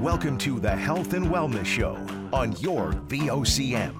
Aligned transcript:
Welcome 0.00 0.36
to 0.38 0.60
the 0.60 0.76
Health 0.76 1.14
and 1.14 1.28
Wellness 1.28 1.64
Show 1.64 1.96
on 2.30 2.54
your 2.58 2.92
VOCM. 3.08 3.98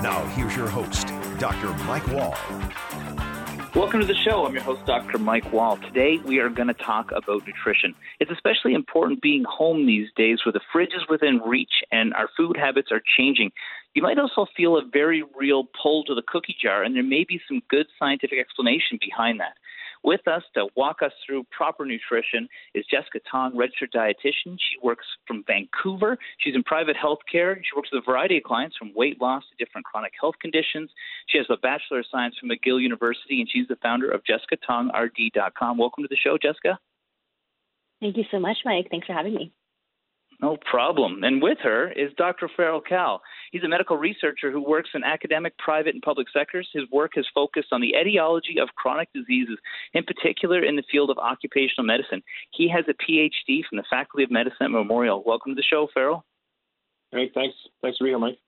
Now, 0.00 0.24
here's 0.26 0.54
your 0.54 0.68
host, 0.68 1.08
Dr. 1.40 1.74
Mike 1.86 2.06
Wall. 2.06 2.36
Welcome 3.74 3.98
to 3.98 4.06
the 4.06 4.14
show. 4.14 4.46
I'm 4.46 4.54
your 4.54 4.62
host, 4.62 4.86
Dr. 4.86 5.18
Mike 5.18 5.52
Wall. 5.52 5.76
Today, 5.78 6.18
we 6.24 6.38
are 6.38 6.48
going 6.48 6.68
to 6.68 6.74
talk 6.74 7.10
about 7.10 7.44
nutrition. 7.44 7.96
It's 8.20 8.30
especially 8.30 8.74
important 8.74 9.20
being 9.20 9.42
home 9.42 9.86
these 9.86 10.08
days 10.14 10.38
where 10.44 10.52
the 10.52 10.60
fridge 10.72 10.92
is 10.96 11.02
within 11.08 11.40
reach 11.44 11.82
and 11.90 12.14
our 12.14 12.30
food 12.36 12.56
habits 12.56 12.92
are 12.92 13.02
changing. 13.16 13.50
You 13.94 14.02
might 14.02 14.20
also 14.20 14.46
feel 14.56 14.76
a 14.76 14.84
very 14.84 15.24
real 15.36 15.64
pull 15.82 16.04
to 16.04 16.14
the 16.14 16.22
cookie 16.28 16.54
jar, 16.62 16.84
and 16.84 16.94
there 16.94 17.02
may 17.02 17.24
be 17.24 17.40
some 17.48 17.60
good 17.68 17.86
scientific 17.98 18.38
explanation 18.38 19.00
behind 19.00 19.40
that. 19.40 19.54
With 20.04 20.26
us 20.28 20.42
to 20.54 20.68
walk 20.76 21.02
us 21.02 21.12
through 21.26 21.44
proper 21.50 21.84
nutrition 21.84 22.48
is 22.74 22.84
Jessica 22.90 23.20
Tong, 23.30 23.56
registered 23.56 23.92
dietitian. 23.92 24.56
She 24.58 24.78
works 24.82 25.06
from 25.26 25.44
Vancouver. 25.46 26.18
She's 26.38 26.54
in 26.54 26.62
private 26.62 26.96
health 26.96 27.18
care. 27.30 27.56
She 27.56 27.76
works 27.76 27.90
with 27.92 28.02
a 28.02 28.10
variety 28.10 28.38
of 28.38 28.44
clients 28.44 28.76
from 28.76 28.92
weight 28.94 29.20
loss 29.20 29.44
to 29.50 29.64
different 29.64 29.86
chronic 29.86 30.12
health 30.20 30.36
conditions. 30.40 30.90
She 31.28 31.38
has 31.38 31.46
a 31.50 31.56
Bachelor 31.56 32.00
of 32.00 32.06
Science 32.10 32.36
from 32.38 32.50
McGill 32.50 32.80
University, 32.80 33.40
and 33.40 33.48
she's 33.50 33.68
the 33.68 33.76
founder 33.76 34.10
of 34.10 34.22
JessicaTongRD.com. 34.24 35.78
Welcome 35.78 36.04
to 36.04 36.08
the 36.08 36.16
show, 36.16 36.38
Jessica. 36.38 36.78
Thank 38.00 38.16
you 38.16 38.24
so 38.30 38.38
much, 38.38 38.58
Mike. 38.64 38.86
Thanks 38.90 39.06
for 39.06 39.12
having 39.12 39.34
me. 39.34 39.52
No 40.40 40.56
problem. 40.70 41.24
And 41.24 41.42
with 41.42 41.58
her 41.62 41.90
is 41.90 42.12
Dr. 42.16 42.48
Farrell 42.56 42.80
Cahill. 42.80 43.20
He's 43.50 43.64
a 43.64 43.68
medical 43.68 43.96
researcher 43.96 44.52
who 44.52 44.62
works 44.62 44.90
in 44.94 45.02
academic, 45.02 45.58
private, 45.58 45.94
and 45.94 46.02
public 46.02 46.28
sectors. 46.32 46.68
His 46.72 46.84
work 46.92 47.12
has 47.16 47.26
focused 47.34 47.68
on 47.72 47.80
the 47.80 47.94
etiology 48.00 48.60
of 48.60 48.68
chronic 48.76 49.08
diseases, 49.12 49.58
in 49.94 50.04
particular 50.04 50.62
in 50.62 50.76
the 50.76 50.84
field 50.90 51.10
of 51.10 51.18
occupational 51.18 51.84
medicine. 51.84 52.22
He 52.52 52.68
has 52.68 52.84
a 52.88 52.94
PhD 52.94 53.62
from 53.68 53.78
the 53.78 53.84
Faculty 53.90 54.22
of 54.22 54.30
Medicine 54.30 54.66
at 54.66 54.70
Memorial. 54.70 55.24
Welcome 55.26 55.52
to 55.52 55.56
the 55.56 55.62
show, 55.68 55.88
Farrell. 55.92 56.24
Hey, 57.10 57.30
thanks. 57.34 57.56
Thanks 57.82 57.98
for 57.98 58.04
being 58.04 58.12
here, 58.12 58.20
Mike. 58.20 58.38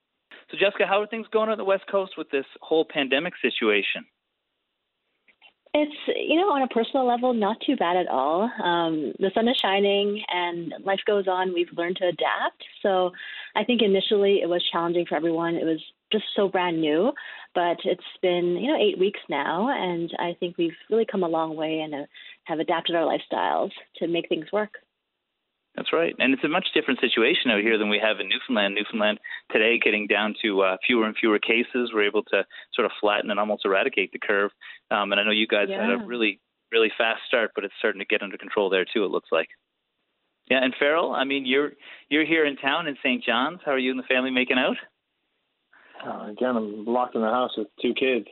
So, 0.49 0.57
Jessica, 0.57 0.85
how 0.87 1.01
are 1.01 1.07
things 1.07 1.27
going 1.31 1.49
on 1.49 1.57
the 1.57 1.65
West 1.65 1.83
Coast 1.91 2.13
with 2.17 2.29
this 2.29 2.45
whole 2.61 2.85
pandemic 2.85 3.33
situation? 3.41 4.05
It's, 5.73 5.95
you 6.07 6.35
know, 6.35 6.51
on 6.51 6.63
a 6.63 6.67
personal 6.67 7.07
level, 7.07 7.33
not 7.33 7.55
too 7.65 7.77
bad 7.77 7.95
at 7.95 8.09
all. 8.09 8.41
Um, 8.61 9.13
the 9.19 9.31
sun 9.33 9.47
is 9.47 9.55
shining 9.55 10.21
and 10.27 10.73
life 10.83 10.99
goes 11.05 11.29
on. 11.29 11.53
We've 11.53 11.71
learned 11.77 11.95
to 11.97 12.07
adapt. 12.07 12.61
So 12.81 13.11
I 13.55 13.63
think 13.63 13.81
initially 13.81 14.41
it 14.41 14.49
was 14.49 14.67
challenging 14.69 15.05
for 15.05 15.15
everyone. 15.15 15.55
It 15.55 15.63
was 15.63 15.81
just 16.11 16.25
so 16.35 16.49
brand 16.49 16.81
new, 16.81 17.13
but 17.55 17.77
it's 17.85 18.03
been, 18.21 18.57
you 18.57 18.67
know, 18.67 18.77
eight 18.77 18.99
weeks 18.99 19.21
now. 19.29 19.69
And 19.69 20.11
I 20.19 20.35
think 20.41 20.57
we've 20.57 20.75
really 20.89 21.05
come 21.09 21.23
a 21.23 21.29
long 21.29 21.55
way 21.55 21.79
and 21.79 21.95
uh, 21.95 22.05
have 22.43 22.59
adapted 22.59 22.97
our 22.97 23.05
lifestyles 23.05 23.71
to 23.97 24.07
make 24.07 24.27
things 24.27 24.51
work. 24.51 24.79
That's 25.75 25.93
right, 25.93 26.13
and 26.19 26.33
it's 26.33 26.43
a 26.43 26.49
much 26.49 26.67
different 26.73 26.99
situation 26.99 27.49
out 27.49 27.61
here 27.61 27.77
than 27.77 27.87
we 27.87 27.99
have 28.03 28.19
in 28.19 28.27
Newfoundland. 28.27 28.75
Newfoundland 28.75 29.19
today, 29.51 29.79
getting 29.79 30.05
down 30.05 30.35
to 30.41 30.61
uh, 30.61 30.77
fewer 30.85 31.05
and 31.05 31.15
fewer 31.15 31.39
cases, 31.39 31.91
we're 31.93 32.05
able 32.05 32.23
to 32.23 32.43
sort 32.73 32.85
of 32.85 32.91
flatten 32.99 33.31
and 33.31 33.39
almost 33.39 33.63
eradicate 33.63 34.11
the 34.11 34.19
curve. 34.19 34.51
Um, 34.91 35.13
and 35.13 35.21
I 35.21 35.23
know 35.23 35.31
you 35.31 35.47
guys 35.47 35.67
yeah. 35.69 35.81
had 35.81 35.91
a 35.91 36.05
really, 36.05 36.41
really 36.73 36.91
fast 36.97 37.21
start, 37.25 37.51
but 37.55 37.63
it's 37.63 37.73
starting 37.79 37.99
to 37.99 38.05
get 38.05 38.21
under 38.21 38.37
control 38.37 38.69
there 38.69 38.83
too. 38.83 39.05
It 39.05 39.11
looks 39.11 39.29
like. 39.31 39.47
Yeah, 40.49 40.61
and 40.61 40.75
Farrell, 40.77 41.13
I 41.13 41.23
mean, 41.23 41.45
you're 41.45 41.71
you're 42.09 42.25
here 42.25 42.45
in 42.45 42.57
town 42.57 42.87
in 42.87 42.97
St. 43.01 43.23
John's. 43.23 43.59
How 43.63 43.71
are 43.71 43.79
you 43.79 43.91
and 43.91 43.99
the 43.99 44.03
family 44.03 44.31
making 44.31 44.57
out? 44.57 44.75
Uh, 46.05 46.31
again, 46.31 46.57
I'm 46.57 46.83
locked 46.83 47.15
in 47.15 47.21
the 47.21 47.29
house 47.29 47.51
with 47.55 47.67
two 47.81 47.93
kids 47.93 48.27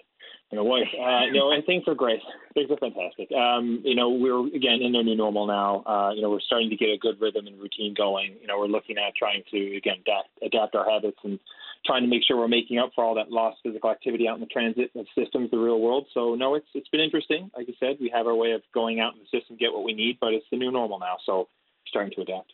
a 0.58 0.64
wife. 0.64 0.88
Uh, 1.00 1.30
no, 1.32 1.52
and 1.52 1.64
things 1.66 1.84
are 1.88 1.94
great. 1.94 2.22
Things 2.54 2.72
are 2.72 2.78
fantastic. 2.78 3.32
Um, 3.32 3.82
you 3.84 3.96
know, 3.96 4.10
we're 4.10 4.48
again 4.48 4.82
in 4.82 4.94
their 4.94 5.04
new 5.04 5.16
normal 5.16 5.46
now. 5.46 5.84
Uh, 5.86 6.12
you 6.14 6.22
know, 6.22 6.30
we're 6.30 6.42
starting 6.42 6.70
to 6.70 6.76
get 6.76 6.90
a 6.90 6.98
good 6.98 7.22
rhythm 7.22 7.46
and 7.46 7.60
routine 7.60 7.94
going. 7.94 8.36
You 8.42 8.48
know, 8.48 8.58
we're 8.58 8.68
looking 8.68 8.98
at 8.98 9.16
trying 9.16 9.44
to 9.52 9.78
again 9.78 9.98
adapt, 10.02 10.30
adapt 10.42 10.76
our 10.76 10.90
habits 10.90 11.20
and 11.24 11.40
trying 11.86 12.02
to 12.02 12.10
make 12.10 12.24
sure 12.26 12.38
we're 12.38 12.48
making 12.48 12.80
up 12.80 12.92
for 12.96 13.04
all 13.04 13.16
that 13.16 13.32
lost 13.32 13.58
physical 13.64 13.92
activity 13.92 14.28
out 14.28 14.36
in 14.36 14.42
the 14.42 14.48
transit 14.48 14.92
systems, 15.16 15.52
the 15.52 15.58
real 15.58 15.80
world. 15.80 16.08
So 16.14 16.34
no, 16.36 16.56
it's 16.56 16.68
it's 16.74 16.90
been 16.90 17.02
interesting. 17.02 17.52
Like 17.56 17.68
I 17.70 17.74
said, 17.80 17.98
we 18.02 18.12
have 18.14 18.26
our 18.26 18.36
way 18.36 18.52
of 18.54 18.62
going 18.74 19.00
out 19.00 19.14
in 19.14 19.20
the 19.20 19.40
system, 19.40 19.56
get 19.58 19.72
what 19.72 19.84
we 19.84 19.94
need, 19.94 20.18
but 20.20 20.34
it's 20.34 20.46
the 20.52 20.58
new 20.58 20.72
normal 20.72 21.00
now. 21.00 21.18
So 21.26 21.48
starting 21.88 22.14
to 22.16 22.22
adapt. 22.22 22.54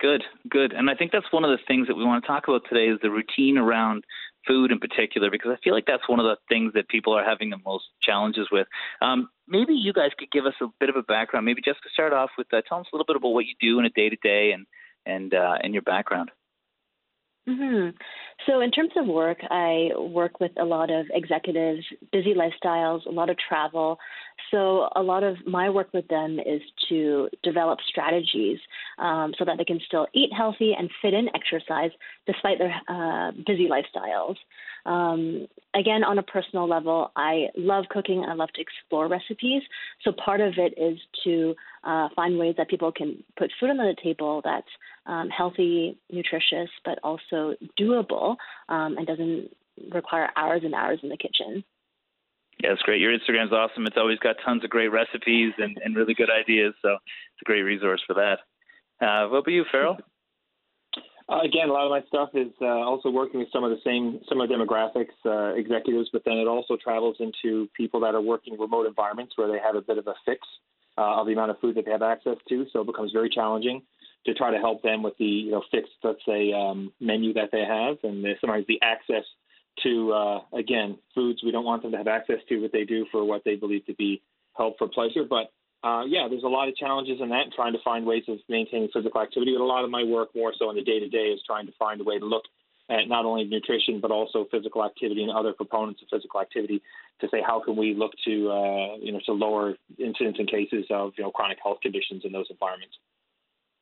Good, 0.00 0.24
good. 0.50 0.72
And 0.72 0.90
I 0.90 0.94
think 0.94 1.12
that's 1.12 1.30
one 1.30 1.44
of 1.44 1.50
the 1.50 1.64
things 1.66 1.86
that 1.86 1.94
we 1.94 2.04
want 2.04 2.24
to 2.24 2.28
talk 2.28 2.48
about 2.48 2.62
today 2.68 2.92
is 2.92 2.98
the 3.00 3.10
routine 3.10 3.56
around 3.56 4.04
food 4.46 4.70
in 4.70 4.78
particular, 4.78 5.30
because 5.30 5.52
I 5.52 5.56
feel 5.62 5.74
like 5.74 5.86
that's 5.86 6.08
one 6.08 6.20
of 6.20 6.26
the 6.26 6.36
things 6.48 6.72
that 6.74 6.88
people 6.88 7.12
are 7.12 7.24
having 7.24 7.50
the 7.50 7.58
most 7.64 7.84
challenges 8.00 8.48
with. 8.50 8.66
Um, 9.00 9.28
maybe 9.48 9.74
you 9.74 9.92
guys 9.92 10.10
could 10.18 10.30
give 10.30 10.46
us 10.46 10.54
a 10.60 10.66
bit 10.80 10.88
of 10.88 10.96
a 10.96 11.02
background. 11.02 11.46
Maybe 11.46 11.62
just 11.62 11.82
to 11.82 11.88
start 11.90 12.12
off 12.12 12.30
with, 12.36 12.52
uh, 12.52 12.62
tell 12.68 12.80
us 12.80 12.86
a 12.92 12.96
little 12.96 13.06
bit 13.06 13.16
about 13.16 13.32
what 13.32 13.46
you 13.46 13.54
do 13.60 13.78
in 13.78 13.84
a 13.84 13.90
day 13.90 14.08
to 14.08 14.16
day 14.16 14.52
and 14.52 14.66
and 15.06 15.34
uh, 15.34 15.56
and 15.62 15.74
your 15.74 15.82
background. 15.82 16.30
Hmm 17.46 17.90
So, 18.46 18.60
in 18.62 18.70
terms 18.70 18.92
of 18.96 19.06
work, 19.06 19.38
I 19.50 19.90
work 19.98 20.40
with 20.40 20.52
a 20.58 20.64
lot 20.64 20.90
of 20.90 21.06
executives, 21.12 21.84
busy 22.10 22.34
lifestyles, 22.34 23.04
a 23.06 23.10
lot 23.10 23.28
of 23.28 23.36
travel. 23.38 23.98
So, 24.50 24.88
a 24.96 25.02
lot 25.02 25.22
of 25.22 25.36
my 25.46 25.68
work 25.68 25.88
with 25.92 26.08
them 26.08 26.38
is 26.38 26.62
to 26.88 27.28
develop 27.42 27.80
strategies 27.86 28.58
um, 28.98 29.34
so 29.38 29.44
that 29.44 29.58
they 29.58 29.64
can 29.64 29.80
still 29.86 30.06
eat 30.14 30.30
healthy 30.34 30.74
and 30.78 30.90
fit 31.02 31.12
in 31.12 31.28
exercise 31.34 31.90
despite 32.26 32.58
their 32.58 32.74
uh, 32.88 33.32
busy 33.46 33.68
lifestyles. 33.68 34.36
Um, 34.86 35.46
again, 35.74 36.04
on 36.04 36.18
a 36.18 36.22
personal 36.22 36.68
level, 36.68 37.10
I 37.16 37.46
love 37.56 37.84
cooking 37.90 38.24
I 38.28 38.34
love 38.34 38.50
to 38.54 38.60
explore 38.60 39.08
recipes. 39.08 39.62
So, 40.02 40.12
part 40.12 40.40
of 40.40 40.54
it 40.56 40.74
is 40.76 40.98
to 41.24 41.54
uh, 41.84 42.08
find 42.14 42.38
ways 42.38 42.54
that 42.58 42.68
people 42.68 42.92
can 42.92 43.22
put 43.38 43.50
food 43.58 43.70
on 43.70 43.76
the 43.78 43.94
table 44.02 44.40
that's 44.44 44.66
um, 45.06 45.28
healthy, 45.30 45.98
nutritious, 46.10 46.70
but 46.84 46.98
also 47.02 47.54
doable 47.78 48.36
um, 48.68 48.96
and 48.98 49.06
doesn't 49.06 49.50
require 49.92 50.30
hours 50.36 50.62
and 50.64 50.74
hours 50.74 51.00
in 51.02 51.08
the 51.08 51.16
kitchen. 51.16 51.64
Yeah, 52.62 52.72
it's 52.72 52.82
great. 52.82 53.00
Your 53.00 53.12
Instagram's 53.12 53.52
awesome. 53.52 53.86
It's 53.86 53.96
always 53.96 54.18
got 54.20 54.36
tons 54.44 54.64
of 54.64 54.70
great 54.70 54.88
recipes 54.88 55.52
and, 55.58 55.76
and 55.84 55.96
really 55.96 56.14
good 56.14 56.30
ideas. 56.30 56.74
So 56.82 56.92
it's 56.92 57.42
a 57.42 57.44
great 57.44 57.62
resource 57.62 58.02
for 58.06 58.14
that. 58.14 58.38
Uh, 59.04 59.28
what 59.28 59.38
about 59.38 59.50
you, 59.50 59.64
Farrell? 59.70 59.98
Uh, 61.26 61.40
again, 61.40 61.70
a 61.70 61.72
lot 61.72 61.86
of 61.86 61.90
my 61.90 62.06
stuff 62.08 62.30
is 62.34 62.52
uh, 62.60 62.66
also 62.66 63.08
working 63.08 63.40
with 63.40 63.48
some 63.50 63.64
of 63.64 63.70
the 63.70 63.80
same 63.82 64.20
similar 64.28 64.46
demographics, 64.46 65.14
uh, 65.24 65.54
executives, 65.54 66.10
but 66.12 66.22
then 66.24 66.34
it 66.34 66.46
also 66.46 66.76
travels 66.76 67.16
into 67.18 67.66
people 67.74 68.00
that 68.00 68.14
are 68.14 68.20
working 68.20 68.58
remote 68.58 68.86
environments 68.86 69.32
where 69.36 69.48
they 69.48 69.58
have 69.58 69.74
a 69.74 69.80
bit 69.80 69.96
of 69.96 70.06
a 70.06 70.14
fix 70.26 70.40
uh, 70.98 71.20
of 71.20 71.26
the 71.26 71.32
amount 71.32 71.50
of 71.50 71.58
food 71.60 71.76
that 71.76 71.86
they 71.86 71.90
have 71.90 72.02
access 72.02 72.36
to. 72.48 72.66
So 72.72 72.82
it 72.82 72.86
becomes 72.86 73.12
very 73.12 73.30
challenging 73.30 73.82
to 74.26 74.34
try 74.34 74.50
to 74.50 74.58
help 74.58 74.82
them 74.82 75.02
with 75.02 75.16
the 75.18 75.24
you 75.24 75.50
know 75.52 75.62
fixed, 75.70 75.92
let's 76.02 76.20
say, 76.26 76.52
um, 76.52 76.92
menu 77.00 77.32
that 77.34 77.50
they 77.52 77.64
have, 77.64 77.96
and 78.02 78.24
sometimes 78.40 78.66
the 78.68 78.80
access 78.82 79.24
to 79.82 80.12
uh, 80.12 80.40
again 80.52 80.98
foods 81.14 81.42
we 81.42 81.50
don't 81.50 81.64
want 81.64 81.82
them 81.82 81.92
to 81.92 81.98
have 81.98 82.06
access 82.06 82.38
to, 82.50 82.60
but 82.60 82.72
they 82.72 82.84
do 82.84 83.06
for 83.10 83.24
what 83.24 83.42
they 83.44 83.56
believe 83.56 83.86
to 83.86 83.94
be 83.94 84.20
health 84.56 84.74
for 84.78 84.88
pleasure. 84.88 85.24
But 85.28 85.50
uh, 85.84 86.04
yeah, 86.06 86.26
there's 86.30 86.44
a 86.44 86.48
lot 86.48 86.68
of 86.68 86.76
challenges 86.76 87.20
in 87.20 87.28
that, 87.28 87.52
trying 87.54 87.74
to 87.74 87.78
find 87.84 88.06
ways 88.06 88.24
of 88.28 88.38
maintaining 88.48 88.88
physical 88.92 89.20
activity. 89.20 89.52
But 89.56 89.62
a 89.62 89.66
lot 89.66 89.84
of 89.84 89.90
my 89.90 90.02
work, 90.02 90.30
more 90.34 90.52
so 90.58 90.70
in 90.70 90.76
the 90.76 90.82
day 90.82 90.98
to 90.98 91.08
day, 91.08 91.28
is 91.28 91.40
trying 91.46 91.66
to 91.66 91.72
find 91.78 92.00
a 92.00 92.04
way 92.04 92.18
to 92.18 92.24
look 92.24 92.44
at 92.90 93.08
not 93.08 93.24
only 93.24 93.44
nutrition 93.44 94.00
but 94.00 94.10
also 94.10 94.46
physical 94.50 94.84
activity 94.84 95.22
and 95.22 95.32
other 95.32 95.54
components 95.54 96.02
of 96.02 96.08
physical 96.10 96.40
activity 96.40 96.82
to 97.18 97.28
say 97.30 97.40
how 97.40 97.58
can 97.58 97.76
we 97.76 97.94
look 97.94 98.12
to 98.24 98.50
uh, 98.50 98.96
you 99.00 99.10
know 99.10 99.20
to 99.24 99.32
lower 99.32 99.74
incidence 99.98 100.36
and 100.38 100.50
cases 100.50 100.84
of 100.90 101.12
you 101.16 101.24
know 101.24 101.30
chronic 101.30 101.58
health 101.62 101.78
conditions 101.82 102.22
in 102.24 102.32
those 102.32 102.46
environments. 102.50 102.96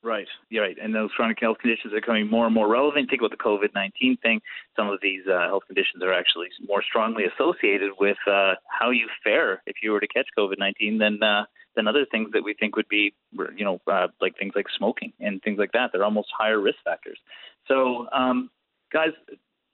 Right, 0.04 0.26
you're 0.50 0.64
right. 0.64 0.76
And 0.82 0.92
those 0.92 1.10
chronic 1.14 1.38
health 1.40 1.58
conditions 1.58 1.92
are 1.92 2.00
becoming 2.00 2.28
more 2.28 2.46
and 2.46 2.54
more 2.54 2.66
relevant. 2.66 3.08
Think 3.08 3.22
about 3.22 3.30
the 3.30 3.36
COVID 3.36 3.72
19 3.72 4.16
thing. 4.16 4.40
Some 4.76 4.88
of 4.88 4.98
these 5.00 5.22
uh, 5.28 5.46
health 5.46 5.62
conditions 5.68 6.02
are 6.02 6.12
actually 6.12 6.48
more 6.66 6.82
strongly 6.82 7.22
associated 7.24 7.92
with 8.00 8.16
uh, 8.26 8.54
how 8.66 8.90
you 8.90 9.06
fare 9.22 9.62
if 9.66 9.76
you 9.80 9.92
were 9.92 10.00
to 10.00 10.08
catch 10.08 10.26
COVID 10.36 10.58
19 10.58 10.98
than, 10.98 11.22
uh, 11.22 11.44
than 11.76 11.88
other 11.88 12.06
things 12.10 12.30
that 12.32 12.44
we 12.44 12.54
think 12.54 12.76
would 12.76 12.88
be, 12.88 13.14
you 13.56 13.64
know, 13.64 13.80
uh, 13.90 14.08
like 14.20 14.36
things 14.38 14.52
like 14.54 14.66
smoking 14.76 15.12
and 15.20 15.42
things 15.42 15.58
like 15.58 15.72
that. 15.72 15.90
They're 15.92 16.04
almost 16.04 16.28
higher 16.36 16.60
risk 16.60 16.78
factors. 16.84 17.18
So, 17.66 18.06
um, 18.12 18.50
guys, 18.92 19.10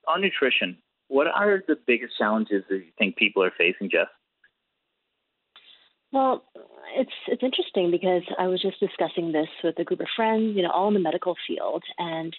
on 0.07 0.21
nutrition, 0.21 0.77
what 1.07 1.27
are 1.27 1.63
the 1.67 1.77
biggest 1.87 2.17
challenges 2.17 2.63
that 2.69 2.77
you 2.77 2.91
think 2.97 3.15
people 3.15 3.43
are 3.43 3.51
facing, 3.57 3.89
Jess? 3.89 4.07
Well, 6.11 6.43
it's 6.97 7.11
it's 7.27 7.43
interesting 7.43 7.91
because 7.91 8.23
I 8.39 8.47
was 8.47 8.61
just 8.61 8.79
discussing 8.79 9.31
this 9.31 9.47
with 9.63 9.77
a 9.77 9.83
group 9.83 9.99
of 9.99 10.07
friends, 10.15 10.55
you 10.55 10.63
know, 10.63 10.71
all 10.71 10.87
in 10.87 10.95
the 10.95 10.99
medical 10.99 11.35
field, 11.47 11.83
and 11.99 12.35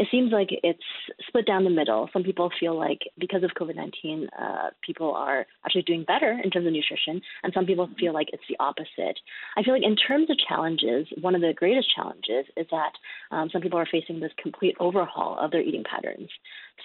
it 0.00 0.08
seems 0.10 0.32
like 0.32 0.48
it's 0.50 0.80
split 1.28 1.46
down 1.46 1.62
the 1.62 1.70
middle. 1.70 2.08
Some 2.14 2.22
people 2.22 2.50
feel 2.58 2.74
like 2.74 3.00
because 3.18 3.42
of 3.42 3.50
COVID 3.50 3.76
19, 3.76 4.28
uh, 4.28 4.70
people 4.80 5.12
are 5.12 5.46
actually 5.66 5.82
doing 5.82 6.04
better 6.04 6.40
in 6.42 6.50
terms 6.50 6.66
of 6.66 6.72
nutrition, 6.72 7.20
and 7.42 7.52
some 7.52 7.66
people 7.66 7.86
feel 7.98 8.14
like 8.14 8.28
it's 8.32 8.42
the 8.48 8.56
opposite. 8.58 9.20
I 9.58 9.62
feel 9.62 9.74
like, 9.74 9.82
in 9.84 9.96
terms 9.96 10.30
of 10.30 10.38
challenges, 10.48 11.06
one 11.20 11.34
of 11.34 11.42
the 11.42 11.52
greatest 11.54 11.94
challenges 11.94 12.46
is 12.56 12.66
that 12.70 12.92
um, 13.30 13.50
some 13.52 13.60
people 13.60 13.78
are 13.78 13.88
facing 13.92 14.20
this 14.20 14.32
complete 14.42 14.74
overhaul 14.80 15.36
of 15.38 15.50
their 15.50 15.60
eating 15.60 15.84
patterns. 15.84 16.30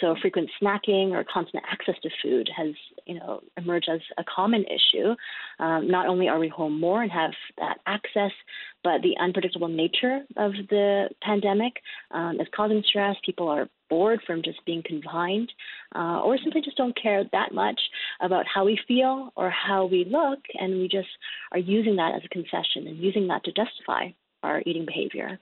So, 0.01 0.15
frequent 0.21 0.49
snacking 0.61 1.11
or 1.11 1.23
constant 1.23 1.63
access 1.69 1.95
to 2.03 2.09
food 2.21 2.49
has, 2.55 2.73
you 3.05 3.15
know, 3.15 3.41
emerged 3.57 3.89
as 3.89 4.01
a 4.17 4.23
common 4.23 4.65
issue. 4.65 5.15
Um, 5.59 5.89
not 5.89 6.07
only 6.07 6.27
are 6.27 6.39
we 6.39 6.47
home 6.47 6.79
more 6.79 7.01
and 7.01 7.11
have 7.11 7.31
that 7.57 7.79
access, 7.85 8.31
but 8.83 9.01
the 9.01 9.17
unpredictable 9.19 9.67
nature 9.67 10.21
of 10.37 10.51
the 10.69 11.09
pandemic 11.21 11.73
um, 12.11 12.39
is 12.39 12.47
causing 12.55 12.83
stress. 12.87 13.15
People 13.25 13.47
are 13.47 13.69
bored 13.89 14.19
from 14.25 14.41
just 14.41 14.63
being 14.65 14.83
confined, 14.83 15.51
uh, 15.95 16.21
or 16.21 16.37
simply 16.37 16.61
just 16.61 16.77
don't 16.77 16.99
care 17.01 17.23
that 17.31 17.53
much 17.53 17.79
about 18.21 18.45
how 18.47 18.65
we 18.65 18.79
feel 18.87 19.31
or 19.35 19.49
how 19.49 19.85
we 19.85 20.05
look, 20.05 20.39
and 20.59 20.79
we 20.79 20.87
just 20.87 21.09
are 21.51 21.59
using 21.59 21.95
that 21.95 22.15
as 22.15 22.21
a 22.25 22.29
concession 22.29 22.87
and 22.87 22.97
using 22.97 23.27
that 23.27 23.43
to 23.43 23.51
justify 23.51 24.07
our 24.43 24.61
eating 24.65 24.85
behavior. 24.85 25.39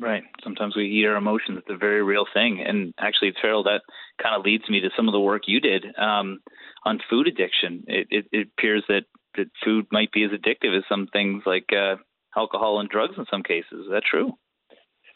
Right. 0.00 0.22
Sometimes 0.44 0.76
we 0.76 0.86
eat 0.86 1.06
our 1.06 1.16
emotions. 1.16 1.58
It's 1.58 1.70
a 1.70 1.76
very 1.76 2.02
real 2.02 2.24
thing. 2.32 2.64
And 2.66 2.94
actually, 2.98 3.32
Farrell, 3.40 3.64
that 3.64 3.82
kind 4.22 4.36
of 4.36 4.44
leads 4.44 4.68
me 4.68 4.80
to 4.80 4.90
some 4.96 5.08
of 5.08 5.12
the 5.12 5.20
work 5.20 5.42
you 5.46 5.60
did 5.60 5.84
um, 5.96 6.38
on 6.84 7.00
food 7.10 7.26
addiction. 7.26 7.84
It, 7.88 8.06
it, 8.10 8.26
it, 8.30 8.48
appears 8.56 8.84
that, 8.88 9.02
that 9.36 9.50
food 9.64 9.86
might 9.90 10.12
be 10.12 10.24
as 10.24 10.30
addictive 10.30 10.76
as 10.76 10.84
some 10.88 11.08
things 11.12 11.42
like 11.46 11.66
uh, 11.72 11.96
alcohol 12.36 12.80
and 12.80 12.88
drugs 12.88 13.14
in 13.18 13.26
some 13.30 13.42
cases. 13.42 13.72
Is 13.72 13.90
that 13.90 14.02
true? 14.08 14.32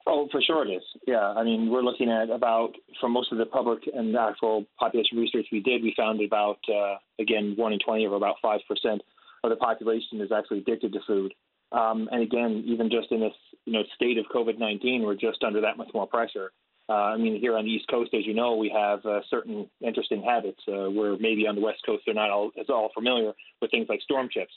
Oh, 0.05 0.29
for 0.33 0.43
sure 0.43 0.67
it 0.67 0.73
is. 0.73 0.83
Yeah, 1.07 1.23
I 1.23 1.45
mean, 1.45 1.71
we're 1.71 1.83
looking 1.83 2.11
at 2.11 2.31
about 2.31 2.73
from 3.01 3.13
most 3.13 3.31
of 3.31 3.39
the 3.39 3.47
public 3.47 3.89
and 3.95 4.17
actual 4.17 4.67
population 4.79 5.19
research 5.19 5.47
we 5.53 5.61
did, 5.61 5.83
we 5.83 5.95
found 5.97 6.21
about 6.21 6.59
uh, 6.69 6.97
again 7.21 7.55
one 7.57 7.73
in 7.73 7.79
twenty 7.79 8.05
or 8.05 8.17
about 8.17 8.37
five 8.43 8.61
percent 8.67 9.01
of 9.45 9.51
the 9.51 9.57
population 9.57 10.21
is 10.21 10.33
actually 10.33 10.59
addicted 10.59 10.93
to 10.93 10.99
food. 11.07 11.33
Um, 11.71 12.09
and 12.11 12.23
again, 12.23 12.65
even 12.67 12.91
just 12.91 13.13
in 13.13 13.21
this 13.21 13.33
you 13.65 13.73
know 13.73 13.83
state 13.95 14.19
of 14.19 14.27
COVID 14.35 14.59
nineteen, 14.59 15.03
we're 15.03 15.15
just 15.15 15.43
under 15.45 15.61
that 15.61 15.77
much 15.77 15.91
more 15.95 16.07
pressure. 16.07 16.53
Uh, 16.89 17.15
I 17.15 17.17
mean, 17.17 17.41
here 17.41 17.57
on 17.57 17.65
the 17.65 17.71
East 17.71 17.87
Coast, 17.89 18.13
as 18.13 18.27
you 18.27 18.35
know, 18.35 18.57
we 18.57 18.69
have 18.69 19.05
uh, 19.07 19.21
certain 19.31 19.69
interesting 19.81 20.23
habits. 20.23 20.61
Uh, 20.67 20.91
where 20.91 21.17
maybe 21.19 21.47
on 21.47 21.55
the 21.55 21.61
West 21.61 21.81
Coast 21.87 22.03
they're 22.05 22.15
not 22.15 22.31
all 22.31 22.51
as 22.59 22.67
all 22.69 22.91
familiar 22.95 23.33
with 23.61 23.71
things 23.71 23.87
like 23.89 24.03
storm 24.03 24.29
chips. 24.31 24.53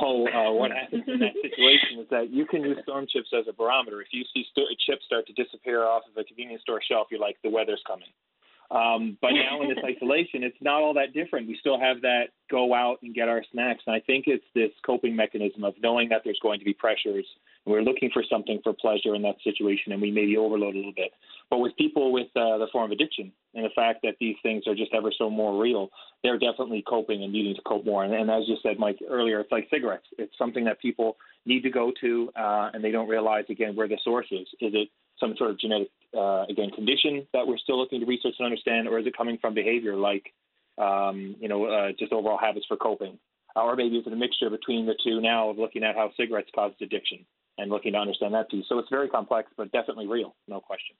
So 0.00 0.28
uh, 0.28 0.52
what 0.52 0.70
happens 0.76 1.04
in 1.06 1.20
that 1.20 1.34
situation 1.42 2.00
is 2.00 2.06
that 2.10 2.30
you 2.30 2.46
can 2.46 2.62
use 2.62 2.78
storm 2.82 3.06
chips 3.10 3.28
as 3.36 3.46
a 3.48 3.52
barometer. 3.52 4.00
If 4.00 4.08
you 4.12 4.24
see 4.34 4.44
st- 4.50 4.68
chips 4.86 5.04
start 5.06 5.26
to 5.26 5.32
disappear 5.32 5.84
off 5.84 6.02
of 6.10 6.16
a 6.20 6.24
convenience 6.24 6.62
store 6.62 6.80
shelf, 6.86 7.08
you're 7.10 7.20
like, 7.20 7.36
the 7.42 7.50
weather's 7.50 7.82
coming. 7.86 8.08
Um, 8.70 9.18
but 9.20 9.32
now 9.32 9.60
in 9.60 9.68
this 9.68 9.84
isolation, 9.84 10.42
it's 10.42 10.56
not 10.60 10.82
all 10.82 10.94
that 10.94 11.12
different. 11.12 11.46
We 11.46 11.56
still 11.60 11.78
have 11.78 12.00
that 12.02 12.32
go 12.50 12.74
out 12.74 12.98
and 13.02 13.14
get 13.14 13.28
our 13.28 13.44
snacks. 13.52 13.82
And 13.86 13.94
I 13.94 14.00
think 14.00 14.24
it's 14.26 14.44
this 14.54 14.70
coping 14.84 15.14
mechanism 15.14 15.64
of 15.64 15.74
knowing 15.82 16.08
that 16.08 16.22
there's 16.24 16.40
going 16.42 16.58
to 16.58 16.64
be 16.64 16.72
pressures. 16.72 17.26
We're 17.64 17.82
looking 17.82 18.10
for 18.12 18.24
something 18.28 18.58
for 18.64 18.72
pleasure 18.72 19.14
in 19.14 19.22
that 19.22 19.36
situation, 19.44 19.92
and 19.92 20.02
we 20.02 20.10
maybe 20.10 20.36
overload 20.36 20.74
a 20.74 20.78
little 20.78 20.92
bit. 20.94 21.12
But 21.48 21.58
with 21.58 21.76
people 21.76 22.10
with 22.10 22.26
uh, 22.34 22.58
the 22.58 22.66
form 22.72 22.86
of 22.86 22.90
addiction 22.90 23.30
and 23.54 23.64
the 23.64 23.70
fact 23.76 24.00
that 24.02 24.16
these 24.18 24.34
things 24.42 24.66
are 24.66 24.74
just 24.74 24.92
ever 24.92 25.12
so 25.16 25.30
more 25.30 25.60
real, 25.62 25.90
they're 26.24 26.38
definitely 26.38 26.82
coping 26.82 27.22
and 27.22 27.32
needing 27.32 27.54
to 27.54 27.62
cope 27.62 27.84
more. 27.84 28.02
And, 28.04 28.12
and 28.12 28.30
as 28.30 28.44
you 28.48 28.56
said, 28.64 28.78
Mike, 28.78 28.98
earlier, 29.08 29.38
it's 29.40 29.52
like 29.52 29.68
cigarettes. 29.70 30.06
It's 30.18 30.36
something 30.36 30.64
that 30.64 30.80
people 30.80 31.16
need 31.46 31.62
to 31.62 31.70
go 31.70 31.92
to, 32.00 32.32
uh, 32.34 32.70
and 32.72 32.82
they 32.82 32.90
don't 32.90 33.08
realize, 33.08 33.44
again, 33.48 33.76
where 33.76 33.86
the 33.86 33.98
source 34.02 34.26
is. 34.32 34.48
Is 34.60 34.72
it 34.74 34.88
some 35.20 35.34
sort 35.36 35.50
of 35.50 35.60
genetic, 35.60 35.90
uh, 36.16 36.44
again, 36.48 36.70
condition 36.70 37.28
that 37.32 37.46
we're 37.46 37.58
still 37.58 37.78
looking 37.78 38.00
to 38.00 38.06
research 38.06 38.34
and 38.40 38.46
understand, 38.46 38.88
or 38.88 38.98
is 38.98 39.06
it 39.06 39.16
coming 39.16 39.38
from 39.40 39.54
behavior 39.54 39.94
like, 39.94 40.32
um, 40.78 41.36
you 41.38 41.48
know, 41.48 41.66
uh, 41.66 41.92
just 41.96 42.12
overall 42.12 42.38
habits 42.38 42.66
for 42.66 42.76
coping? 42.76 43.18
Or 43.54 43.76
maybe 43.76 43.96
it's 43.96 44.06
a 44.06 44.10
mixture 44.10 44.50
between 44.50 44.86
the 44.86 44.94
two 45.04 45.20
now 45.20 45.50
of 45.50 45.58
looking 45.58 45.84
at 45.84 45.94
how 45.94 46.10
cigarettes 46.16 46.48
cause 46.54 46.72
addiction 46.80 47.24
and 47.58 47.70
looking 47.70 47.92
to 47.92 47.98
understand 47.98 48.34
that 48.34 48.50
piece? 48.50 48.64
So 48.68 48.78
it's 48.78 48.88
very 48.90 49.08
complex, 49.08 49.50
but 49.56 49.72
definitely 49.72 50.06
real, 50.06 50.34
no 50.48 50.60
question. 50.60 50.96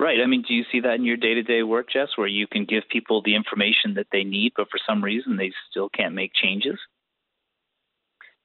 Right. 0.00 0.20
I 0.22 0.26
mean, 0.26 0.42
do 0.46 0.54
you 0.54 0.64
see 0.72 0.80
that 0.80 0.94
in 0.94 1.04
your 1.04 1.18
day 1.18 1.34
to 1.34 1.42
day 1.42 1.62
work, 1.62 1.86
Jess, 1.92 2.08
where 2.16 2.26
you 2.26 2.46
can 2.46 2.64
give 2.64 2.84
people 2.90 3.22
the 3.22 3.34
information 3.34 3.94
that 3.94 4.06
they 4.10 4.24
need, 4.24 4.52
but 4.56 4.68
for 4.70 4.78
some 4.88 5.04
reason 5.04 5.36
they 5.36 5.52
still 5.70 5.88
can't 5.90 6.14
make 6.14 6.32
changes? 6.34 6.78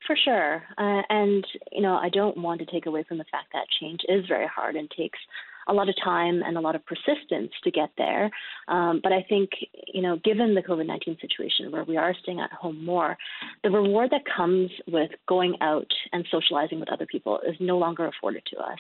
For 0.06 0.16
sure. 0.16 0.64
Uh, 0.78 1.02
and, 1.10 1.46
you 1.72 1.82
know, 1.82 1.96
I 1.96 2.10
don't 2.10 2.38
want 2.38 2.60
to 2.60 2.66
take 2.66 2.86
away 2.86 3.04
from 3.04 3.18
the 3.18 3.26
fact 3.32 3.48
that 3.54 3.66
change 3.80 4.02
is 4.08 4.26
very 4.28 4.48
hard 4.48 4.76
and 4.76 4.90
takes 4.92 5.20
a 5.68 5.74
lot 5.74 5.90
of 5.90 5.96
time 6.04 6.42
and 6.44 6.58
a 6.58 6.62
lot 6.62 6.76
of 6.76 6.82
persistence 6.86 7.52
to 7.64 7.72
get 7.72 7.90
there. 7.98 8.30
Um, 8.68 9.00
but 9.04 9.12
I 9.12 9.26
think, 9.28 9.50
you 9.94 10.02
know, 10.02 10.18
given 10.24 10.56
the 10.56 10.62
COVID 10.62 10.86
19 10.86 11.18
situation 11.22 11.72
where 11.72 11.84
we 11.84 11.98
are 11.98 12.14
staying 12.24 12.40
at 12.40 12.52
home 12.52 12.84
more, 12.84 13.18
the 13.64 13.70
reward 13.70 14.12
that 14.12 14.22
comes 14.26 14.72
with 14.88 15.12
going 15.28 15.56
out 15.62 15.92
and 16.14 16.26
socializing 16.32 16.80
with 16.80 16.92
other 16.92 17.06
people 17.06 17.40
is 17.48 17.56
no 17.60 17.78
longer 17.78 18.08
afforded 18.08 18.44
to 18.54 18.60
us. 18.60 18.80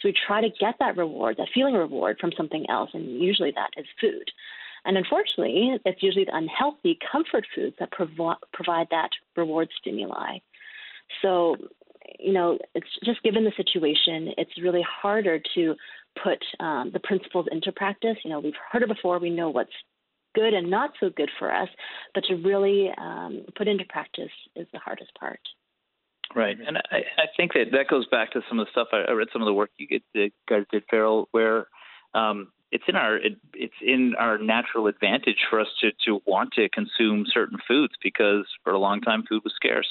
So 0.00 0.08
we 0.08 0.14
try 0.26 0.40
to 0.40 0.48
get 0.60 0.74
that 0.80 0.96
reward, 0.96 1.36
that 1.38 1.48
feeling 1.54 1.74
reward 1.74 2.18
from 2.20 2.32
something 2.36 2.64
else, 2.68 2.90
and 2.94 3.20
usually 3.20 3.52
that 3.52 3.70
is 3.76 3.86
food. 4.00 4.30
And 4.84 4.96
unfortunately, 4.96 5.78
it's 5.84 6.02
usually 6.02 6.24
the 6.24 6.36
unhealthy 6.36 6.98
comfort 7.10 7.46
foods 7.54 7.76
that 7.78 7.92
provo- 7.92 8.40
provide 8.52 8.88
that 8.90 9.10
reward 9.36 9.68
stimuli. 9.78 10.38
So, 11.20 11.56
you 12.22 12.32
know, 12.32 12.58
it's 12.74 12.86
just 13.04 13.22
given 13.22 13.44
the 13.44 13.52
situation, 13.56 14.32
it's 14.38 14.62
really 14.62 14.82
harder 14.82 15.40
to 15.54 15.74
put 16.22 16.38
um, 16.60 16.90
the 16.92 17.00
principles 17.00 17.46
into 17.50 17.72
practice. 17.72 18.16
You 18.24 18.30
know, 18.30 18.40
we've 18.40 18.54
heard 18.70 18.82
it 18.82 18.88
before, 18.88 19.18
we 19.18 19.30
know 19.30 19.50
what's 19.50 19.72
good 20.34 20.54
and 20.54 20.70
not 20.70 20.90
so 21.00 21.10
good 21.10 21.30
for 21.38 21.52
us, 21.52 21.68
but 22.14 22.24
to 22.24 22.36
really 22.36 22.90
um, 22.98 23.44
put 23.56 23.68
into 23.68 23.84
practice 23.88 24.30
is 24.56 24.66
the 24.72 24.78
hardest 24.78 25.12
part. 25.18 25.40
Right, 26.34 26.56
and 26.66 26.78
I, 26.90 26.98
I 27.18 27.26
think 27.36 27.52
that 27.52 27.72
that 27.72 27.88
goes 27.88 28.06
back 28.06 28.32
to 28.32 28.40
some 28.48 28.58
of 28.58 28.66
the 28.66 28.70
stuff 28.70 28.88
I, 28.92 29.10
I 29.10 29.12
read, 29.12 29.28
some 29.32 29.42
of 29.42 29.46
the 29.46 29.52
work 29.52 29.70
you 29.76 29.86
get, 29.86 30.02
the 30.14 30.30
guys 30.48 30.64
did, 30.70 30.84
Farrell, 30.88 31.28
where 31.32 31.66
um, 32.14 32.48
it's 32.70 32.84
in 32.88 32.96
our 32.96 33.16
it, 33.16 33.36
it's 33.52 33.74
in 33.82 34.14
our 34.18 34.38
natural 34.38 34.86
advantage 34.86 35.46
for 35.50 35.60
us 35.60 35.66
to 35.82 35.90
to 36.06 36.20
want 36.26 36.52
to 36.54 36.68
consume 36.70 37.26
certain 37.32 37.58
foods 37.68 37.92
because 38.02 38.46
for 38.64 38.72
a 38.72 38.78
long 38.78 39.00
time 39.02 39.24
food 39.28 39.42
was 39.44 39.52
scarce. 39.54 39.86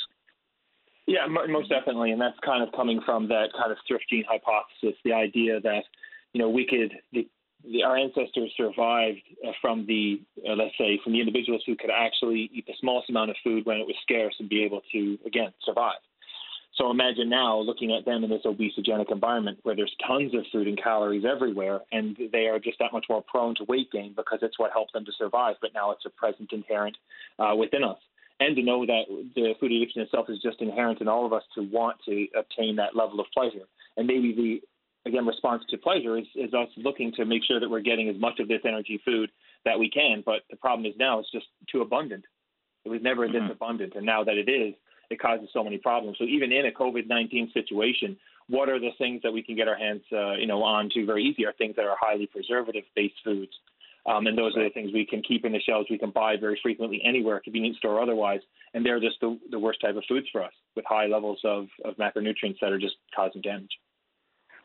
Yeah, 1.07 1.25
most 1.27 1.69
definitely, 1.69 2.11
and 2.11 2.21
that's 2.21 2.37
kind 2.45 2.63
of 2.63 2.71
coming 2.73 3.01
from 3.05 3.27
that 3.29 3.49
kind 3.57 3.71
of 3.71 3.77
thrift 3.87 4.05
gene 4.09 4.23
hypothesis, 4.29 4.99
the 5.03 5.13
idea 5.13 5.59
that 5.59 5.83
you 6.33 6.41
know 6.41 6.49
we 6.49 6.65
could 6.65 6.93
the, 7.11 7.27
the, 7.69 7.83
our 7.83 7.97
ancestors 7.97 8.53
survived 8.55 9.21
uh, 9.45 9.51
from 9.61 9.85
the 9.87 10.21
uh, 10.47 10.53
let's 10.53 10.77
say 10.77 10.99
from 11.03 11.13
the 11.13 11.19
individuals 11.19 11.63
who 11.65 11.75
could 11.75 11.89
actually 11.89 12.49
eat 12.53 12.65
the 12.67 12.73
smallest 12.79 13.09
amount 13.09 13.31
of 13.31 13.35
food 13.43 13.65
when 13.65 13.77
it 13.77 13.87
was 13.87 13.95
scarce 14.03 14.35
and 14.39 14.47
be 14.47 14.63
able 14.63 14.81
to 14.91 15.17
again 15.25 15.51
survive. 15.65 15.99
So 16.75 16.89
imagine 16.89 17.29
now 17.29 17.59
looking 17.59 17.93
at 17.93 18.05
them 18.05 18.23
in 18.23 18.29
this 18.29 18.43
obesogenic 18.45 19.11
environment 19.11 19.59
where 19.63 19.75
there's 19.75 19.93
tons 20.07 20.33
of 20.33 20.45
food 20.51 20.67
and 20.67 20.81
calories 20.81 21.25
everywhere, 21.25 21.81
and 21.91 22.17
they 22.31 22.45
are 22.45 22.59
just 22.59 22.79
that 22.79 22.93
much 22.93 23.07
more 23.09 23.23
prone 23.23 23.55
to 23.55 23.65
weight 23.65 23.91
gain 23.91 24.13
because 24.15 24.39
it's 24.41 24.57
what 24.57 24.71
helped 24.71 24.93
them 24.93 25.03
to 25.05 25.11
survive. 25.17 25.55
But 25.61 25.73
now 25.73 25.91
it's 25.91 26.05
a 26.05 26.09
present 26.09 26.53
inherent 26.53 26.95
uh, 27.39 27.55
within 27.57 27.83
us 27.83 27.97
and 28.41 28.55
to 28.57 28.63
know 28.69 28.79
that 28.93 29.03
the 29.35 29.53
food 29.59 29.71
addiction 29.71 30.01
itself 30.01 30.25
is 30.33 30.39
just 30.47 30.59
inherent 30.61 30.99
in 31.01 31.07
all 31.07 31.25
of 31.25 31.33
us 31.37 31.43
to 31.55 31.61
want 31.77 31.97
to 32.07 32.15
obtain 32.41 32.73
that 32.77 32.95
level 33.01 33.19
of 33.21 33.27
pleasure. 33.37 33.65
And 33.95 34.07
maybe 34.07 34.29
the 34.41 34.51
again 35.09 35.25
response 35.25 35.63
to 35.69 35.77
pleasure 35.77 36.17
is, 36.17 36.29
is 36.35 36.53
us 36.53 36.69
looking 36.87 37.09
to 37.17 37.25
make 37.25 37.43
sure 37.47 37.59
that 37.59 37.71
we're 37.73 37.89
getting 37.91 38.07
as 38.13 38.19
much 38.27 38.37
of 38.39 38.47
this 38.47 38.63
energy 38.71 38.97
food 39.07 39.29
that 39.65 39.77
we 39.81 39.89
can. 39.89 40.15
But 40.25 40.39
the 40.49 40.57
problem 40.65 40.85
is 40.89 40.95
now 40.97 41.13
it's 41.19 41.31
just 41.31 41.49
too 41.71 41.81
abundant. 41.81 42.25
It 42.85 42.89
was 42.89 43.01
never 43.01 43.23
mm-hmm. 43.27 43.47
this 43.47 43.55
abundant, 43.57 43.93
and 43.95 44.05
now 44.05 44.23
that 44.27 44.37
it 44.43 44.49
is, 44.49 44.73
it 45.11 45.19
causes 45.19 45.49
so 45.53 45.63
many 45.63 45.77
problems. 45.77 46.17
So 46.17 46.25
even 46.25 46.51
in 46.51 46.65
a 46.65 46.71
COVID 46.71 47.05
nineteen 47.07 47.47
situation, 47.53 48.17
what 48.47 48.69
are 48.69 48.79
the 48.79 48.93
things 48.97 49.21
that 49.23 49.33
we 49.37 49.43
can 49.43 49.55
get 49.55 49.67
our 49.67 49.79
hands, 49.85 50.01
uh, 50.11 50.33
you 50.41 50.47
know, 50.47 50.61
onto 50.63 51.05
very 51.05 51.23
easy? 51.23 51.45
Are 51.45 51.53
things 51.53 51.75
that 51.77 51.85
are 51.85 51.97
highly 52.07 52.27
preservative 52.35 52.85
based 52.95 53.19
foods, 53.23 53.53
um, 54.05 54.25
and 54.27 54.37
those 54.37 54.55
are 54.57 54.63
the 54.63 54.69
things 54.71 54.91
we 54.93 55.05
can 55.05 55.21
keep 55.21 55.45
in 55.45 55.51
the 55.51 55.59
shelves. 55.59 55.87
We 55.89 55.97
can 55.97 56.11
buy 56.11 56.35
very 56.35 56.59
frequently 56.61 57.01
anywhere, 57.05 57.39
convenience 57.43 57.77
store 57.77 57.95
or 57.95 58.01
otherwise. 58.01 58.39
And 58.73 58.85
they're 58.85 58.99
just 58.99 59.19
the, 59.21 59.37
the 59.51 59.59
worst 59.59 59.81
type 59.81 59.95
of 59.95 60.03
foods 60.07 60.27
for 60.31 60.43
us 60.43 60.53
with 60.75 60.85
high 60.87 61.05
levels 61.05 61.39
of, 61.43 61.67
of 61.85 61.95
macronutrients 61.97 62.57
that 62.61 62.71
are 62.71 62.79
just 62.79 62.95
causing 63.15 63.41
damage. 63.41 63.69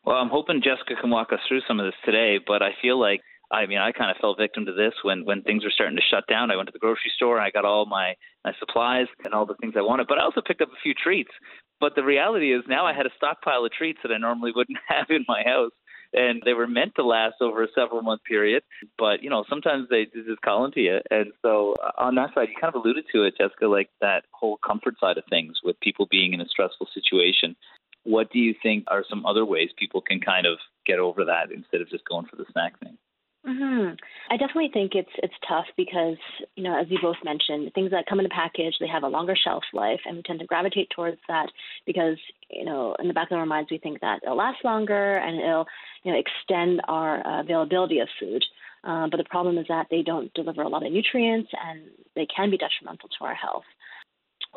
Well, 0.04 0.16
I'm 0.16 0.30
hoping 0.30 0.62
Jessica 0.62 0.94
can 1.00 1.10
walk 1.10 1.32
us 1.32 1.40
through 1.48 1.60
some 1.66 1.80
of 1.80 1.86
this 1.86 1.94
today, 2.04 2.38
but 2.44 2.62
I 2.62 2.70
feel 2.80 2.98
like 2.98 3.20
I 3.52 3.66
mean, 3.66 3.78
I 3.78 3.92
kind 3.92 4.10
of 4.10 4.16
fell 4.16 4.34
victim 4.34 4.66
to 4.66 4.72
this 4.72 4.92
when 5.02 5.24
when 5.24 5.42
things 5.42 5.62
were 5.62 5.70
starting 5.70 5.96
to 5.96 6.02
shut 6.10 6.24
down. 6.28 6.50
I 6.50 6.56
went 6.56 6.66
to 6.68 6.72
the 6.72 6.80
grocery 6.80 7.12
store 7.14 7.40
I 7.40 7.50
got 7.50 7.64
all 7.64 7.86
my 7.86 8.14
my 8.44 8.52
supplies 8.58 9.06
and 9.24 9.34
all 9.34 9.46
the 9.46 9.54
things 9.60 9.74
I 9.76 9.82
wanted, 9.82 10.08
but 10.08 10.18
I 10.18 10.22
also 10.22 10.40
picked 10.44 10.62
up 10.62 10.68
a 10.68 10.82
few 10.82 10.94
treats. 10.94 11.30
But 11.78 11.94
the 11.94 12.02
reality 12.02 12.52
is 12.52 12.62
now 12.68 12.86
I 12.86 12.92
had 12.92 13.06
a 13.06 13.14
stockpile 13.16 13.64
of 13.64 13.70
treats 13.72 14.00
that 14.02 14.10
I 14.10 14.18
normally 14.18 14.50
wouldn't 14.54 14.78
have 14.88 15.06
in 15.10 15.24
my 15.28 15.42
house 15.44 15.72
and 16.12 16.42
they 16.44 16.54
were 16.54 16.66
meant 16.66 16.94
to 16.96 17.04
last 17.04 17.36
over 17.40 17.62
a 17.62 17.68
several 17.74 18.02
month 18.02 18.22
period. 18.24 18.62
But 18.98 19.22
you 19.22 19.30
know, 19.30 19.44
sometimes 19.48 19.88
they 19.88 20.06
just 20.06 20.42
call 20.42 20.64
into 20.64 20.80
you, 20.80 21.00
and 21.10 21.32
so 21.42 21.74
uh, 21.82 21.92
on 21.98 22.14
that 22.16 22.34
side, 22.34 22.48
you 22.48 22.56
kind 22.60 22.74
of 22.74 22.80
alluded 22.80 23.04
to 23.12 23.24
it, 23.24 23.34
Jessica, 23.38 23.66
like 23.66 23.90
that 24.00 24.24
whole 24.32 24.58
comfort 24.66 24.94
side 25.00 25.18
of 25.18 25.24
things 25.28 25.58
with 25.64 25.78
people 25.80 26.06
being 26.10 26.32
in 26.32 26.40
a 26.40 26.48
stressful 26.48 26.88
situation. 26.92 27.56
What 28.04 28.30
do 28.30 28.38
you 28.38 28.54
think 28.62 28.84
are 28.88 29.04
some 29.08 29.26
other 29.26 29.44
ways 29.44 29.70
people 29.76 30.00
can 30.00 30.20
kind 30.20 30.46
of 30.46 30.58
get 30.86 31.00
over 31.00 31.24
that 31.24 31.50
instead 31.50 31.80
of 31.80 31.90
just 31.90 32.04
going 32.08 32.26
for 32.26 32.36
the 32.36 32.44
snack 32.52 32.78
thing? 32.78 32.96
Mm-hmm. 33.46 33.94
I 34.28 34.36
definitely 34.36 34.70
think 34.72 34.92
it's 34.94 35.10
it's 35.22 35.34
tough 35.48 35.66
because 35.76 36.16
you 36.56 36.64
know, 36.64 36.78
as 36.78 36.86
you 36.90 36.98
both 37.00 37.16
mentioned, 37.24 37.70
things 37.74 37.92
that 37.92 38.06
come 38.08 38.18
in 38.18 38.26
a 38.26 38.30
package 38.30 38.74
they 38.80 38.88
have 38.88 39.04
a 39.04 39.08
longer 39.08 39.36
shelf 39.36 39.62
life, 39.72 40.00
and 40.04 40.16
we 40.16 40.22
tend 40.22 40.40
to 40.40 40.46
gravitate 40.46 40.90
towards 40.90 41.18
that 41.28 41.46
because 41.86 42.16
you 42.50 42.64
know, 42.64 42.96
in 42.98 43.06
the 43.06 43.14
back 43.14 43.30
of 43.30 43.38
our 43.38 43.46
minds, 43.46 43.70
we 43.70 43.78
think 43.78 44.00
that 44.00 44.18
it'll 44.24 44.36
last 44.36 44.64
longer 44.64 45.18
and 45.18 45.38
it'll 45.38 45.66
you 46.02 46.12
know 46.12 46.18
extend 46.18 46.80
our 46.88 47.22
availability 47.40 48.00
of 48.00 48.08
food. 48.18 48.44
Uh, 48.82 49.06
but 49.08 49.18
the 49.18 49.24
problem 49.30 49.58
is 49.58 49.66
that 49.68 49.86
they 49.90 50.02
don't 50.02 50.32
deliver 50.34 50.62
a 50.62 50.68
lot 50.68 50.84
of 50.84 50.92
nutrients 50.92 51.50
and 51.68 51.82
they 52.14 52.26
can 52.34 52.50
be 52.50 52.58
detrimental 52.58 53.08
to 53.08 53.24
our 53.24 53.34
health. 53.34 53.64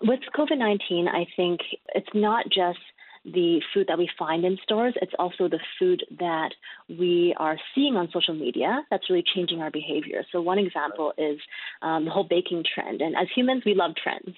with 0.04 0.20
COVID 0.36 0.58
19, 0.58 1.08
I 1.08 1.28
think 1.36 1.60
it's 1.94 2.10
not 2.16 2.46
just 2.46 2.80
the 3.26 3.62
food 3.74 3.88
that 3.88 3.98
we 3.98 4.10
find 4.18 4.46
in 4.46 4.58
stores, 4.64 4.94
it's 5.02 5.14
also 5.20 5.48
the 5.48 5.60
food 5.78 6.04
that 6.20 6.50
we 6.88 7.36
are 7.38 7.58
seeing 7.76 7.96
on 7.96 8.10
social 8.12 8.34
media 8.34 8.82
that's 8.90 9.10
really 9.10 9.24
changing 9.36 9.62
our 9.62 9.72
behavior. 9.72 10.24
So, 10.32 10.42
one 10.42 10.60
example 10.60 11.14
is 11.18 11.40
um, 11.82 12.06
the 12.06 12.12
whole 12.12 12.24
baking 12.24 12.64
trend. 12.74 13.02
And 13.02 13.16
as 13.16 13.28
humans, 13.36 13.64
we 13.66 13.74
love 13.74 13.92
trends, 14.02 14.36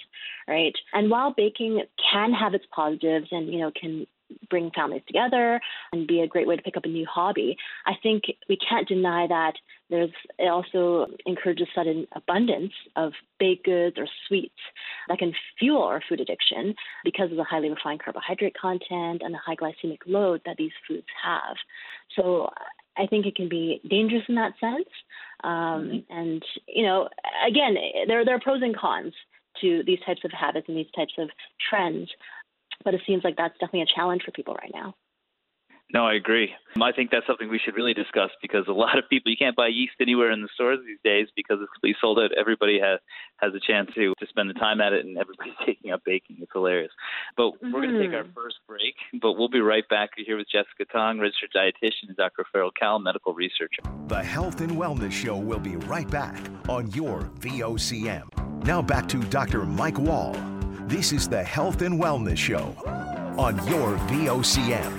right? 0.48 0.74
And 0.94 1.10
while 1.10 1.34
baking 1.36 1.84
can 2.12 2.34
have 2.34 2.54
its 2.54 2.66
positives 2.74 3.28
and, 3.32 3.52
you 3.52 3.60
know, 3.60 3.72
can 3.80 4.08
bring 4.50 4.72
families 4.76 5.04
together 5.08 5.60
and 5.94 6.08
be 6.08 6.22
a 6.22 6.28
great 6.28 6.48
way 6.48 6.56
to 6.56 6.62
pick 6.62 6.78
up 6.78 6.86
a 6.86 6.90
new 6.90 7.06
hobby. 7.06 7.58
I 7.86 7.94
think 8.02 8.24
we 8.50 8.58
can't 8.58 8.88
deny 8.88 9.28
that 9.28 9.54
there's 9.90 10.12
it 10.40 10.48
also 10.48 11.08
encourages 11.26 11.68
sudden 11.76 12.08
abundance 12.16 12.72
of 12.96 13.12
baked 13.40 13.66
goods 13.66 13.98
or 13.98 14.08
sweets 14.28 14.56
that 15.10 15.20
can 15.20 15.34
fuel 15.60 15.84
our 15.84 16.02
food 16.08 16.22
addiction 16.22 16.74
because 17.04 17.30
of 17.32 17.38
the 17.38 17.44
highly 17.44 17.70
refined 17.70 18.02
carbohydrate 18.02 18.56
content 18.60 19.22
and 19.24 19.34
the 19.34 19.40
high 19.46 19.56
glycemic 19.56 20.00
load 20.06 20.42
that 20.46 20.58
these 20.58 20.72
foods 20.88 21.08
have. 21.24 21.58
So 22.16 22.50
I 22.98 23.08
think 23.08 23.26
it 23.26 23.36
can 23.36 23.50
be 23.50 23.82
dangerous 23.90 24.24
in 24.28 24.36
that 24.36 24.54
sense. 24.60 24.90
Um, 25.44 25.52
mm-hmm. 25.52 26.18
and 26.18 26.44
you 26.68 26.86
know, 26.86 27.10
again, 27.48 27.76
there 28.08 28.24
there 28.26 28.36
are 28.36 28.40
pros 28.40 28.62
and 28.62 28.76
cons 28.76 29.14
to 29.60 29.84
these 29.86 30.00
types 30.06 30.22
of 30.24 30.32
habits 30.32 30.68
and 30.68 30.78
these 30.78 30.92
types 30.96 31.14
of 31.18 31.30
trends 31.70 32.10
but 32.84 32.94
it 32.94 33.02
seems 33.06 33.24
like 33.24 33.38
that's 33.38 33.54
definitely 33.60 33.82
a 33.82 33.96
challenge 33.96 34.24
for 34.24 34.32
people 34.32 34.56
right 34.56 34.72
now. 34.74 34.96
No, 35.94 36.06
I 36.06 36.14
agree. 36.14 36.52
I 36.82 36.92
think 36.94 37.12
that's 37.12 37.28
something 37.28 37.50
we 37.50 37.60
should 37.60 37.76
really 37.76 37.94
discuss 37.94 38.30
because 38.42 38.66
a 38.68 38.72
lot 38.72 38.98
of 38.98 39.10
people 39.10 39.30
you 39.30 39.38
can't 39.38 39.56
buy 39.56 39.68
yeast 39.68 39.94
anywhere 40.00 40.32
in 40.32 40.42
the 40.42 40.48
stores 40.54 40.80
these 40.86 41.00
days 41.04 41.28
because 41.36 41.60
it's 41.62 41.72
completely 41.74 41.98
sold 42.00 42.18
out. 42.18 42.32
Everybody 42.38 42.80
has 42.80 43.00
has 43.38 43.54
a 43.54 43.60
chance 43.60 43.90
to 43.96 44.14
to 44.18 44.28
spend 44.28 44.50
the 44.50 44.54
time 44.54 44.80
at 44.80 44.94
it, 44.94 45.06
and 45.06 45.18
everybody's 45.18 45.54
taking 45.66 45.92
up 45.92 46.02
baking. 46.06 46.38
It's 46.40 46.52
hilarious. 46.54 46.92
But 47.36 47.52
mm-hmm. 47.52 47.74
we're 47.74 47.82
going 47.82 47.96
to 47.96 48.06
take 48.08 48.16
our 48.16 48.26
first 48.34 48.58
break, 48.68 48.96
but 49.22 49.34
we'll 49.34 49.50
be 49.50 49.60
right 49.60 49.88
back. 49.90 50.12
We're 50.18 50.26
here 50.26 50.38
with 50.38 50.48
Jessica 50.50 50.86
Tong, 50.92 51.20
registered 51.20 51.52
dietitian, 51.56 52.08
and 52.08 52.18
Dr. 52.18 52.46
Farrell 52.52 52.72
Cahill, 52.72 53.00
medical 53.00 53.34
researcher. 53.34 53.82
The 54.08 54.24
Health 54.24 54.62
and 54.62 54.72
Wellness 54.72 55.12
Show 55.12 55.36
will 55.36 55.60
be 55.60 55.76
right 55.76 56.10
back 56.10 56.38
on 56.70 56.90
your 56.92 57.24
VOCM. 57.40 58.64
Now 58.64 58.82
back 58.82 59.10
to 59.10 59.20
Dr. 59.24 59.66
Mike 59.66 60.00
Wall. 60.00 60.36
This 60.92 61.14
is 61.14 61.30
the 61.30 61.42
Health 61.42 61.82
and 61.84 62.02
Wellness 62.02 62.36
Show 62.36 62.76
on 63.38 63.56
your 63.66 63.96
VOCM. 64.10 64.92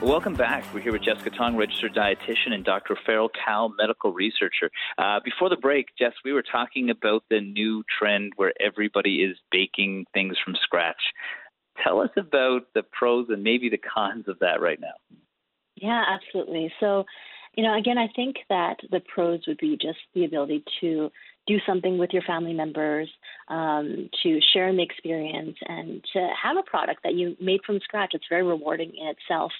Welcome 0.00 0.32
back. 0.32 0.64
We're 0.72 0.80
here 0.80 0.92
with 0.92 1.02
Jessica 1.02 1.28
Tong, 1.28 1.54
registered 1.54 1.94
dietitian, 1.94 2.52
and 2.52 2.64
Dr. 2.64 2.96
Farrell 3.04 3.28
Cahill, 3.28 3.74
medical 3.76 4.10
researcher. 4.10 4.70
Uh, 4.96 5.20
before 5.22 5.50
the 5.50 5.56
break, 5.58 5.88
Jess, 5.98 6.14
we 6.24 6.32
were 6.32 6.42
talking 6.42 6.88
about 6.88 7.24
the 7.28 7.42
new 7.42 7.84
trend 7.98 8.32
where 8.36 8.54
everybody 8.58 9.16
is 9.16 9.36
baking 9.52 10.06
things 10.14 10.38
from 10.42 10.54
scratch. 10.62 11.02
Tell 11.84 12.00
us 12.00 12.08
about 12.16 12.62
the 12.74 12.84
pros 12.90 13.26
and 13.28 13.42
maybe 13.42 13.68
the 13.68 13.76
cons 13.76 14.28
of 14.28 14.38
that 14.38 14.62
right 14.62 14.80
now. 14.80 15.18
Yeah, 15.74 16.02
absolutely. 16.08 16.72
So, 16.80 17.04
you 17.54 17.62
know, 17.62 17.76
again, 17.76 17.98
I 17.98 18.08
think 18.16 18.36
that 18.48 18.76
the 18.90 19.00
pros 19.14 19.40
would 19.46 19.58
be 19.58 19.76
just 19.78 19.98
the 20.14 20.24
ability 20.24 20.64
to 20.80 21.10
do 21.46 21.58
something 21.66 21.98
with 21.98 22.10
your 22.12 22.22
family 22.22 22.52
members, 22.52 23.08
um, 23.48 24.08
to 24.22 24.40
share 24.52 24.72
the 24.74 24.82
experience, 24.82 25.56
and 25.66 26.04
to 26.12 26.28
have 26.42 26.56
a 26.56 26.62
product 26.62 27.02
that 27.04 27.14
you 27.14 27.36
made 27.40 27.60
from 27.64 27.80
scratch. 27.80 28.10
It's 28.14 28.24
very 28.28 28.42
rewarding 28.42 28.92
in 28.96 29.06
itself. 29.08 29.52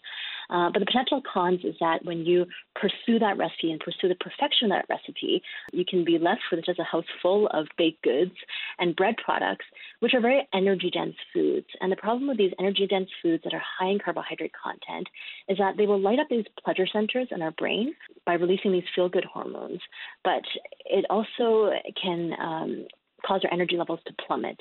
Uh, 0.50 0.70
but 0.70 0.80
the 0.80 0.86
potential 0.86 1.22
cons 1.32 1.60
is 1.64 1.74
that 1.80 2.04
when 2.04 2.24
you 2.24 2.46
pursue 2.74 3.18
that 3.18 3.36
recipe 3.36 3.70
and 3.70 3.80
pursue 3.80 4.08
the 4.08 4.14
perfection 4.16 4.70
of 4.70 4.78
that 4.78 4.86
recipe, 4.88 5.42
you 5.72 5.84
can 5.88 6.04
be 6.04 6.18
left 6.18 6.42
with 6.50 6.64
just 6.64 6.78
a 6.78 6.84
house 6.84 7.04
full 7.22 7.48
of 7.48 7.66
baked 7.76 8.02
goods 8.02 8.34
and 8.78 8.96
bread 8.96 9.14
products, 9.22 9.64
which 10.00 10.14
are 10.14 10.20
very 10.20 10.46
energy 10.54 10.90
dense 10.90 11.16
foods. 11.32 11.66
And 11.80 11.90
the 11.90 11.96
problem 11.96 12.28
with 12.28 12.38
these 12.38 12.52
energy 12.58 12.86
dense 12.86 13.10
foods 13.22 13.42
that 13.44 13.54
are 13.54 13.62
high 13.78 13.90
in 13.90 13.98
carbohydrate 13.98 14.52
content 14.52 15.08
is 15.48 15.58
that 15.58 15.76
they 15.76 15.86
will 15.86 16.00
light 16.00 16.18
up 16.18 16.28
these 16.28 16.44
pleasure 16.62 16.86
centers 16.86 17.28
in 17.30 17.42
our 17.42 17.52
brain 17.52 17.94
by 18.24 18.34
releasing 18.34 18.72
these 18.72 18.84
feel 18.94 19.08
good 19.08 19.24
hormones. 19.24 19.80
But 20.24 20.42
it 20.84 21.04
also 21.10 21.70
can 22.00 22.32
um, 22.40 22.86
cause 23.24 23.40
your 23.42 23.52
energy 23.52 23.76
levels 23.76 24.00
to 24.06 24.14
plummet 24.26 24.58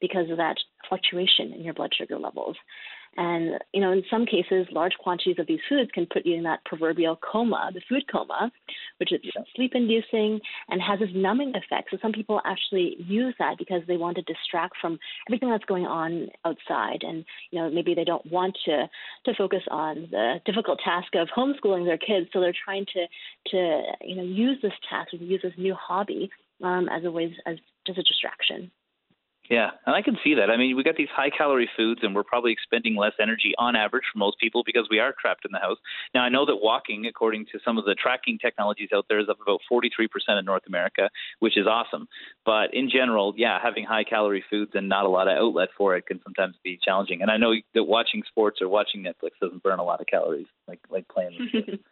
because 0.00 0.28
of 0.30 0.36
that 0.36 0.56
fluctuation 0.88 1.52
in 1.52 1.62
your 1.62 1.74
blood 1.74 1.92
sugar 1.96 2.18
levels. 2.18 2.56
And, 3.16 3.58
you 3.74 3.80
know, 3.80 3.92
in 3.92 4.02
some 4.10 4.24
cases, 4.24 4.66
large 4.70 4.94
quantities 4.98 5.36
of 5.38 5.46
these 5.46 5.60
foods 5.68 5.90
can 5.92 6.06
put 6.06 6.24
you 6.24 6.34
in 6.34 6.44
that 6.44 6.64
proverbial 6.64 7.16
coma, 7.16 7.70
the 7.74 7.82
food 7.88 8.04
coma, 8.10 8.50
which 8.98 9.12
is 9.12 9.20
yeah. 9.22 9.42
sleep 9.54 9.72
inducing 9.74 10.40
and 10.68 10.80
has 10.80 10.98
this 10.98 11.10
numbing 11.14 11.52
effect. 11.54 11.88
So 11.90 11.98
some 12.00 12.12
people 12.12 12.40
actually 12.44 12.96
use 12.98 13.34
that 13.38 13.58
because 13.58 13.82
they 13.86 13.98
want 13.98 14.16
to 14.16 14.22
distract 14.22 14.76
from 14.80 14.98
everything 15.28 15.50
that's 15.50 15.64
going 15.64 15.84
on 15.84 16.28
outside. 16.46 17.02
And, 17.02 17.24
you 17.50 17.60
know, 17.60 17.70
maybe 17.70 17.94
they 17.94 18.04
don't 18.04 18.24
want 18.32 18.56
to, 18.64 18.88
to 19.26 19.34
focus 19.36 19.62
on 19.70 20.08
the 20.10 20.40
difficult 20.46 20.80
task 20.82 21.14
of 21.14 21.28
homeschooling 21.36 21.84
their 21.84 21.98
kids. 21.98 22.30
So 22.32 22.40
they're 22.40 22.54
trying 22.64 22.86
to, 22.94 23.06
to 23.50 23.82
you 24.00 24.16
know, 24.16 24.22
use 24.22 24.58
this 24.62 24.72
task 24.88 25.12
use 25.12 25.40
this 25.42 25.52
new 25.56 25.74
hobby 25.74 26.30
um, 26.62 26.88
as 26.88 27.04
a 27.04 27.10
way, 27.10 27.34
as 27.46 27.56
just 27.86 27.98
a 27.98 28.02
distraction. 28.02 28.70
Yeah, 29.52 29.72
and 29.84 29.94
I 29.94 30.00
can 30.00 30.16
see 30.24 30.32
that. 30.36 30.48
I 30.48 30.56
mean, 30.56 30.74
we 30.78 30.82
got 30.82 30.96
these 30.96 31.12
high 31.14 31.28
calorie 31.28 31.68
foods, 31.76 32.00
and 32.02 32.14
we're 32.14 32.22
probably 32.22 32.52
expending 32.52 32.96
less 32.96 33.12
energy 33.20 33.52
on 33.58 33.76
average 33.76 34.04
for 34.10 34.18
most 34.18 34.38
people 34.40 34.62
because 34.64 34.88
we 34.90 34.98
are 34.98 35.14
trapped 35.20 35.44
in 35.44 35.50
the 35.52 35.58
house. 35.58 35.76
Now, 36.14 36.22
I 36.22 36.30
know 36.30 36.46
that 36.46 36.56
walking, 36.56 37.04
according 37.04 37.44
to 37.52 37.58
some 37.62 37.76
of 37.76 37.84
the 37.84 37.94
tracking 37.94 38.38
technologies 38.38 38.88
out 38.94 39.04
there, 39.10 39.20
is 39.20 39.28
up 39.28 39.36
about 39.42 39.60
43% 39.70 40.08
in 40.38 40.46
North 40.46 40.62
America, 40.66 41.10
which 41.40 41.58
is 41.58 41.66
awesome. 41.66 42.08
But 42.46 42.72
in 42.72 42.88
general, 42.88 43.34
yeah, 43.36 43.58
having 43.62 43.84
high 43.84 44.04
calorie 44.04 44.42
foods 44.48 44.70
and 44.72 44.88
not 44.88 45.04
a 45.04 45.10
lot 45.10 45.28
of 45.28 45.36
outlet 45.36 45.68
for 45.76 45.96
it 45.96 46.06
can 46.06 46.22
sometimes 46.24 46.56
be 46.64 46.78
challenging. 46.82 47.20
And 47.20 47.30
I 47.30 47.36
know 47.36 47.52
that 47.74 47.84
watching 47.84 48.22
sports 48.26 48.62
or 48.62 48.70
watching 48.70 49.04
Netflix 49.04 49.32
doesn't 49.38 49.62
burn 49.62 49.80
a 49.80 49.84
lot 49.84 50.00
of 50.00 50.06
calories 50.06 50.46
like 50.66 50.80
like 50.88 51.06
playing. 51.08 51.52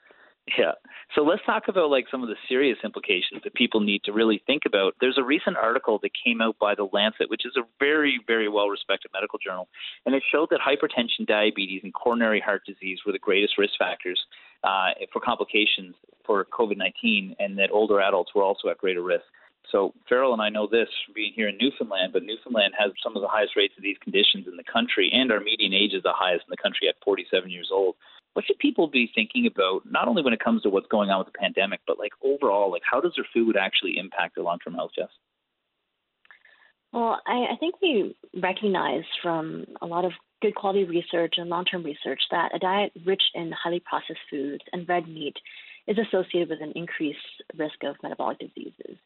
Yeah. 0.59 0.73
So 1.15 1.23
let's 1.23 1.43
talk 1.45 1.65
about 1.69 1.91
like 1.91 2.07
some 2.11 2.23
of 2.23 2.29
the 2.29 2.37
serious 2.49 2.79
implications 2.85 3.43
that 3.45 3.55
people 3.55 3.81
need 3.81 4.05
to 4.05 4.13
really 4.13 4.43
think 4.47 4.63
about. 4.67 4.95
There's 5.01 5.19
a 5.19 5.25
recent 5.25 5.57
article 5.57 5.99
that 6.03 6.11
came 6.25 6.41
out 6.41 6.57
by 6.59 6.75
the 6.75 6.89
Lancet, 6.93 7.29
which 7.29 7.45
is 7.45 7.53
a 7.57 7.63
very, 7.79 8.21
very 8.27 8.49
well 8.49 8.69
respected 8.69 9.11
medical 9.13 9.39
journal, 9.39 9.69
and 10.07 10.15
it 10.15 10.23
showed 10.31 10.49
that 10.51 10.61
hypertension, 10.61 11.27
diabetes, 11.27 11.83
and 11.83 11.93
coronary 11.93 12.41
heart 12.41 12.63
disease 12.67 13.01
were 13.05 13.13
the 13.13 13.19
greatest 13.19 13.59
risk 13.59 13.75
factors 13.79 14.21
uh, 14.65 14.91
for 15.13 15.21
complications 15.21 15.95
for 16.25 16.45
COVID 16.45 16.77
19, 16.77 17.37
and 17.39 17.59
that 17.59 17.71
older 17.73 18.01
adults 18.01 18.33
were 18.35 18.43
also 18.43 18.69
at 18.69 18.79
greater 18.79 19.03
risk. 19.03 19.25
So 19.71 19.95
Farrell 20.09 20.33
and 20.33 20.43
I 20.43 20.49
know 20.49 20.67
this 20.67 20.89
from 21.05 21.15
being 21.15 21.33
here 21.35 21.49
in 21.49 21.59
Newfoundland, 21.59 22.13
but 22.13 22.25
Newfoundland 22.25 22.75
has 22.79 22.91
some 23.03 23.15
of 23.15 23.23
the 23.23 23.29
highest 23.29 23.57
rates 23.57 23.75
of 23.77 23.83
these 23.83 23.99
conditions 24.03 24.47
in 24.49 24.57
the 24.57 24.65
country, 24.65 25.11
and 25.13 25.31
our 25.31 25.41
median 25.41 25.75
age 25.75 25.93
is 25.93 26.03
the 26.03 26.15
highest 26.15 26.45
in 26.47 26.51
the 26.51 26.63
country 26.63 26.89
at 26.89 26.97
47 27.05 27.51
years 27.51 27.71
old 27.73 27.95
what 28.35 28.45
should 28.45 28.59
people 28.59 28.87
be 28.89 29.11
thinking 29.15 29.47
about 29.47 29.83
not 29.91 30.09
only 30.09 30.23
when 30.23 30.33
it 30.33 30.41
comes 30.41 30.63
to 30.63 30.71
what's 30.71 30.87
going 30.89 31.11
on 31.11 31.19
with 31.19 31.33
the 31.33 31.39
pandemic 31.39 31.81
but 31.87 31.99
like 31.99 32.13
overall 32.23 32.71
like 32.71 32.83
how 32.89 33.01
does 33.01 33.13
their 33.17 33.27
food 33.33 33.57
actually 33.57 33.99
impact 33.99 34.35
their 34.35 34.45
long-term 34.45 34.75
health 34.75 34.93
jess 34.95 35.09
well 36.93 37.21
I, 37.27 37.53
I 37.53 37.57
think 37.59 37.77
we 37.81 38.17
recognize 38.41 39.05
from 39.23 39.67
a 39.81 39.87
lot 39.87 40.05
of 40.05 40.13
good 40.43 40.55
quality 40.55 40.85
research 40.85 41.35
and 41.37 41.51
long-term 41.51 41.83
research 41.83 42.21
that 42.31 42.55
a 42.55 42.59
diet 42.59 42.93
rich 43.05 43.23
in 43.35 43.53
highly 43.53 43.81
processed 43.81 44.21
foods 44.31 44.63
and 44.73 44.89
red 44.89 45.07
meat 45.07 45.37
is 45.87 45.99
associated 45.99 46.49
with 46.49 46.61
an 46.63 46.73
increased 46.77 47.19
risk 47.57 47.83
of 47.83 47.97
metabolic 48.03 48.39
diseases, 48.39 48.97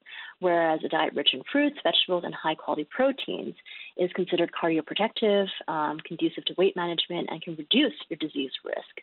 whereas 0.40 0.80
a 0.84 0.88
diet 0.88 1.14
rich 1.14 1.30
in 1.32 1.42
fruits, 1.50 1.76
vegetables, 1.82 2.24
and 2.24 2.34
high 2.34 2.54
quality 2.54 2.86
proteins 2.94 3.54
is 3.96 4.10
considered 4.14 4.50
cardioprotective, 4.52 5.46
um, 5.68 5.98
conducive 6.06 6.44
to 6.44 6.54
weight 6.58 6.76
management, 6.76 7.28
and 7.30 7.40
can 7.42 7.54
reduce 7.56 7.94
your 8.08 8.18
disease 8.18 8.50
risk. 8.64 9.00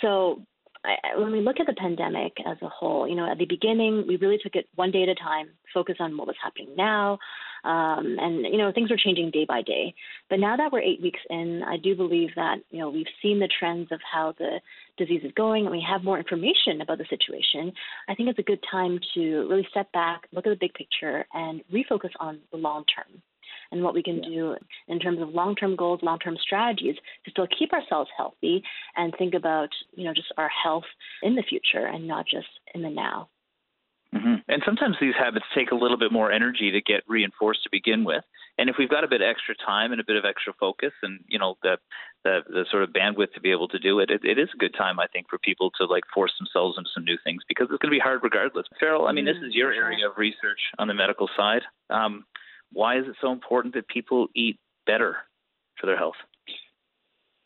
So 0.00 0.42
I, 0.84 1.18
when 1.18 1.32
we 1.32 1.40
look 1.40 1.60
at 1.60 1.66
the 1.66 1.74
pandemic 1.74 2.32
as 2.46 2.56
a 2.62 2.68
whole, 2.68 3.06
you 3.06 3.14
know, 3.14 3.30
at 3.30 3.38
the 3.38 3.44
beginning, 3.44 4.04
we 4.06 4.16
really 4.16 4.38
took 4.42 4.54
it 4.54 4.66
one 4.76 4.90
day 4.90 5.02
at 5.02 5.08
a 5.08 5.14
time, 5.14 5.48
focus 5.74 5.96
on 6.00 6.16
what 6.16 6.26
was 6.26 6.36
happening 6.42 6.70
now. 6.76 7.18
Um, 7.62 8.16
and, 8.18 8.46
you 8.46 8.56
know, 8.56 8.72
things 8.72 8.90
were 8.90 8.96
changing 8.96 9.30
day 9.30 9.44
by 9.46 9.60
day. 9.60 9.94
But 10.30 10.40
now 10.40 10.56
that 10.56 10.72
we're 10.72 10.80
eight 10.80 11.02
weeks 11.02 11.20
in, 11.28 11.62
I 11.62 11.76
do 11.76 11.94
believe 11.94 12.30
that, 12.36 12.56
you 12.70 12.78
know, 12.78 12.88
we've 12.88 13.06
seen 13.20 13.38
the 13.38 13.50
trends 13.58 13.92
of 13.92 14.00
how 14.10 14.34
the 14.38 14.60
disease 14.96 15.20
is 15.22 15.32
going 15.36 15.66
and 15.66 15.72
we 15.72 15.84
have 15.86 16.02
more 16.02 16.16
information 16.16 16.80
about 16.80 16.96
the 16.96 17.04
situation. 17.10 17.70
I 18.08 18.14
think 18.14 18.30
it's 18.30 18.38
a 18.38 18.42
good 18.42 18.64
time 18.70 18.98
to 19.14 19.46
really 19.50 19.66
step 19.70 19.92
back, 19.92 20.22
look 20.32 20.46
at 20.46 20.50
the 20.50 20.56
big 20.56 20.72
picture, 20.72 21.26
and 21.34 21.60
refocus 21.70 22.12
on 22.18 22.38
the 22.50 22.56
long 22.56 22.84
term 22.86 23.20
and 23.72 23.82
what 23.82 23.94
we 23.94 24.02
can 24.02 24.22
yeah. 24.22 24.28
do 24.28 24.56
in 24.88 24.98
terms 24.98 25.20
of 25.20 25.30
long-term 25.30 25.76
goals, 25.76 26.00
long-term 26.02 26.36
strategies 26.40 26.96
to 27.24 27.30
still 27.30 27.46
keep 27.58 27.72
ourselves 27.72 28.10
healthy 28.16 28.62
and 28.96 29.14
think 29.18 29.34
about, 29.34 29.68
you 29.94 30.04
know, 30.04 30.14
just 30.14 30.32
our 30.36 30.50
health 30.50 30.84
in 31.22 31.34
the 31.34 31.44
future 31.48 31.86
and 31.86 32.06
not 32.06 32.26
just 32.26 32.48
in 32.74 32.82
the 32.82 32.90
now. 32.90 33.28
Mm-hmm. 34.14 34.34
And 34.48 34.62
sometimes 34.66 34.96
these 35.00 35.14
habits 35.16 35.44
take 35.54 35.70
a 35.70 35.76
little 35.76 35.96
bit 35.96 36.10
more 36.10 36.32
energy 36.32 36.72
to 36.72 36.80
get 36.82 37.04
reinforced 37.06 37.62
to 37.62 37.68
begin 37.70 38.04
with. 38.04 38.24
And 38.58 38.68
if 38.68 38.74
we've 38.76 38.90
got 38.90 39.04
a 39.04 39.08
bit 39.08 39.22
of 39.22 39.28
extra 39.30 39.54
time 39.54 39.92
and 39.92 40.00
a 40.00 40.04
bit 40.04 40.16
of 40.16 40.24
extra 40.24 40.52
focus, 40.58 40.92
and 41.02 41.20
you 41.28 41.38
know 41.38 41.54
the 41.62 41.78
the, 42.24 42.40
the 42.48 42.64
sort 42.70 42.82
of 42.82 42.90
bandwidth 42.90 43.32
to 43.34 43.40
be 43.40 43.52
able 43.52 43.68
to 43.68 43.78
do 43.78 44.00
it, 44.00 44.10
it, 44.10 44.20
it 44.24 44.38
is 44.38 44.48
a 44.52 44.58
good 44.58 44.74
time 44.76 44.98
I 44.98 45.06
think 45.06 45.30
for 45.30 45.38
people 45.38 45.70
to 45.78 45.86
like 45.86 46.04
force 46.12 46.32
themselves 46.38 46.76
into 46.76 46.90
some 46.92 47.04
new 47.04 47.16
things 47.22 47.42
because 47.48 47.68
it's 47.70 47.80
going 47.80 47.90
to 47.90 47.96
be 47.96 48.00
hard 48.00 48.20
regardless. 48.22 48.66
Farrell, 48.78 49.06
I 49.06 49.12
mean, 49.12 49.24
mm-hmm. 49.24 49.40
this 49.40 49.48
is 49.48 49.54
your 49.54 49.72
area 49.72 50.08
of 50.08 50.18
research 50.18 50.60
on 50.78 50.88
the 50.88 50.94
medical 50.94 51.30
side. 51.36 51.62
Um, 51.88 52.26
why 52.72 52.98
is 52.98 53.06
it 53.06 53.16
so 53.20 53.32
important 53.32 53.74
that 53.74 53.88
people 53.88 54.28
eat 54.34 54.58
better 54.86 55.16
for 55.80 55.86
their 55.86 55.96
health? 55.96 56.16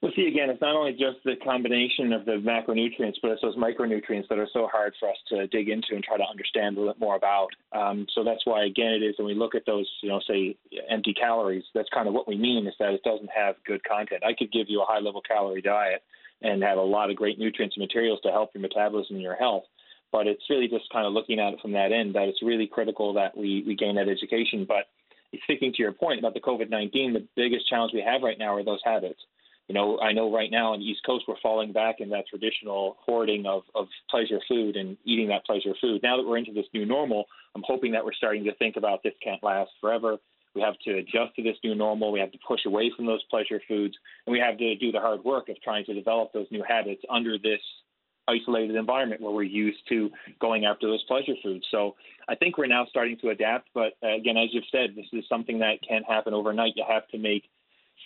Well, 0.04 0.12
see, 0.14 0.26
again, 0.26 0.50
it's 0.50 0.60
not 0.60 0.76
only 0.76 0.92
just 0.92 1.24
the 1.24 1.36
combination 1.42 2.12
of 2.12 2.26
the 2.26 2.32
macronutrients, 2.32 3.14
but 3.22 3.30
it's 3.30 3.40
those 3.40 3.56
micronutrients 3.56 4.28
that 4.28 4.38
are 4.38 4.48
so 4.52 4.68
hard 4.70 4.92
for 5.00 5.08
us 5.08 5.16
to 5.28 5.46
dig 5.46 5.70
into 5.70 5.94
and 5.94 6.04
try 6.04 6.18
to 6.18 6.28
understand 6.30 6.76
a 6.76 6.80
little 6.80 6.92
bit 6.92 7.00
more 7.00 7.16
about. 7.16 7.48
Um, 7.72 8.04
so 8.14 8.22
that's 8.22 8.44
why, 8.44 8.66
again, 8.66 8.92
it 8.92 9.02
is 9.02 9.14
when 9.16 9.26
we 9.26 9.34
look 9.34 9.54
at 9.54 9.64
those, 9.64 9.88
you 10.02 10.10
know, 10.10 10.20
say 10.28 10.58
empty 10.90 11.14
calories, 11.14 11.64
that's 11.74 11.88
kind 11.88 12.06
of 12.06 12.12
what 12.12 12.28
we 12.28 12.36
mean 12.36 12.66
is 12.66 12.74
that 12.80 12.92
it 12.92 13.02
doesn't 13.02 13.30
have 13.34 13.54
good 13.64 13.82
content. 13.84 14.22
I 14.26 14.34
could 14.34 14.52
give 14.52 14.66
you 14.68 14.82
a 14.82 14.84
high 14.84 15.00
level 15.00 15.22
calorie 15.26 15.62
diet 15.62 16.02
and 16.42 16.62
have 16.62 16.76
a 16.76 16.82
lot 16.82 17.08
of 17.08 17.16
great 17.16 17.38
nutrients 17.38 17.74
and 17.78 17.82
materials 17.82 18.20
to 18.24 18.30
help 18.30 18.50
your 18.52 18.60
metabolism 18.60 19.16
and 19.16 19.22
your 19.22 19.36
health. 19.36 19.64
But 20.12 20.26
it's 20.26 20.50
really 20.50 20.68
just 20.68 20.84
kind 20.92 21.06
of 21.06 21.14
looking 21.14 21.40
at 21.40 21.54
it 21.54 21.60
from 21.62 21.72
that 21.72 21.92
end 21.92 22.14
that 22.14 22.28
it's 22.28 22.42
really 22.42 22.66
critical 22.66 23.14
that 23.14 23.34
we, 23.34 23.64
we 23.66 23.74
gain 23.74 23.94
that 23.94 24.10
education. 24.10 24.66
But 24.68 24.84
speaking 25.42 25.72
to 25.72 25.82
your 25.82 25.92
point 25.92 26.18
about 26.18 26.34
the 26.34 26.40
COVID 26.40 26.70
19, 26.70 27.12
the 27.12 27.26
biggest 27.36 27.68
challenge 27.68 27.92
we 27.92 28.02
have 28.02 28.22
right 28.22 28.38
now 28.38 28.54
are 28.54 28.64
those 28.64 28.80
habits 28.84 29.20
you 29.68 29.74
know, 29.74 29.98
I 30.00 30.12
know 30.12 30.30
right 30.30 30.50
now 30.50 30.72
on 30.72 30.80
the 30.80 30.84
East 30.84 31.00
Coast 31.06 31.24
we're 31.26 31.40
falling 31.42 31.72
back 31.72 31.96
in 32.00 32.10
that 32.10 32.26
traditional 32.28 32.96
hoarding 33.00 33.46
of, 33.46 33.62
of 33.74 33.86
pleasure 34.10 34.40
food 34.46 34.76
and 34.76 34.96
eating 35.04 35.28
that 35.28 35.46
pleasure 35.46 35.72
food. 35.80 36.02
Now 36.02 36.18
that 36.18 36.26
we're 36.26 36.36
into 36.36 36.52
this 36.52 36.66
new 36.74 36.84
normal, 36.84 37.24
I'm 37.54 37.64
hoping 37.66 37.92
that 37.92 38.04
we're 38.04 38.12
starting 38.12 38.44
to 38.44 38.54
think 38.56 38.76
about 38.76 39.02
this 39.02 39.14
can't 39.22 39.42
last 39.42 39.70
forever. 39.80 40.18
We 40.54 40.60
have 40.60 40.74
to 40.84 40.98
adjust 40.98 41.34
to 41.36 41.42
this 41.42 41.56
new 41.64 41.74
normal. 41.74 42.12
We 42.12 42.20
have 42.20 42.30
to 42.32 42.38
push 42.46 42.60
away 42.66 42.92
from 42.94 43.06
those 43.06 43.22
pleasure 43.24 43.60
foods, 43.66 43.94
and 44.26 44.32
we 44.32 44.38
have 44.38 44.58
to 44.58 44.74
do 44.76 44.92
the 44.92 45.00
hard 45.00 45.24
work 45.24 45.48
of 45.48 45.60
trying 45.62 45.84
to 45.86 45.94
develop 45.94 46.32
those 46.32 46.46
new 46.50 46.62
habits 46.62 47.02
under 47.10 47.38
this 47.38 47.60
isolated 48.28 48.76
environment 48.76 49.20
where 49.20 49.32
we're 49.32 49.42
used 49.42 49.80
to 49.88 50.10
going 50.40 50.64
after 50.64 50.86
those 50.86 51.02
pleasure 51.04 51.34
foods. 51.42 51.64
So 51.70 51.94
I 52.28 52.34
think 52.34 52.58
we're 52.58 52.66
now 52.66 52.86
starting 52.88 53.18
to 53.22 53.30
adapt. 53.30 53.68
But 53.74 53.94
uh, 54.02 54.14
again, 54.14 54.36
as 54.36 54.48
you've 54.52 54.64
said, 54.72 54.90
this 54.96 55.06
is 55.12 55.24
something 55.28 55.58
that 55.58 55.78
can't 55.86 56.04
happen 56.06 56.34
overnight. 56.34 56.72
You 56.76 56.84
have 56.88 57.06
to 57.08 57.18
make 57.18 57.44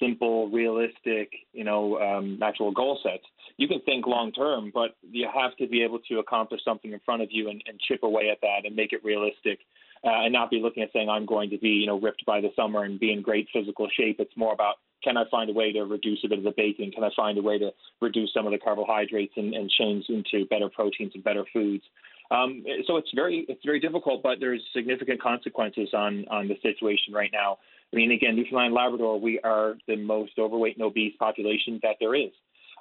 simple, 0.01 0.49
realistic, 0.51 1.33
you 1.53 1.65
know, 1.65 1.99
um, 1.99 2.39
actual 2.43 2.71
goal 2.71 2.99
sets. 3.03 3.25
You 3.57 3.67
can 3.69 3.81
think 3.83 4.07
long 4.07 4.33
term, 4.33 4.71
but 4.73 4.97
you 5.11 5.29
have 5.33 5.57
to 5.57 5.67
be 5.67 5.83
able 5.83 5.99
to 6.09 6.19
accomplish 6.19 6.61
something 6.65 6.93
in 6.93 7.01
front 7.05 7.23
of 7.23 7.29
you 7.33 7.49
and, 7.49 7.63
and 7.67 7.81
chip 7.81 8.03
away 8.03 8.31
at 8.31 8.39
that 8.43 8.67
and 8.67 8.77
make 8.77 8.93
it 8.93 9.03
realistic, 9.05 9.61
uh, 10.05 10.23
and 10.25 10.33
not 10.33 10.51
be 10.51 10.61
looking 10.61 10.83
at 10.83 10.93
saying 10.93 11.09
I'm 11.09 11.27
going 11.27 11.51
to 11.51 11.59
be, 11.59 11.71
you 11.71 11.87
know, 11.87 11.99
ripped 11.99 12.25
by 12.27 12.41
the 12.41 12.51
summer 12.55 12.85
and 12.85 13.01
be 13.01 13.13
in 13.13 13.23
great 13.23 13.49
physical 13.53 13.89
shape. 13.99 14.17
It's 14.21 14.37
more 14.37 14.53
about 14.53 14.77
can 15.03 15.17
I 15.17 15.25
find 15.31 15.51
a 15.51 15.53
way 15.53 15.73
to 15.73 15.83
reduce 15.83 16.21
a 16.25 16.29
bit 16.29 16.39
of 16.39 16.45
the 16.45 16.55
baking? 16.57 16.93
Can 16.93 17.05
I 17.05 17.11
find 17.15 17.39
a 17.39 17.43
way 17.43 17.59
to 17.59 17.71
reduce 18.01 18.33
some 18.33 18.47
of 18.47 18.53
the 18.53 18.59
carbohydrates 18.59 19.35
and, 19.37 19.55
and 19.55 19.71
change 19.71 20.07
into 20.09 20.47
better 20.47 20.69
proteins 20.69 21.13
and 21.15 21.25
better 21.25 21.45
foods? 21.53 21.85
Um, 22.31 22.63
so 22.87 22.97
it's 22.99 23.11
very 23.15 23.47
it's 23.49 23.65
very 23.65 23.81
difficult, 23.81 24.23
but 24.23 24.39
there's 24.39 24.61
significant 24.75 25.23
consequences 25.23 25.89
on 25.95 26.27
on 26.31 26.49
the 26.49 26.57
situation 26.63 27.15
right 27.15 27.31
now. 27.33 27.59
I 27.93 27.97
mean, 27.97 28.13
again, 28.13 28.37
Newfoundland 28.37 28.75
Labrador, 28.75 29.19
we 29.19 29.41
are 29.41 29.77
the 29.87 29.97
most 29.97 30.33
overweight 30.39 30.77
and 30.77 30.85
obese 30.85 31.15
population 31.19 31.81
that 31.83 31.97
there 32.01 32.15
is. 32.15 32.31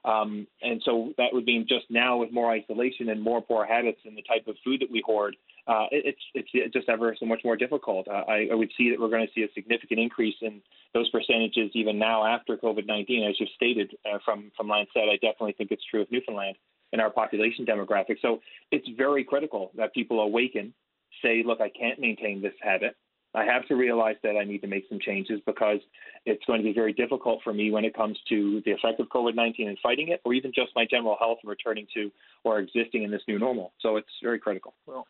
Um, 0.04 0.48
and 0.62 0.82
so 0.86 1.14
that 1.18 1.28
would 1.32 1.46
mean 1.46 1.66
just 1.68 1.86
now 1.90 2.18
with 2.18 2.32
more 2.32 2.52
isolation 2.52 3.10
and 3.10 3.22
more 3.22 3.42
poor 3.42 3.66
habits 3.66 4.00
and 4.06 4.18
the 4.18 4.22
type 4.22 4.48
of 4.48 4.56
food 4.64 4.82
that 4.82 4.92
we 4.92 5.02
hoard, 5.06 5.36
uh, 5.68 5.86
it, 5.92 6.16
it's 6.34 6.50
it's 6.54 6.74
just 6.74 6.88
ever 6.88 7.16
so 7.20 7.26
much 7.26 7.42
more 7.44 7.58
difficult. 7.58 8.08
Uh, 8.08 8.24
I, 8.28 8.48
I, 8.52 8.56
would 8.56 8.72
see 8.78 8.90
that 8.90 9.00
we're 9.00 9.10
going 9.10 9.28
to 9.28 9.34
see 9.34 9.44
a 9.44 9.52
significant 9.54 10.00
increase 10.00 10.36
in 10.42 10.62
those 10.94 11.10
percentages 11.10 11.72
even 11.74 12.00
now 12.00 12.26
after 12.26 12.56
COVID-19, 12.56 13.30
as 13.30 13.36
you've 13.40 13.50
stated 13.56 13.94
uh, 14.06 14.20
from 14.24 14.52
from 14.56 14.70
Lancet. 14.70 15.10
I 15.12 15.16
definitely 15.16 15.54
think 15.58 15.72
it's 15.72 15.84
true 15.90 16.02
of 16.02 16.12
Newfoundland 16.12 16.56
in 16.94 17.02
our 17.02 17.10
population 17.10 17.66
demographic. 17.66 18.16
So 18.22 18.40
it's 18.72 18.88
very 18.98 19.26
critical 19.26 19.72
that 19.76 19.94
people 19.94 20.22
awaken, 20.22 20.74
say, 21.22 21.44
look, 21.46 21.60
I 21.60 21.70
can't 21.70 22.00
maintain 22.00 22.42
this 22.42 22.54
habit. 22.62 22.96
I 23.36 23.44
have 23.44 23.68
to 23.68 23.76
realize 23.76 24.16
that 24.24 24.38
I 24.38 24.46
need 24.46 24.62
to 24.62 24.68
make 24.68 24.86
some 24.88 25.00
changes 25.00 25.42
because 25.46 25.80
it's 26.26 26.44
going 26.46 26.60
to 26.60 26.64
be 26.64 26.74
very 26.74 26.94
difficult 26.94 27.42
for 27.44 27.54
me 27.54 27.72
when 27.72 27.84
it 27.84 27.94
comes 27.94 28.18
to 28.30 28.62
the 28.66 28.72
effect 28.72 29.02
of 29.02 29.10
COVID 29.10 29.36
19 29.36 29.68
and 29.68 29.78
fighting 29.84 30.08
it, 30.08 30.22
or 30.24 30.34
even 30.34 30.54
just 30.56 30.72
my 30.76 30.86
general 30.90 31.18
health 31.20 31.40
and 31.44 31.50
returning 31.50 31.88
to 31.94 32.10
or 32.46 32.60
existing 32.60 33.04
in 33.04 33.12
this 33.12 33.22
new 33.28 33.38
normal. 33.38 33.74
So 33.82 33.98
it's 33.98 34.08
very 34.24 34.40
critical. 34.40 34.74
Well, 34.86 35.06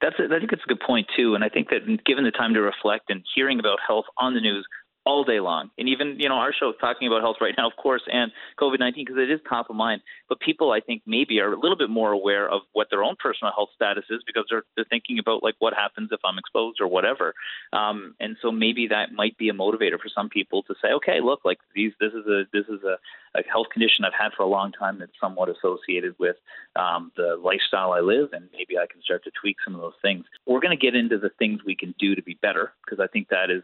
that's 0.00 0.16
a, 0.18 0.24
I 0.24 0.38
think 0.38 0.52
it's 0.52 0.62
a 0.64 0.68
good 0.68 0.80
point 0.80 1.06
too, 1.16 1.34
and 1.34 1.44
I 1.44 1.48
think 1.48 1.68
that 1.70 2.04
given 2.04 2.24
the 2.24 2.30
time 2.30 2.54
to 2.54 2.60
reflect 2.60 3.10
and 3.10 3.22
hearing 3.34 3.58
about 3.58 3.78
health 3.86 4.06
on 4.18 4.34
the 4.34 4.40
news 4.40 4.66
all 5.06 5.24
day 5.24 5.40
long. 5.40 5.70
And 5.78 5.88
even, 5.88 6.16
you 6.18 6.28
know, 6.28 6.34
our 6.36 6.52
show 6.52 6.70
is 6.70 6.76
talking 6.80 7.08
about 7.08 7.22
health 7.22 7.36
right 7.40 7.54
now, 7.56 7.66
of 7.66 7.76
course, 7.76 8.02
and 8.12 8.30
COVID 8.60 8.78
19 8.78 9.04
because 9.04 9.18
it 9.20 9.30
is 9.30 9.40
top 9.48 9.70
of 9.70 9.76
mind. 9.76 10.02
But 10.28 10.40
people, 10.40 10.72
I 10.72 10.80
think, 10.80 11.02
maybe 11.06 11.40
are 11.40 11.52
a 11.52 11.58
little 11.58 11.76
bit 11.76 11.90
more 11.90 12.12
aware 12.12 12.48
of 12.48 12.62
what 12.72 12.88
their 12.90 13.02
own 13.02 13.16
personal 13.18 13.52
health 13.54 13.70
status 13.74 14.04
is 14.10 14.22
because 14.26 14.44
they're, 14.50 14.64
they're 14.76 14.84
thinking 14.88 15.18
about, 15.18 15.42
like, 15.42 15.54
what 15.58 15.74
happens 15.74 16.10
if 16.12 16.20
I'm 16.24 16.38
exposed 16.38 16.80
or 16.80 16.86
whatever. 16.86 17.34
Um, 17.72 18.14
and 18.20 18.36
so 18.42 18.52
maybe 18.52 18.88
that 18.88 19.12
might 19.12 19.38
be 19.38 19.48
a 19.48 19.54
motivator 19.54 19.98
for 19.98 20.10
some 20.14 20.28
people 20.28 20.62
to 20.64 20.74
say, 20.82 20.88
okay, 20.96 21.20
look, 21.22 21.40
like, 21.44 21.58
these, 21.74 21.92
this 22.00 22.12
is 22.12 22.26
a, 22.26 22.44
this 22.52 22.66
is 22.68 22.82
a, 22.84 22.98
a 23.38 23.42
health 23.50 23.68
condition 23.72 24.04
I've 24.04 24.12
had 24.18 24.32
for 24.36 24.42
a 24.42 24.48
long 24.48 24.72
time 24.72 24.98
that's 24.98 25.12
somewhat 25.20 25.48
associated 25.48 26.14
with 26.18 26.36
um, 26.76 27.10
the 27.16 27.40
lifestyle 27.42 27.92
I 27.92 28.00
live, 28.00 28.30
and 28.32 28.48
maybe 28.52 28.76
I 28.76 28.86
can 28.90 29.02
start 29.02 29.24
to 29.24 29.30
tweak 29.40 29.56
some 29.64 29.74
of 29.74 29.80
those 29.80 29.98
things. 30.02 30.24
We're 30.46 30.60
going 30.60 30.76
to 30.76 30.80
get 30.80 30.94
into 30.94 31.18
the 31.18 31.30
things 31.38 31.60
we 31.64 31.74
can 31.74 31.94
do 31.98 32.14
to 32.14 32.22
be 32.22 32.38
better 32.42 32.72
because 32.84 33.00
I 33.02 33.06
think 33.06 33.28
that 33.28 33.50
is 33.50 33.62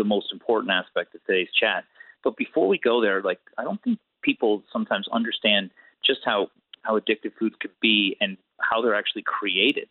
the 0.00 0.04
most 0.04 0.32
important 0.32 0.72
aspect 0.72 1.14
of 1.14 1.22
today's 1.26 1.52
chat. 1.52 1.84
But 2.24 2.36
before 2.36 2.66
we 2.66 2.78
go 2.78 3.02
there, 3.02 3.20
like 3.22 3.40
I 3.58 3.64
don't 3.64 3.82
think 3.82 3.98
people 4.22 4.62
sometimes 4.72 5.06
understand 5.12 5.70
just 6.04 6.20
how 6.24 6.48
how 6.82 6.98
addictive 6.98 7.32
foods 7.38 7.56
could 7.60 7.76
be 7.82 8.16
and 8.20 8.38
how 8.58 8.80
they're 8.80 8.94
actually 8.94 9.24
created 9.26 9.88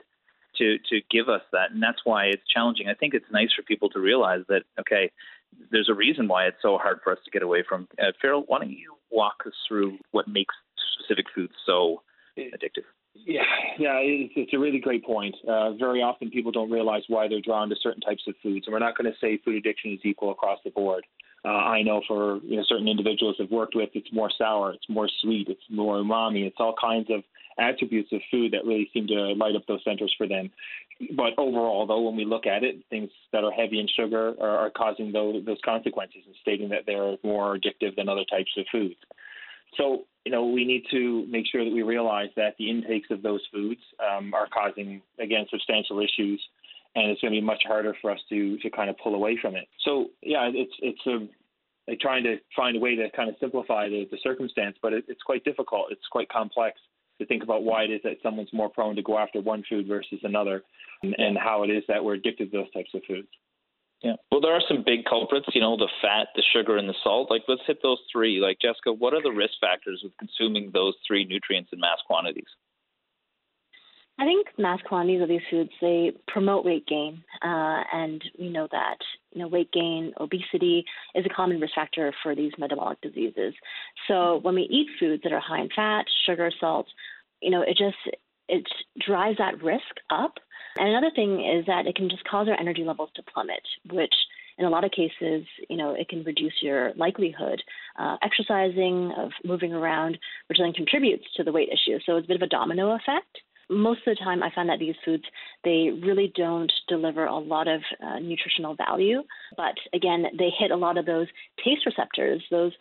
to 0.58 0.78
to 0.90 1.02
give 1.12 1.30
us 1.30 1.44
that, 1.52 1.72
and 1.72 1.82
that's 1.82 2.02
why 2.04 2.26
it's 2.26 2.42
challenging. 2.54 2.90
I 2.90 2.96
think 2.96 3.14
it's 3.14 3.32
nice 3.32 3.54
for 3.56 3.62
people 3.62 3.90
to 3.92 4.00
realize 4.00 4.42
that 4.50 4.64
okay, 4.80 5.12
there's 5.72 5.90
a 5.90 5.94
reason 5.94 6.28
why 6.28 6.46
it's 6.46 6.62
so 6.62 6.78
hard 6.78 7.00
for 7.04 7.12
us 7.14 7.20
to 7.26 7.32
get 7.32 7.44
away 7.44 7.64
from. 7.68 7.88
Uh, 8.02 8.12
Farrell, 8.22 8.44
why 8.48 8.60
don't 8.60 8.72
you 8.72 8.96
walk 9.12 9.44
us 9.46 9.54
through 9.68 9.98
what 10.12 10.28
makes 10.28 10.56
specific 10.96 11.26
foods 11.34 11.54
so 11.66 12.02
addictive? 12.38 12.88
Yeah, 13.26 13.42
yeah, 13.78 13.98
it's, 14.02 14.34
it's 14.36 14.54
a 14.54 14.60
really 14.60 14.80
great 14.80 15.04
point. 15.04 15.36
Uh, 15.48 15.74
very 15.74 16.02
often 16.02 16.30
people 16.30 16.52
don't 16.52 16.72
realize 16.72 17.04
why 17.08 17.28
they're 17.28 17.42
drawn 17.42 17.70
to 17.70 17.76
certain 17.82 18.02
types 18.02 18.24
of 18.28 18.36
foods, 18.42 18.66
and 18.66 18.74
we're 18.74 18.80
not 18.80 18.98
going 18.98 19.12
to 19.12 19.18
say 19.20 19.40
food 19.44 19.56
addiction 19.56 19.94
is 19.94 20.00
equal 20.04 20.32
across 20.32 20.60
the 20.64 20.72
board. 20.72 21.06
Uh, 21.46 21.50
I 21.50 21.84
know 21.84 22.02
for 22.08 22.40
you 22.44 22.58
know 22.58 22.64
certain 22.68 22.88
individuals 22.88 23.38
I've 23.40 23.52
worked 23.52 23.76
with, 23.76 23.90
it's 23.94 24.12
more 24.12 24.30
sour, 24.38 24.74
it's 24.74 24.90
more 24.90 25.08
sweet, 25.22 25.48
it's 25.48 25.62
more 25.70 25.96
umami, 25.98 26.46
it's 26.46 26.58
all 26.60 26.76
kinds 26.80 27.10
of 27.10 27.24
attributes 27.58 28.12
of 28.12 28.22
food 28.32 28.54
that 28.54 28.66
really 28.66 28.90
seem 28.94 29.08
to 29.08 29.34
light 29.34 29.56
up 29.56 29.66
those 29.68 29.84
centers 29.84 30.14
for 30.18 30.28
them. 30.28 30.50
But 31.16 31.34
overall, 31.38 31.86
though, 31.88 32.02
when 32.02 32.16
we 32.16 32.26
look 32.26 32.46
at 32.46 32.64
it, 32.64 32.78
things 32.90 33.10
that 33.32 33.44
are 33.44 33.52
heavy 33.52 33.80
in 33.80 33.88
sugar 33.88 34.34
are, 34.40 34.58
are 34.66 34.70
causing 34.70 35.12
those, 35.12 35.46
those 35.46 35.60
consequences 35.64 36.22
and 36.26 36.36
stating 36.42 36.70
that 36.70 36.84
they're 36.86 37.16
more 37.24 37.58
addictive 37.58 37.96
than 37.96 38.10
other 38.10 38.26
types 38.30 38.52
of 38.58 38.66
foods. 38.72 38.96
So, 39.78 40.04
you 40.26 40.32
know, 40.32 40.46
we 40.46 40.66
need 40.66 40.84
to 40.92 41.26
make 41.28 41.46
sure 41.52 41.64
that 41.64 41.74
we 41.74 41.82
realize 41.82 42.30
that 42.36 42.56
the 42.58 42.70
intakes 42.70 43.08
of 43.12 43.22
those 43.22 43.42
foods 43.52 43.82
um, 44.00 44.34
are 44.34 44.48
causing, 44.48 45.02
again, 45.20 45.46
substantial 45.50 46.00
issues, 46.00 46.42
and 46.96 47.10
it's 47.10 47.22
going 47.22 47.34
to 47.34 47.40
be 47.40 47.46
much 47.46 47.64
harder 47.66 47.96
for 48.02 48.12
us 48.12 48.20
to 48.30 48.58
to 48.58 48.70
kind 48.70 48.90
of 48.90 48.98
pull 48.98 49.16
away 49.16 49.38
from 49.42 49.56
it. 49.56 49.68
So, 49.86 50.08
yeah, 50.22 50.50
it's 50.54 50.74
it's 50.82 51.06
a 51.06 51.28
like 51.90 52.00
trying 52.00 52.24
to 52.24 52.38
find 52.56 52.78
a 52.78 52.80
way 52.80 52.96
to 52.96 53.10
kind 53.12 53.30
of 53.30 53.36
simplify 53.40 53.90
the, 53.90 54.08
the 54.12 54.18
circumstance, 54.22 54.78
but 54.82 54.94
it, 54.94 55.06
it's 55.08 55.22
quite 55.24 55.44
difficult. 55.44 55.88
It's 55.92 56.06
quite 56.12 56.30
complex 56.30 56.80
to 57.20 57.26
think 57.26 57.44
about 57.44 57.64
why 57.64 57.84
it 57.84 57.92
is 57.92 58.02
that 58.04 58.18
someone's 58.22 58.54
more 58.54 58.70
prone 58.70 58.96
to 58.96 59.02
go 59.02 59.18
after 59.18 59.42
one 59.42 59.64
food 59.68 59.88
versus 59.88 60.20
another, 60.24 60.64
and, 61.04 61.16
and 61.18 61.38
how 61.38 61.64
it 61.64 61.70
is 61.70 61.84
that 61.88 62.04
we're 62.04 62.14
addicted 62.14 62.52
to 62.52 62.58
those 62.60 62.72
types 62.72 62.92
of 62.94 63.02
foods. 63.08 63.28
Yeah. 64.02 64.16
Well, 64.32 64.40
there 64.40 64.54
are 64.54 64.62
some 64.68 64.84
big 64.86 65.04
culprits, 65.04 65.48
you 65.54 65.60
know, 65.60 65.76
the 65.76 65.90
fat, 66.02 66.28
the 66.36 66.44
sugar, 66.54 66.78
and 66.78 66.88
the 66.88 66.96
salt. 67.04 67.30
Like, 67.30 67.44
let's 67.48 67.62
hit 67.68 67.80
those 67.84 68.00
three. 68.12 68.40
Like, 68.40 68.58
Jessica, 68.62 68.94
what 68.94 69.14
are 69.14 69.22
the 69.22 69.32
risk 69.32 69.54
factors 69.60 70.04
of 70.06 70.12
consuming 70.18 70.72
those 70.74 70.94
three 71.06 71.26
nutrients 71.26 71.72
in 71.74 71.80
mass 71.80 71.98
quantities? 72.08 72.48
I 74.18 74.26
think 74.26 74.48
mass 74.58 74.80
quantities 74.86 75.22
of 75.22 75.30
these 75.30 75.42
foods 75.50 75.70
they 75.80 76.12
promote 76.28 76.66
weight 76.66 76.86
gain, 76.88 77.24
uh, 77.42 77.84
and 77.94 78.22
we 78.38 78.50
know 78.50 78.68
that 78.70 78.98
you 79.32 79.42
know 79.42 79.48
weight 79.48 79.72
gain, 79.72 80.14
obesity 80.20 80.84
is 81.16 81.26
a 81.26 81.34
common 81.34 81.60
risk 81.62 81.74
factor 81.74 82.14
for 82.22 82.36
these 82.36 82.52
metabolic 82.58 83.00
diseases. 83.00 83.54
So 84.10 84.40
when 84.42 84.56
we 84.56 84.64
eat 84.64 84.88
foods 85.00 85.24
that 85.24 85.32
are 85.32 85.40
high 85.40 85.62
in 85.62 85.70
fat, 85.74 86.06
sugar, 86.26 86.52
salt, 86.60 86.88
you 87.42 87.50
know, 87.50 87.62
it 87.62 87.78
just 87.78 87.96
it 88.50 88.66
drives 89.00 89.38
that 89.38 89.64
risk 89.64 89.84
up 90.10 90.34
and 90.80 90.90
another 90.90 91.12
thing 91.14 91.46
is 91.46 91.66
that 91.68 91.86
it 91.86 91.96
can 91.96 92.10
just 92.10 92.24
cause 92.24 92.48
our 92.48 92.60
energy 92.60 92.84
levels 92.84 93.10
to 93.16 93.24
plummet, 93.24 93.62
which 93.92 94.14
in 94.58 94.66
a 94.66 94.70
lot 94.70 94.84
of 94.84 94.92
cases, 94.92 95.46
you 95.70 95.78
know, 95.78 95.94
it 95.94 96.10
can 96.10 96.24
reduce 96.24 96.54
your 96.62 96.94
likelihood 96.96 97.62
uh, 97.98 98.18
exercising, 98.22 99.14
of 99.18 99.32
moving 99.46 99.74
around, 99.74 100.18
which 100.48 100.58
then 100.60 100.74
contributes 100.74 101.26
to 101.36 101.44
the 101.44 101.52
weight 101.52 101.70
issue. 101.70 101.98
So 102.06 102.18
it's 102.18 102.26
a 102.26 102.28
bit 102.28 102.36
of 102.36 102.42
a 102.42 102.48
domino 102.48 102.92
effect. 102.92 103.38
Most 103.70 104.00
of 104.00 104.18
the 104.18 104.24
time, 104.24 104.42
I 104.42 104.50
find 104.54 104.68
that 104.70 104.80
these 104.80 104.96
foods 105.06 105.24
they 105.64 105.92
really 106.04 106.34
don't 106.36 106.72
deliver 106.88 107.26
a 107.26 107.38
lot 107.38 107.68
of 107.68 107.82
uh, 108.04 108.20
nutritional 108.20 108.76
value, 108.76 109.22
but 109.56 109.76
again, 109.94 110.26
they 110.38 110.50
hit 110.58 110.72
a 110.72 110.76
lot 110.76 110.98
of 110.98 111.06
those 111.06 111.28
taste 111.64 111.86
receptors, 111.86 112.44
those 112.52 112.74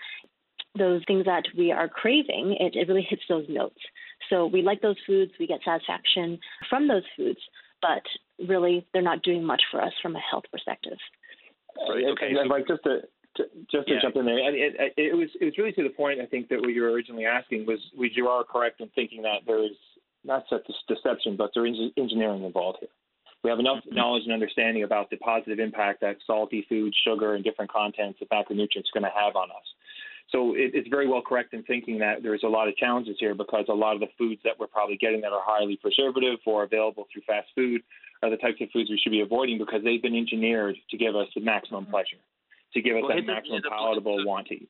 those 0.77 1.03
things 1.07 1.25
that 1.25 1.45
we 1.57 1.73
are 1.73 1.89
craving. 1.89 2.57
It, 2.59 2.77
it 2.77 2.89
really 2.89 3.07
hits 3.09 3.23
those 3.29 3.47
notes. 3.49 3.81
So 4.31 4.47
we 4.47 4.63
like 4.63 4.81
those 4.81 4.97
foods, 5.07 5.33
we 5.39 5.47
get 5.47 5.61
satisfaction 5.65 6.39
from 6.69 6.89
those 6.89 7.05
foods, 7.17 7.39
but 7.83 8.03
really 8.49 8.87
they're 8.93 9.03
not 9.03 9.23
doing 9.23 9.45
much 9.45 9.63
for 9.71 9.81
us 9.83 9.93
from 10.03 10.17
a 10.17 10.21
health 10.21 10.45
perspective. 10.51 10.99
Right. 11.89 12.05
Okay. 12.13 12.29
And, 12.29 12.51
and 12.51 12.67
just 12.67 12.83
to, 12.85 13.01
to 13.37 13.45
just 13.71 13.89
to 13.89 13.95
Yeah. 13.95 14.01
jump 14.03 14.17
in 14.17 14.25
there, 14.25 14.39
and 14.39 14.57
it, 14.57 14.75
it, 14.79 14.93
it 14.97 15.15
was 15.17 15.29
it 15.41 15.45
was 15.45 15.59
really 15.59 15.73
to 15.73 15.83
the 15.83 15.91
point. 15.91 16.21
I 16.21 16.27
think 16.27 16.49
that 16.49 16.61
what 16.61 16.71
you 16.71 16.83
were 16.83 16.91
originally 16.91 17.27
asking 17.27 17.67
was, 17.67 17.79
was 17.97 18.11
you 18.15 18.29
are 18.29 18.43
correct 18.45 18.81
in 18.81 18.89
thinking 18.95 19.23
that 19.23 19.47
there 19.47 19.63
is 19.65 19.77
not 20.25 20.45
such 20.51 20.67
deception, 20.89 21.37
but 21.37 21.51
there 21.55 21.67
is 21.67 21.77
engineering 21.97 22.43
involved 22.43 22.79
here. 22.81 22.91
We 23.45 23.51
have 23.51 23.61
enough 23.61 23.85
knowledge 23.87 24.25
and 24.25 24.33
understanding 24.33 24.83
about 24.83 25.11
the 25.11 25.17
positive 25.19 25.61
impact 25.61 26.01
that 26.01 26.17
salty 26.27 26.67
food, 26.69 26.93
sugar, 27.07 27.35
and 27.35 27.45
different 27.45 27.71
contents 27.71 28.19
of 28.21 28.29
macronutrients 28.29 28.91
are 28.91 28.99
going 29.01 29.05
to 29.05 29.15
have 29.15 29.37
on 29.37 29.51
us. 29.51 29.67
So 30.31 30.55
it, 30.55 30.73
it's 30.75 30.89
very 30.89 31.09
well 31.09 31.23
correct 31.23 31.55
in 31.55 31.63
thinking 31.65 31.99
that 32.01 32.23
there's 32.23 32.43
a 32.45 32.49
lot 32.49 32.69
of 32.69 32.77
challenges 32.77 33.17
here 33.19 33.35
because 33.35 33.65
a 33.69 33.75
lot 33.75 33.95
of 33.95 34.01
the 34.01 34.09
foods 34.19 34.41
that 34.45 34.59
we're 34.59 34.67
probably 34.67 34.97
getting 34.97 35.23
that 35.23 35.33
are 35.33 35.43
highly 35.43 35.77
preservative 35.77 36.39
or 36.47 36.65
available 36.65 37.07
through 37.13 37.23
fast 37.27 37.49
food 37.55 37.83
are 38.23 38.31
the 38.31 38.37
types 38.37 38.61
of 38.61 38.69
foods 38.71 38.91
we 38.91 38.99
should 39.03 39.13
be 39.13 39.21
avoiding 39.21 39.59
because 39.59 39.83
they've 39.85 40.03
been 40.03 40.17
engineered 40.17 40.77
to 40.91 40.97
give 40.97 41.17
us 41.17 41.29
the 41.35 41.41
maximum 41.41 41.85
mm-hmm. 41.85 41.93
pleasure, 41.93 42.21
to 42.75 42.83
give 42.83 42.97
us 42.97 43.03
Well, 43.07 43.17
that 43.17 43.27
the- 43.27 43.33
maximum 43.33 43.61
the- 43.63 43.71
palatable 43.71 44.27
want 44.27 44.49
to 44.49 44.55
eat. 44.55 44.69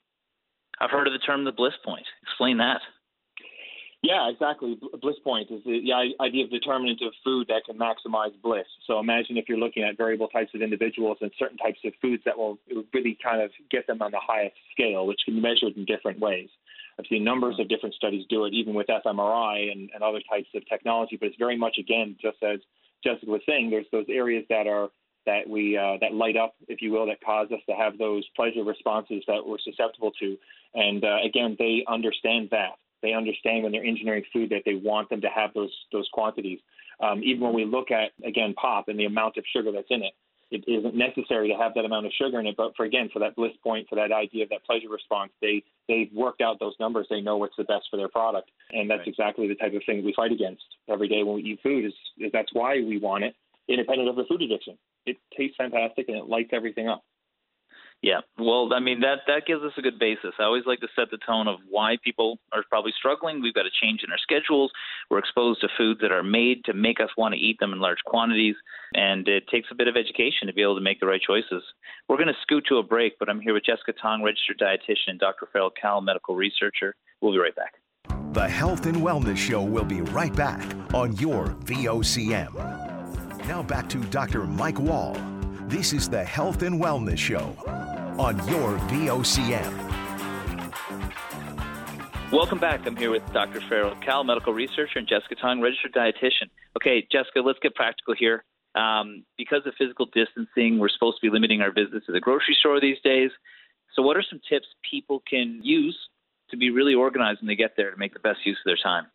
I've 0.81 0.91
heard 0.91 1.09
of 1.09 1.13
the 1.13 1.19
term 1.19 1.45
the 1.45 1.51
bliss 1.51 1.75
point. 1.85 2.07
Explain 2.23 2.59
that. 2.59 2.81
Yeah, 4.03 4.31
exactly. 4.31 4.79
Bliss 5.03 5.17
point 5.25 5.51
is 5.51 5.63
the, 5.65 5.93
idea 6.21 6.45
of 6.45 6.51
determinant 6.51 7.03
of 7.03 7.13
food 7.25 7.49
that 7.49 7.65
can 7.67 7.77
maximize 7.77 8.31
bliss. 8.43 8.67
So 8.87 9.01
imagine 9.01 9.37
if 9.37 9.49
you're 9.49 9.59
looking 9.59 9.83
at 9.83 9.97
variable 9.97 10.29
types 10.29 10.51
of 10.55 10.63
individuals 10.63 11.19
and 11.21 11.33
certain 11.37 11.59
types 11.59 11.81
of 11.85 11.93
foods 12.01 12.23
that 12.25 12.39
will 12.39 12.59
really 12.95 13.19
kind 13.23 13.43
of 13.43 13.51
get 13.71 13.89
them 13.89 14.01
on 14.01 14.13
the 14.13 14.21
highest 14.23 14.55
scale, 14.73 15.07
which 15.07 15.19
can 15.25 15.35
be 15.35 15.41
measured 15.41 15.77
in 15.77 15.85
different 15.85 16.21
ways. 16.21 16.49
I've 16.99 17.07
seen 17.09 17.25
numbers 17.25 17.57
of 17.59 17.69
different 17.69 17.95
studies 17.95 18.25
do 18.29 18.45
it, 18.45 18.55
even 18.55 18.75
with 18.75 18.87
fMRI 18.87 19.73
and, 19.73 19.91
and 19.93 20.03
other 20.03 20.21
types 20.29 20.49
of 20.55 20.67
technology. 20.69 21.17
But 21.17 21.27
it's 21.27 21.37
very 21.39 21.57
much 21.57 21.77
again, 21.79 22.17
just 22.21 22.39
as 22.43 22.61
Jessica 23.03 23.31
was 23.31 23.43
saying, 23.47 23.71
there's 23.71 23.87
those 23.91 24.07
areas 24.09 24.45
that 24.49 24.67
are 24.67 24.91
that 25.27 25.49
we 25.49 25.77
uh, 25.77 25.99
that 26.01 26.15
light 26.15 26.37
up, 26.37 26.55
if 26.69 26.83
you 26.83 26.93
will, 26.93 27.07
that 27.07 27.21
cause 27.21 27.49
us 27.53 27.61
to 27.69 27.75
have 27.75 27.99
those 27.99 28.25
pleasure 28.35 28.65
responses 28.65 29.23
that 29.27 29.45
we're 29.45 29.59
susceptible 29.59 30.13
to. 30.21 30.37
And 30.75 31.05
uh, 31.05 31.19
again, 31.25 31.57
they 31.59 31.85
understand 31.89 32.49
that. 32.51 32.79
They 33.03 33.13
understand 33.13 33.63
when 33.63 33.73
they're 33.73 33.85
engineering 33.85 34.25
food 34.33 34.51
that 34.51 34.63
they 34.65 34.75
want 34.75 35.09
them 35.11 35.21
to 35.23 35.29
have 35.29 35.55
those 35.55 35.73
those 35.93 36.09
quantities. 36.13 36.61
Um, 37.01 37.23
even 37.23 37.41
when 37.43 37.55
we 37.55 37.65
look 37.65 37.91
at 37.91 38.11
again 38.27 38.55
pop 38.55 38.89
and 38.89 38.99
the 38.99 39.05
amount 39.05 39.37
of 39.37 39.45
sugar 39.55 39.71
that's 39.73 39.87
in 39.91 40.03
it, 40.03 40.13
it 40.51 40.65
isn't 40.67 40.95
necessary 40.95 41.49
to 41.49 41.55
have 41.57 41.75
that 41.75 41.85
amount 41.85 42.07
of 42.07 42.13
sugar 42.21 42.41
in 42.41 42.47
it. 42.47 42.57
But 42.57 42.75
for 42.77 42.85
again, 42.85 43.09
for 43.13 43.19
that 43.21 43.37
bliss 43.37 43.53
point, 43.63 43.87
for 43.89 43.97
that 43.97 44.13
idea 44.13 44.45
of 44.45 44.51
that 44.51 44.65
pleasure 44.65 44.89
response, 44.89 45.31
they 45.41 45.63
they've 45.89 46.11
worked 46.13 46.41
out 46.41 46.59
those 46.59 46.75
numbers. 46.81 47.07
They 47.09 47.21
know 47.21 47.37
what's 47.37 47.57
the 47.57 47.65
best 47.65 47.87
for 47.91 47.97
their 47.97 48.09
product, 48.09 48.51
and 48.73 48.91
that's 48.91 49.01
Right. 49.01 49.09
exactly 49.09 49.47
the 49.47 49.55
type 49.55 49.75
of 49.75 49.83
thing 49.85 50.05
we 50.05 50.13
fight 50.15 50.33
against 50.33 50.65
every 50.89 51.09
day 51.09 51.23
when 51.23 51.37
we 51.37 51.43
eat 51.43 51.61
food. 51.63 51.85
Is, 51.85 51.95
is 52.19 52.33
that's 52.33 52.53
why 52.53 52.81
we 52.81 52.99
want 52.99 53.25
it, 53.25 53.35
independent 53.69 54.09
of 54.09 54.17
the 54.17 54.25
food 54.25 54.43
addiction. 54.43 54.77
It 55.07 55.17
tastes 55.37 55.57
fantastic 55.57 56.09
and 56.09 56.17
it 56.17 56.29
lights 56.29 56.51
everything 56.53 56.89
up. 56.89 57.05
Yeah. 58.01 58.21
Well, 58.39 58.73
I 58.73 58.79
mean 58.79 59.01
that 59.01 59.27
that 59.27 59.43
gives 59.47 59.63
us 59.63 59.73
a 59.77 59.83
good 59.83 59.99
basis. 59.99 60.33
I 60.39 60.45
always 60.45 60.67
like 60.67 60.79
to 60.81 60.89
set 60.95 61.11
the 61.11 61.19
tone 61.27 61.49
of 61.49 61.59
why 61.69 61.97
people 62.05 62.39
are 62.53 62.63
probably 62.69 62.93
struggling. 62.97 63.43
We've 63.43 63.55
got 63.55 63.67
a 63.67 63.75
change 63.83 64.03
in 64.05 64.13
our 64.13 64.19
schedules. 64.19 64.71
We're 65.11 65.19
exposed 65.19 65.61
to 65.63 65.69
foods 65.77 66.01
that 66.03 66.13
are 66.13 66.23
made 66.23 66.65
to 66.67 66.75
make 66.75 67.01
us 67.01 67.09
want 67.17 67.35
to 67.35 67.41
eat 67.41 67.59
them 67.59 67.73
in 67.73 67.81
large 67.81 67.99
quantities, 68.07 68.55
and 68.95 69.27
it 69.27 69.49
takes 69.49 69.69
a 69.73 69.75
bit 69.75 69.89
of 69.89 69.97
education 69.97 70.47
to 70.47 70.53
be 70.53 70.63
able 70.63 70.77
to 70.77 70.81
make 70.81 71.01
the 71.01 71.07
right 71.07 71.21
choices. 71.21 71.63
We're 72.09 72.17
going 72.17 72.29
to 72.29 72.41
scoot 72.43 72.67
to 72.69 72.77
a 72.77 72.85
break, 72.85 73.19
but 73.19 73.29
I'm 73.29 73.41
here 73.41 73.55
with 73.55 73.65
Jessica 73.65 73.93
Tong, 74.01 74.23
registered 74.23 74.61
dietitian, 74.61 75.09
and 75.09 75.19
Dr. 75.19 75.49
Farrell 75.53 75.71
Cahill, 75.71 76.01
medical 76.01 76.37
researcher. 76.37 76.95
We'll 77.21 77.33
be 77.33 77.39
right 77.39 77.57
back. 77.57 77.75
The 78.33 78.49
Health 78.49 78.87
and 78.87 78.99
Wellness 78.99 79.37
Show 79.37 79.63
will 79.63 79.85
be 79.85 80.03
right 80.03 80.35
back 80.35 80.63
on 80.95 81.17
your 81.17 81.49
VOCM. 81.65 82.55
Now 83.49 83.63
back 83.63 83.89
to 83.89 83.99
Dr. 84.05 84.45
Mike 84.45 84.79
Wall. 84.79 85.17
This 85.69 85.93
is 85.93 86.09
the 86.09 86.25
Health 86.25 86.63
and 86.63 86.81
Wellness 86.81 87.19
Show 87.19 87.55
on 88.19 88.39
your 88.49 88.79
VOCM. 88.89 89.93
Welcome 92.33 92.59
back. 92.59 92.87
I'm 92.87 92.97
here 92.97 93.11
with 93.11 93.23
Dr. 93.35 93.61
Farrell 93.61 93.95
Cahill, 93.97 94.25
medical 94.25 94.55
researcher, 94.55 94.99
and 94.99 95.07
Jessica 95.07 95.35
Tong, 95.35 95.61
registered 95.61 95.93
dietitian. 95.93 96.49
Okay, 96.75 97.07
Jessica, 97.13 97.41
let's 97.41 97.59
get 97.59 97.75
practical 97.75 98.15
here. 98.15 98.45
Um, 98.75 99.27
because 99.37 99.61
of 99.67 99.75
physical 99.77 100.07
distancing, 100.07 100.79
we're 100.79 100.89
supposed 100.89 101.19
to 101.21 101.27
be 101.27 101.31
limiting 101.31 101.61
our 101.61 101.71
visits 101.71 102.07
to 102.07 102.13
the 102.13 102.21
grocery 102.21 102.57
store 102.59 102.81
these 102.81 103.01
days. 103.05 103.31
So, 103.95 104.01
what 104.01 104.17
are 104.17 104.23
some 104.23 104.41
tips 104.49 104.69
people 104.91 105.23
can 105.29 105.61
use 105.63 105.99
to 106.49 106.57
be 106.57 106.71
really 106.71 106.95
organized 106.95 107.43
when 107.43 107.49
they 107.49 107.57
get 107.57 107.75
there 107.77 107.91
to 107.91 107.97
make 107.99 108.15
the 108.15 108.21
best 108.21 108.39
use 108.47 108.57
of 108.57 108.65
their 108.65 108.79
time? 108.83 109.09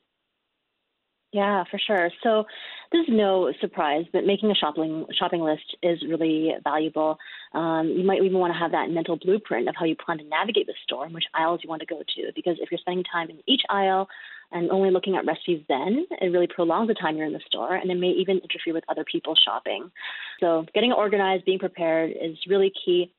Yeah, 1.33 1.63
for 1.71 1.79
sure. 1.79 2.11
So 2.21 2.45
this 2.91 3.01
is 3.01 3.07
no 3.09 3.51
surprise, 3.59 4.05
but 4.13 4.23
making 4.23 4.51
a 4.51 4.55
shopping 4.55 5.07
shopping 5.17 5.41
list 5.41 5.75
is 5.81 5.99
really 6.07 6.51
valuable. 6.63 7.17
Um, 7.53 7.91
you 7.97 8.03
might 8.03 8.21
even 8.21 8.37
want 8.37 8.53
to 8.53 8.59
have 8.59 8.71
that 8.71 8.91
mental 8.91 9.17
blueprint 9.17 9.67
of 9.67 9.73
how 9.75 9.85
you 9.85 9.95
plan 9.95 10.19
to 10.19 10.23
navigate 10.25 10.67
the 10.67 10.75
store 10.83 11.05
and 11.05 11.13
which 11.13 11.23
aisles 11.33 11.61
you 11.63 11.69
want 11.69 11.81
to 11.81 11.87
go 11.87 12.03
to. 12.15 12.31
Because 12.35 12.57
if 12.61 12.69
you're 12.69 12.77
spending 12.77 13.03
time 13.11 13.31
in 13.31 13.39
each 13.47 13.63
aisle 13.69 14.07
and 14.51 14.69
only 14.69 14.91
looking 14.91 15.15
at 15.15 15.25
recipes, 15.25 15.63
then 15.67 16.05
it 16.21 16.27
really 16.27 16.45
prolongs 16.45 16.87
the 16.87 16.93
time 16.93 17.17
you're 17.17 17.25
in 17.25 17.33
the 17.33 17.41
store, 17.47 17.73
and 17.73 17.89
it 17.89 17.95
may 17.95 18.09
even 18.09 18.37
interfere 18.37 18.73
with 18.75 18.83
other 18.87 19.03
people 19.03 19.33
shopping. 19.43 19.89
So 20.39 20.67
getting 20.75 20.91
organized, 20.91 21.45
being 21.45 21.57
prepared 21.57 22.11
is 22.11 22.37
really 22.47 22.71
key. 22.85 23.11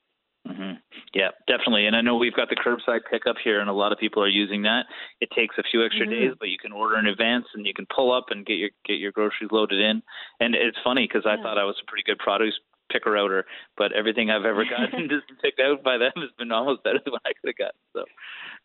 Hmm 0.46 0.72
Yeah, 1.14 1.30
definitely. 1.46 1.86
And 1.86 1.96
I 1.96 2.00
know 2.00 2.16
we've 2.16 2.34
got 2.34 2.48
the 2.50 2.56
curbside 2.56 3.00
pickup 3.10 3.36
here, 3.42 3.60
and 3.60 3.70
a 3.70 3.72
lot 3.72 3.92
of 3.92 3.98
people 3.98 4.22
are 4.22 4.28
using 4.28 4.62
that. 4.62 4.86
It 5.20 5.30
takes 5.30 5.56
a 5.58 5.62
few 5.62 5.84
extra 5.84 6.06
Mhm. 6.06 6.10
days, 6.10 6.32
but 6.38 6.48
you 6.48 6.58
can 6.58 6.72
order 6.72 6.98
in 6.98 7.06
advance, 7.06 7.46
and 7.54 7.66
you 7.66 7.72
can 7.72 7.86
pull 7.86 8.12
up 8.12 8.30
and 8.30 8.44
get 8.44 8.54
your 8.54 8.70
get 8.84 8.98
your 8.98 9.12
groceries 9.12 9.52
loaded 9.52 9.80
in. 9.80 10.02
And 10.40 10.54
it's 10.54 10.78
funny 10.84 11.06
because 11.06 11.24
I 11.26 11.36
thought 11.42 11.58
I 11.58 11.64
was 11.64 11.80
a 11.80 11.86
pretty 11.86 12.02
good 12.02 12.18
produce 12.18 12.58
picker 12.90 13.16
outer, 13.16 13.46
but 13.76 13.92
everything 13.92 14.30
I've 14.30 14.44
ever 14.44 14.64
gotten 14.76 15.08
just 15.08 15.26
picked 15.40 15.60
out 15.60 15.82
by 15.82 15.96
them 15.96 16.12
has 16.16 16.30
been 16.38 16.52
almost 16.52 16.82
better 16.84 17.00
than 17.02 17.12
what 17.12 17.22
I 17.24 17.32
could 17.32 17.48
have 17.48 17.56
gotten. 17.56 17.80
So, 17.94 18.04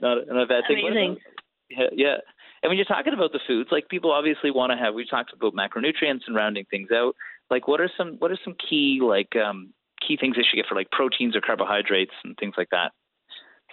not 0.01 0.27
not 0.27 0.43
a 0.43 0.47
bad 0.47 0.63
thing. 0.67 0.85
Amazing. 0.85 1.17
Yeah, 1.69 1.89
yeah. 1.93 2.17
And 2.61 2.69
when 2.69 2.77
you're 2.77 2.85
talking 2.85 3.13
about 3.13 3.31
the 3.31 3.39
foods, 3.47 3.69
like 3.71 3.87
people 3.89 4.11
obviously 4.11 4.51
want 4.51 4.71
to 4.71 4.77
have, 4.77 4.93
we 4.93 5.05
talked 5.05 5.31
about 5.31 5.53
macronutrients 5.53 6.27
and 6.27 6.35
rounding 6.35 6.65
things 6.65 6.89
out. 6.91 7.15
Like, 7.49 7.67
what 7.67 7.79
are 7.79 7.89
some 7.95 8.15
what 8.19 8.31
are 8.31 8.39
some 8.43 8.55
key 8.55 8.99
like 9.01 9.35
um, 9.35 9.73
key 10.09 10.17
things 10.17 10.35
they 10.35 10.43
should 10.43 10.57
get 10.57 10.65
for 10.67 10.75
like 10.75 10.89
proteins 10.91 11.35
or 11.35 11.41
carbohydrates 11.41 12.13
and 12.23 12.35
things 12.37 12.55
like 12.57 12.69
that? 12.71 12.91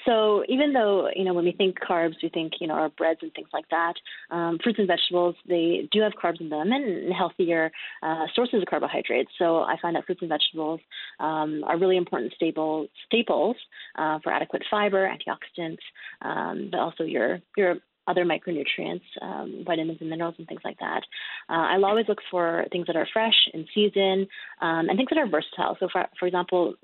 So 0.07 0.45
even 0.49 0.73
though 0.73 1.09
you 1.15 1.25
know 1.25 1.35
when 1.35 1.45
we 1.45 1.53
think 1.53 1.79
carbs, 1.81 2.15
we 2.23 2.29
think 2.29 2.55
you 2.61 2.69
know 2.69 2.75
our 2.75 2.91
breads 2.91 3.21
and 3.23 3.33
things 3.35 3.49
like 3.53 3.69
that. 3.71 3.95
Um, 4.31 4.59
fruits 4.63 4.79
and 4.79 4.87
vegetables 4.87 5.35
they 5.49 5.89
do 5.91 6.01
have 6.01 6.13
carbs 6.13 6.41
in 6.41 6.49
them 6.49 6.71
and 6.73 7.13
healthier 7.13 7.73
uh, 8.03 8.27
sources 8.35 8.63
of 8.63 8.69
carbohydrates. 8.69 9.31
So 9.39 9.63
I 9.63 9.77
find 9.83 9.97
that 9.97 10.07
fruits 10.07 10.23
and 10.23 10.29
vegetables 10.29 10.81
um, 11.19 11.65
are 11.67 11.79
really 11.79 11.97
important 11.97 12.33
staple 12.35 12.87
staples 13.07 13.57
uh, 13.97 14.21
for 14.23 14.33
adequate 14.33 14.63
fiber, 14.71 15.11
antioxidants, 15.11 15.79
um, 16.23 16.69
but 16.71 16.79
also 16.79 17.03
your 17.03 17.41
your 17.57 17.77
other 18.07 18.25
micronutrients, 18.25 19.03
um, 19.23 19.63
vitamins 19.67 19.99
and 20.01 20.11
minerals 20.11 20.35
and 20.39 20.47
things 20.47 20.63
like 20.65 20.79
that. 20.79 21.03
Uh, 21.49 21.67
I'll 21.71 21.85
always 21.85 22.09
look 22.09 22.21
for 22.31 22.65
things 22.73 22.87
that 22.87 22.97
are 22.97 23.09
fresh 23.13 23.49
in 23.53 23.67
season 23.75 24.27
um, 24.61 24.89
and 24.89 24.97
things 24.97 25.09
that 25.11 25.19
are 25.19 25.29
versatile. 25.29 25.77
So 25.81 25.89
for 25.91 26.07
for 26.19 26.27
example, 26.27 26.75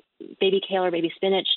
baby 0.40 0.60
kale 0.68 0.84
or 0.84 0.90
baby 0.90 1.12
spinach 1.16 1.48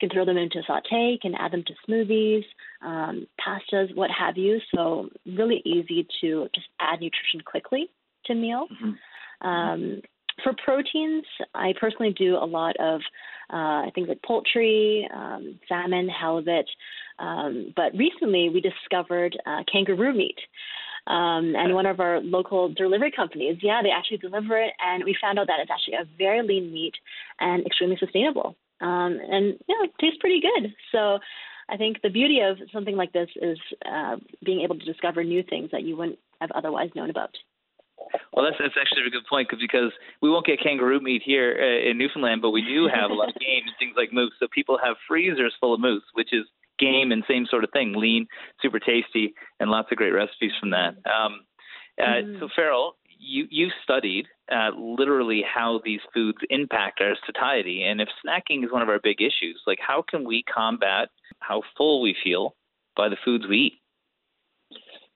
you 0.00 0.08
can 0.08 0.14
throw 0.14 0.24
them 0.24 0.36
into 0.36 0.58
a 0.58 0.62
saute, 0.66 1.12
you 1.12 1.18
can 1.20 1.34
add 1.34 1.52
them 1.52 1.64
to 1.66 1.74
smoothies, 1.86 2.44
um, 2.82 3.26
pastas, 3.38 3.94
what 3.94 4.10
have 4.10 4.36
you. 4.38 4.58
So 4.74 5.10
really 5.26 5.62
easy 5.64 6.06
to 6.20 6.48
just 6.54 6.68
add 6.80 7.00
nutrition 7.00 7.40
quickly 7.44 7.90
to 8.26 8.34
meals. 8.34 8.70
Mhm. 8.70 8.98
Um, 9.42 10.02
for 10.42 10.52
proteins, 10.64 11.24
I 11.54 11.74
personally 11.80 12.12
do 12.12 12.36
a 12.36 12.44
lot 12.44 12.76
of 12.78 13.00
uh, 13.50 13.90
things 13.94 14.08
like 14.08 14.22
poultry, 14.22 15.08
um, 15.14 15.58
salmon, 15.68 16.08
halibut. 16.08 16.68
Um, 17.18 17.72
but 17.76 17.92
recently, 17.96 18.48
we 18.48 18.60
discovered 18.60 19.36
uh, 19.46 19.62
kangaroo 19.70 20.14
meat. 20.14 20.38
Um, 21.06 21.54
and 21.56 21.74
one 21.74 21.86
of 21.86 21.98
our 21.98 22.20
local 22.20 22.68
delivery 22.68 23.10
companies, 23.10 23.58
yeah, 23.62 23.80
they 23.82 23.90
actually 23.90 24.18
deliver 24.18 24.60
it, 24.60 24.72
and 24.84 25.02
we 25.04 25.16
found 25.20 25.38
out 25.38 25.46
that 25.46 25.58
it's 25.60 25.70
actually 25.70 25.94
a 25.94 26.08
very 26.18 26.46
lean 26.46 26.72
meat 26.72 26.94
and 27.40 27.64
extremely 27.66 27.96
sustainable. 27.98 28.54
Um, 28.80 29.18
and 29.30 29.58
yeah, 29.66 29.84
it 29.84 29.92
tastes 30.00 30.18
pretty 30.20 30.40
good. 30.40 30.72
So 30.92 31.18
I 31.68 31.76
think 31.76 32.02
the 32.02 32.10
beauty 32.10 32.40
of 32.40 32.58
something 32.72 32.96
like 32.96 33.12
this 33.12 33.28
is 33.36 33.58
uh, 33.90 34.16
being 34.44 34.60
able 34.60 34.78
to 34.78 34.84
discover 34.84 35.24
new 35.24 35.42
things 35.42 35.70
that 35.72 35.82
you 35.82 35.96
wouldn't 35.96 36.18
have 36.40 36.50
otherwise 36.52 36.90
known 36.94 37.10
about. 37.10 37.30
Well, 38.32 38.44
that's 38.44 38.56
that's 38.58 38.74
actually 38.80 39.06
a 39.06 39.10
good 39.10 39.26
point 39.28 39.48
'cause- 39.48 39.60
because 39.60 39.92
we 40.20 40.30
won't 40.30 40.46
get 40.46 40.60
kangaroo 40.60 41.00
meat 41.00 41.22
here 41.22 41.56
uh, 41.60 41.88
in 41.90 41.98
Newfoundland, 41.98 42.42
but 42.42 42.50
we 42.50 42.62
do 42.62 42.88
have 42.88 43.10
a 43.10 43.14
lot 43.14 43.28
of 43.28 43.34
game 43.40 43.62
and 43.66 43.76
things 43.78 43.94
like 43.96 44.12
moose. 44.12 44.32
So 44.38 44.48
people 44.48 44.78
have 44.78 44.96
freezers 45.06 45.54
full 45.60 45.74
of 45.74 45.80
moose, 45.80 46.04
which 46.14 46.32
is 46.32 46.46
game 46.78 47.12
and 47.12 47.22
same 47.28 47.46
sort 47.46 47.62
of 47.64 47.70
thing, 47.72 47.92
lean, 47.94 48.26
super 48.62 48.78
tasty, 48.80 49.34
and 49.58 49.70
lots 49.70 49.90
of 49.92 49.98
great 49.98 50.12
recipes 50.12 50.52
from 50.58 50.70
that. 50.70 50.94
Um, 51.06 51.44
uh, 52.00 52.04
Mm. 52.22 52.38
So 52.40 52.48
Farrell, 52.48 52.96
you 53.18 53.46
you 53.50 53.70
studied 53.82 54.26
uh, 54.50 54.70
literally 54.76 55.42
how 55.42 55.80
these 55.84 56.00
foods 56.14 56.38
impact 56.48 57.00
our 57.02 57.14
satiety, 57.26 57.82
and 57.84 58.00
if 58.00 58.08
snacking 58.24 58.64
is 58.64 58.72
one 58.72 58.82
of 58.82 58.88
our 58.88 58.98
big 58.98 59.20
issues, 59.20 59.60
like 59.66 59.78
how 59.78 60.02
can 60.02 60.24
we 60.24 60.42
combat 60.44 61.10
how 61.40 61.62
full 61.76 62.00
we 62.00 62.14
feel 62.24 62.56
by 62.96 63.08
the 63.08 63.16
foods 63.24 63.46
we 63.46 63.58
eat? 63.58 63.79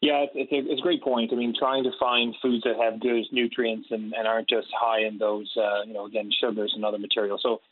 Yeah, 0.04 0.26
it's, 0.34 0.52
a, 0.52 0.70
it's 0.70 0.82
a 0.82 0.82
great 0.82 1.02
point. 1.02 1.32
I 1.32 1.36
mean, 1.36 1.54
trying 1.58 1.82
to 1.84 1.90
find 1.98 2.34
foods 2.42 2.62
that 2.64 2.76
have 2.76 3.00
good 3.00 3.24
nutrients 3.32 3.88
and, 3.90 4.12
and 4.12 4.28
aren't 4.28 4.50
just 4.50 4.68
high 4.78 5.00
in 5.06 5.16
those, 5.16 5.50
uh, 5.56 5.80
you 5.86 5.94
know, 5.94 6.04
again, 6.04 6.28
sugars 6.38 6.72
and 6.76 6.84
other 6.84 6.98
materials. 6.98 7.40
So 7.42 7.62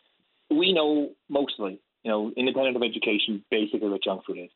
we 0.50 0.72
know 0.72 1.10
mostly, 1.28 1.78
you 2.04 2.10
know, 2.10 2.32
independent 2.34 2.74
of 2.76 2.82
education, 2.82 3.44
basically 3.50 3.90
what 3.90 4.02
junk 4.02 4.24
food 4.24 4.38
is. 4.38 4.50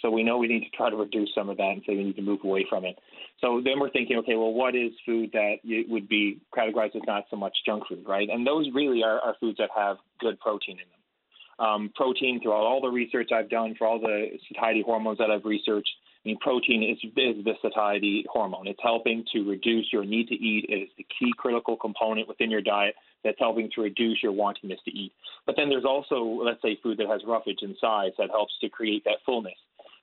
So 0.00 0.10
we 0.10 0.22
know 0.22 0.36
we 0.36 0.46
need 0.46 0.64
to 0.64 0.76
try 0.76 0.90
to 0.90 0.96
reduce 0.96 1.30
some 1.34 1.48
of 1.48 1.56
that 1.56 1.70
and 1.72 1.82
say 1.86 1.96
we 1.96 2.04
need 2.04 2.16
to 2.16 2.22
move 2.22 2.40
away 2.44 2.66
from 2.68 2.84
it. 2.84 2.98
So 3.40 3.62
then 3.64 3.80
we're 3.80 3.90
thinking, 3.90 4.18
okay, 4.18 4.34
well, 4.34 4.52
what 4.52 4.74
is 4.74 4.92
food 5.06 5.30
that 5.32 5.56
would 5.88 6.08
be 6.10 6.38
categorized 6.54 6.96
as 6.96 7.02
not 7.06 7.24
so 7.30 7.36
much 7.36 7.56
junk 7.64 7.84
food, 7.88 8.04
right? 8.06 8.28
And 8.28 8.46
those 8.46 8.68
really 8.74 9.02
are, 9.02 9.20
are 9.20 9.36
foods 9.40 9.56
that 9.56 9.70
have 9.74 9.96
good 10.20 10.38
protein 10.38 10.76
in 10.80 10.88
them. 10.90 11.66
Um, 11.66 11.92
protein, 11.94 12.40
throughout 12.42 12.64
all 12.64 12.82
the 12.82 12.88
research 12.88 13.30
I've 13.32 13.48
done 13.48 13.74
for 13.78 13.86
all 13.86 14.00
the 14.00 14.38
satiety 14.48 14.82
hormones 14.84 15.16
that 15.16 15.30
I've 15.30 15.46
researched, 15.46 15.92
I 16.24 16.28
mean, 16.28 16.38
protein 16.40 16.82
is, 16.84 16.98
is 17.16 17.44
the 17.44 17.54
satiety 17.60 18.24
hormone. 18.30 18.68
It's 18.68 18.78
helping 18.82 19.24
to 19.32 19.42
reduce 19.42 19.92
your 19.92 20.04
need 20.04 20.28
to 20.28 20.34
eat. 20.34 20.66
It 20.68 20.74
is 20.74 20.88
the 20.96 21.06
key 21.18 21.32
critical 21.36 21.76
component 21.76 22.28
within 22.28 22.50
your 22.50 22.60
diet 22.60 22.94
that's 23.24 23.38
helping 23.40 23.70
to 23.74 23.82
reduce 23.82 24.22
your 24.22 24.32
wantingness 24.32 24.82
to 24.84 24.90
eat. 24.92 25.12
But 25.46 25.56
then 25.56 25.68
there's 25.68 25.84
also, 25.84 26.22
let's 26.22 26.62
say, 26.62 26.78
food 26.80 26.98
that 26.98 27.08
has 27.08 27.22
roughage 27.26 27.58
and 27.62 27.76
size 27.80 28.12
that 28.18 28.30
helps 28.30 28.52
to 28.60 28.68
create 28.68 29.02
that 29.04 29.18
fullness. 29.26 29.56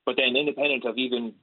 But 0.06 0.16
then, 0.18 0.36
independent 0.36 0.86
of 0.86 0.98
even 0.98 1.34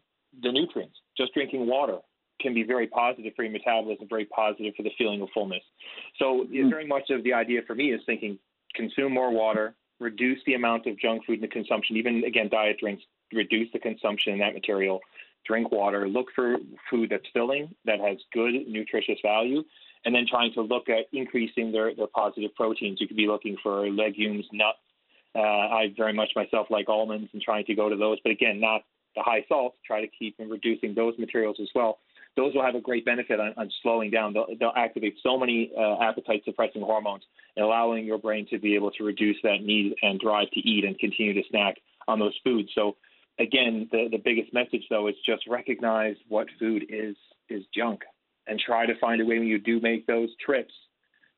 the 0.42 0.52
nutrients, 0.52 0.96
just 1.16 1.32
drinking 1.32 1.66
water 1.66 1.98
can 2.40 2.52
be 2.52 2.62
very 2.62 2.86
positive 2.86 3.32
for 3.34 3.44
your 3.44 3.52
metabolism, 3.52 4.06
very 4.08 4.26
positive 4.26 4.74
for 4.76 4.82
the 4.82 4.90
feeling 4.98 5.22
of 5.22 5.28
fullness. 5.32 5.62
So, 6.18 6.44
mm-hmm. 6.44 6.68
very 6.68 6.86
much 6.86 7.08
of 7.08 7.24
the 7.24 7.32
idea 7.32 7.60
for 7.66 7.74
me 7.74 7.92
is 7.92 8.00
thinking 8.04 8.38
consume 8.74 9.12
more 9.12 9.32
water, 9.32 9.74
reduce 10.00 10.38
the 10.44 10.54
amount 10.54 10.86
of 10.86 10.98
junk 10.98 11.24
food 11.24 11.36
in 11.36 11.40
the 11.40 11.48
consumption, 11.48 11.96
even 11.96 12.24
again, 12.24 12.48
diet 12.50 12.76
drinks, 12.78 13.02
reduce 13.32 13.68
the 13.72 13.78
consumption 13.78 14.32
in 14.32 14.38
that 14.40 14.54
material, 14.54 15.00
drink 15.46 15.70
water, 15.70 16.08
look 16.08 16.26
for 16.34 16.56
food 16.90 17.10
that's 17.10 17.26
filling, 17.32 17.74
that 17.84 18.00
has 18.00 18.18
good 18.32 18.52
nutritious 18.66 19.18
value, 19.22 19.62
and 20.04 20.14
then 20.14 20.26
trying 20.28 20.52
to 20.54 20.62
look 20.62 20.88
at 20.88 21.06
increasing 21.12 21.72
their, 21.72 21.94
their 21.94 22.06
positive 22.08 22.54
proteins. 22.54 23.00
You 23.00 23.08
could 23.08 23.16
be 23.16 23.26
looking 23.26 23.56
for 23.62 23.88
legumes, 23.88 24.44
nuts. 24.52 24.78
Uh, 25.34 25.40
I 25.40 25.92
very 25.96 26.14
much 26.14 26.30
myself 26.34 26.68
like 26.70 26.88
almonds 26.88 27.28
and 27.32 27.42
trying 27.42 27.64
to 27.66 27.74
go 27.74 27.88
to 27.88 27.96
those, 27.96 28.18
but 28.22 28.30
again, 28.30 28.60
not 28.60 28.82
the 29.14 29.22
high 29.22 29.44
salt. 29.48 29.74
Try 29.86 30.00
to 30.00 30.08
keep 30.18 30.36
and 30.38 30.50
reducing 30.50 30.94
those 30.94 31.14
materials 31.18 31.56
as 31.60 31.68
well. 31.74 31.98
Those 32.36 32.54
will 32.54 32.64
have 32.64 32.74
a 32.74 32.80
great 32.80 33.04
benefit 33.04 33.40
on, 33.40 33.54
on 33.56 33.70
slowing 33.82 34.10
down. 34.10 34.32
They'll, 34.34 34.46
they'll 34.58 34.72
activate 34.76 35.16
so 35.22 35.38
many 35.38 35.72
uh, 35.76 36.02
appetite 36.02 36.42
suppressing 36.44 36.82
hormones 36.82 37.22
allowing 37.58 38.04
your 38.04 38.18
brain 38.18 38.46
to 38.50 38.58
be 38.58 38.74
able 38.74 38.90
to 38.92 39.04
reduce 39.04 39.36
that 39.42 39.62
need 39.62 39.94
and 40.02 40.20
drive 40.20 40.50
to 40.50 40.60
eat 40.60 40.84
and 40.84 40.98
continue 40.98 41.32
to 41.34 41.42
snack 41.48 41.76
on 42.08 42.18
those 42.18 42.34
foods. 42.44 42.68
So 42.74 42.96
again, 43.38 43.88
the, 43.92 44.08
the 44.10 44.18
biggest 44.18 44.52
message 44.52 44.84
though 44.90 45.08
is 45.08 45.14
just 45.24 45.46
recognize 45.48 46.16
what 46.28 46.46
food 46.58 46.86
is 46.88 47.16
is 47.48 47.64
junk 47.74 48.02
and 48.46 48.60
try 48.60 48.86
to 48.86 48.98
find 49.00 49.20
a 49.20 49.24
way 49.24 49.38
when 49.38 49.48
you 49.48 49.58
do 49.58 49.80
make 49.80 50.06
those 50.06 50.28
trips 50.44 50.72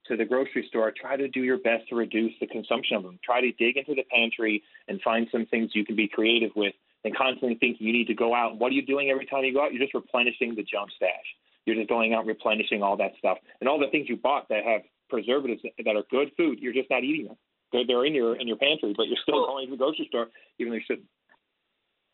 to 0.06 0.16
the 0.16 0.24
grocery 0.24 0.64
store, 0.68 0.92
try 0.98 1.16
to 1.16 1.28
do 1.28 1.42
your 1.42 1.58
best 1.58 1.88
to 1.88 1.94
reduce 1.94 2.32
the 2.40 2.46
consumption 2.46 2.96
of 2.96 3.02
them. 3.02 3.18
Try 3.24 3.40
to 3.40 3.52
dig 3.52 3.76
into 3.76 3.94
the 3.94 4.04
pantry 4.10 4.62
and 4.88 5.00
find 5.02 5.28
some 5.30 5.46
things 5.46 5.70
you 5.74 5.84
can 5.84 5.96
be 5.96 6.08
creative 6.08 6.50
with 6.56 6.74
and 7.04 7.16
constantly 7.16 7.56
think 7.56 7.76
you 7.78 7.92
need 7.92 8.06
to 8.06 8.14
go 8.14 8.34
out. 8.34 8.58
What 8.58 8.72
are 8.72 8.74
you 8.74 8.84
doing 8.84 9.10
every 9.10 9.26
time 9.26 9.44
you 9.44 9.52
go 9.52 9.64
out? 9.64 9.72
You're 9.72 9.82
just 9.82 9.94
replenishing 9.94 10.54
the 10.54 10.62
junk 10.62 10.90
stash. 10.96 11.28
You're 11.66 11.76
just 11.76 11.88
going 11.88 12.14
out 12.14 12.26
replenishing 12.26 12.82
all 12.82 12.96
that 12.96 13.12
stuff. 13.18 13.38
And 13.60 13.68
all 13.68 13.78
the 13.78 13.88
things 13.88 14.08
you 14.08 14.16
bought 14.16 14.48
that 14.48 14.64
have 14.64 14.80
preservatives 15.10 15.62
that 15.62 15.96
are 15.96 16.04
good 16.10 16.32
food, 16.36 16.58
you're 16.60 16.72
just 16.72 16.90
not 16.90 17.04
eating 17.04 17.26
them. 17.26 17.36
They're, 17.72 17.86
they're 17.86 18.06
in 18.06 18.14
your 18.14 18.36
in 18.36 18.48
your 18.48 18.56
pantry, 18.56 18.94
but 18.96 19.08
you're 19.08 19.20
still 19.22 19.44
going 19.44 19.66
to 19.66 19.72
the 19.72 19.76
grocery 19.76 20.06
store 20.08 20.28
even 20.58 20.72
though 20.72 20.76
you 20.76 20.82
shouldn't 20.86 21.06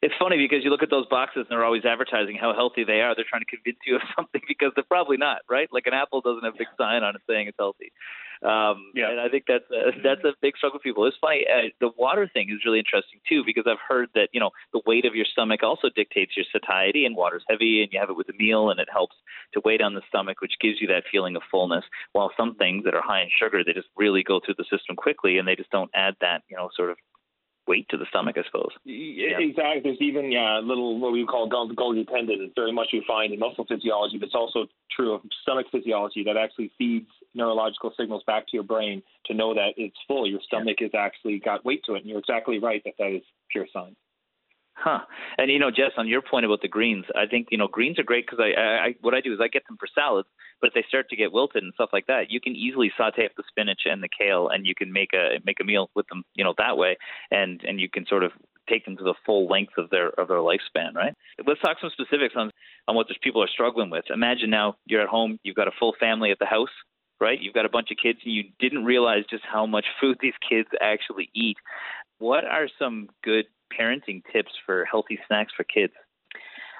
it's 0.05 0.14
funny 0.19 0.37
because 0.37 0.62
you 0.62 0.69
look 0.69 0.83
at 0.83 0.90
those 0.90 1.07
boxes 1.07 1.47
and 1.49 1.51
they're 1.51 1.64
always 1.64 1.87
advertising 1.87 2.37
how 2.37 2.53
healthy 2.53 2.85
they 2.85 3.01
are. 3.01 3.14
They're 3.17 3.25
trying 3.25 3.40
to 3.40 3.49
convince 3.49 3.79
you 3.87 3.97
of 3.97 4.03
something 4.17 4.43
because 4.47 4.73
they're 4.77 4.85
probably 4.85 5.17
not, 5.17 5.40
right? 5.49 5.67
Like 5.73 5.87
an 5.87 5.95
apple 5.95 6.21
doesn't 6.21 6.45
have 6.45 6.55
a 6.55 6.59
big 6.59 6.69
sign 6.77 7.03
on 7.03 7.17
it 7.17 7.23
saying 7.27 7.49
it's 7.49 7.57
healthy. 7.59 7.90
Um, 8.45 8.93
yeah. 8.95 9.11
And 9.11 9.21
I 9.21 9.31
think 9.31 9.45
that's 9.49 9.64
a, 9.73 9.97
that's 10.05 10.21
a 10.25 10.37
big 10.43 10.59
struggle 10.59 10.79
for 10.79 10.83
people. 10.83 11.07
It's 11.07 11.17
funny. 11.19 11.47
Uh, 11.49 11.73
the 11.81 11.88
water 11.97 12.29
thing 12.29 12.51
is 12.51 12.61
really 12.67 12.79
interesting 12.79 13.21
too 13.27 13.43
because 13.47 13.64
I've 13.67 13.81
heard 13.81 14.11
that 14.14 14.29
you 14.33 14.40
know 14.40 14.51
the 14.75 14.83
weight 14.85 15.07
of 15.07 15.14
your 15.14 15.25
stomach 15.25 15.62
also 15.62 15.88
dictates 15.88 16.37
your 16.37 16.45
satiety, 16.53 17.07
and 17.07 17.17
water's 17.17 17.45
heavy, 17.49 17.83
and 17.83 17.90
you 17.90 17.99
have 17.99 18.11
it 18.11 18.17
with 18.17 18.29
a 18.29 18.37
meal, 18.37 18.69
and 18.69 18.79
it 18.79 18.88
helps 18.93 19.17
to 19.55 19.62
weigh 19.64 19.79
down 19.79 19.95
the 19.95 20.03
stomach, 20.09 20.43
which 20.43 20.61
gives 20.61 20.81
you 20.81 20.88
that 20.88 21.05
feeling 21.11 21.37
of 21.37 21.43
fullness. 21.51 21.85
While 22.12 22.33
some 22.37 22.55
things 22.57 22.85
that 22.85 22.95
are 22.95 23.03
high 23.03 23.23
in 23.23 23.31
sugar, 23.33 23.64
they 23.64 23.73
just 23.73 23.88
really 23.97 24.23
go 24.23 24.40
through 24.45 24.57
the 24.59 24.69
system 24.69 24.97
quickly, 24.97 25.38
and 25.38 25.49
they 25.49 25.57
just 25.57 25.71
don't 25.71 25.90
add 25.95 26.14
that 26.21 26.43
you 26.51 26.57
know 26.57 26.69
sort 26.77 26.90
of 26.90 26.99
weight 27.66 27.88
to 27.90 27.96
the 27.96 28.07
stomach, 28.09 28.37
I 28.38 28.44
suppose. 28.44 28.70
Yeah. 28.85 29.38
Exactly. 29.38 29.81
There's 29.83 30.00
even 30.00 30.31
yeah, 30.31 30.61
little 30.62 30.98
what 30.98 31.12
we 31.12 31.24
call 31.24 31.48
Golgi 31.48 32.07
tendon. 32.07 32.38
It's 32.40 32.53
very 32.55 32.72
much 32.72 32.88
you 32.92 33.03
find 33.07 33.33
in 33.33 33.38
muscle 33.38 33.64
physiology, 33.68 34.18
but 34.18 34.27
it's 34.27 34.35
also 34.35 34.66
true 34.94 35.14
of 35.14 35.22
stomach 35.42 35.66
physiology 35.72 36.24
that 36.24 36.37
actually 36.37 36.72
feeds 36.79 37.09
neurological 37.35 37.92
signals 37.98 38.22
back 38.27 38.46
to 38.48 38.50
your 38.55 38.62
brain 38.62 39.03
to 39.27 39.35
know 39.35 39.55
that 39.55 39.74
it's 39.77 39.96
full. 40.07 40.29
Your 40.29 40.40
stomach 40.46 40.77
yeah. 40.81 40.87
has 40.87 40.94
actually 40.94 41.38
got 41.38 41.64
weight 41.64 41.83
to 41.87 41.94
it, 41.94 42.00
and 42.00 42.07
you're 42.07 42.18
exactly 42.18 42.59
right 42.59 42.83
that 42.85 42.94
that 42.98 43.11
is 43.11 43.22
pure 43.50 43.66
science. 43.72 43.96
Huh. 44.76 45.00
And 45.38 45.50
you 45.50 45.58
know, 45.58 45.70
Jess, 45.70 45.92
on 45.96 46.08
your 46.08 46.20
point 46.20 46.44
about 46.44 46.60
the 46.60 46.68
greens, 46.68 47.04
I 47.14 47.26
think 47.26 47.48
you 47.50 47.58
know 47.58 47.68
greens 47.68 47.98
are 47.98 48.02
great 48.02 48.26
because 48.26 48.40
I, 48.40 48.60
I 48.60 48.94
what 49.00 49.14
I 49.14 49.20
do 49.20 49.32
is 49.32 49.38
I 49.40 49.48
get 49.48 49.62
them 49.68 49.76
for 49.78 49.88
salads, 49.94 50.28
but 50.60 50.68
if 50.68 50.74
they 50.74 50.84
start 50.88 51.08
to 51.10 51.16
get 51.16 51.32
wilted 51.32 51.62
and 51.62 51.72
stuff 51.74 51.90
like 51.92 52.06
that, 52.06 52.30
you 52.30 52.40
can 52.40 52.56
easily 52.56 52.92
saute 52.96 53.24
up 53.24 53.32
the 53.37 53.44
spinach 53.48 53.82
and 53.84 54.02
the 54.02 54.08
kale, 54.08 54.48
and 54.48 54.66
you 54.66 54.74
can 54.74 54.92
make 54.92 55.12
a 55.14 55.38
make 55.44 55.60
a 55.60 55.64
meal 55.64 55.90
with 55.94 56.08
them, 56.08 56.24
you 56.34 56.42
know, 56.42 56.54
that 56.58 56.76
way, 56.76 56.96
and 57.30 57.62
and 57.62 57.80
you 57.80 57.88
can 57.88 58.04
sort 58.06 58.24
of 58.24 58.32
take 58.68 58.84
them 58.84 58.96
to 58.96 59.04
the 59.04 59.14
full 59.24 59.46
length 59.46 59.74
of 59.78 59.90
their 59.90 60.08
of 60.20 60.28
their 60.28 60.38
lifespan, 60.38 60.94
right? 60.94 61.14
Let's 61.46 61.60
talk 61.60 61.78
some 61.80 61.90
specifics 61.90 62.34
on 62.37 62.50
on 62.88 62.96
what 62.96 63.06
these 63.08 63.18
people 63.22 63.42
are 63.42 63.48
struggling 63.48 63.90
with. 63.90 64.04
Imagine 64.12 64.50
now 64.50 64.76
you're 64.87 65.02
at 65.02 65.08
home, 65.08 65.38
you've 65.44 65.56
got 65.56 65.68
a 65.68 65.72
full 65.78 65.94
family 66.00 66.30
at 66.30 66.38
the 66.40 66.46
house, 66.46 66.74
right? 67.20 67.40
You've 67.40 67.54
got 67.54 67.64
a 67.64 67.70
bunch 67.70 67.90
of 67.90 67.96
kids, 68.02 68.18
and 68.24 68.34
you 68.34 68.44
didn't 68.58 68.84
realize 68.84 69.24
just 69.30 69.44
how 69.50 69.66
much 69.66 69.87
food 70.00 70.18
these 70.20 70.34
kids 70.48 70.68
actually 70.80 71.30
eat. 71.34 71.56
What 72.18 72.44
are 72.44 72.68
some 72.78 73.08
good 73.22 73.46
parenting 73.72 74.22
tips 74.33 74.53
for 74.66 74.85
healthy 74.85 75.18
snacks 75.27 75.53
for 75.57 75.64
kids? 75.64 75.92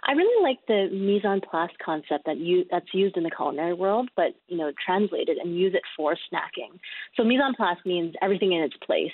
I 0.07 0.13
really 0.13 0.43
like 0.43 0.59
the 0.69 0.89
mise 0.93 1.25
en 1.25 1.41
place 1.41 1.71
concept 1.83 2.27
that 2.27 2.37
you 2.37 2.65
that's 2.71 2.93
used 2.93 3.17
in 3.17 3.23
the 3.23 3.31
culinary 3.31 3.73
world, 3.73 4.11
but 4.17 4.35
you 4.49 4.57
know, 4.57 4.71
translated 4.85 5.39
and 5.39 5.59
use 5.59 5.75
it 5.75 5.83
for 5.97 6.15
snacking. 6.15 6.79
So 7.17 7.25
mise 7.25 7.41
en 7.45 7.55
place 7.55 7.79
means 7.87 8.15
everything 8.21 8.53
in 8.53 8.63
its 8.63 8.77
place. 8.85 9.13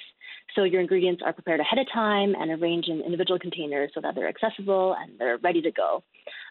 So 0.55 0.65
your 0.65 0.81
ingredients 0.81 1.23
are 1.25 1.33
prepared 1.33 1.61
ahead 1.61 1.79
of 1.79 1.87
time 1.93 2.35
and 2.39 2.51
arranged 2.51 2.89
in 2.89 3.01
individual 3.01 3.39
containers 3.39 3.91
so 3.95 4.01
that 4.01 4.15
they're 4.15 4.29
accessible 4.29 4.97
and 5.01 5.19
they're 5.19 5.39
ready 5.39 5.63
to 5.63 5.71
go. 5.71 6.03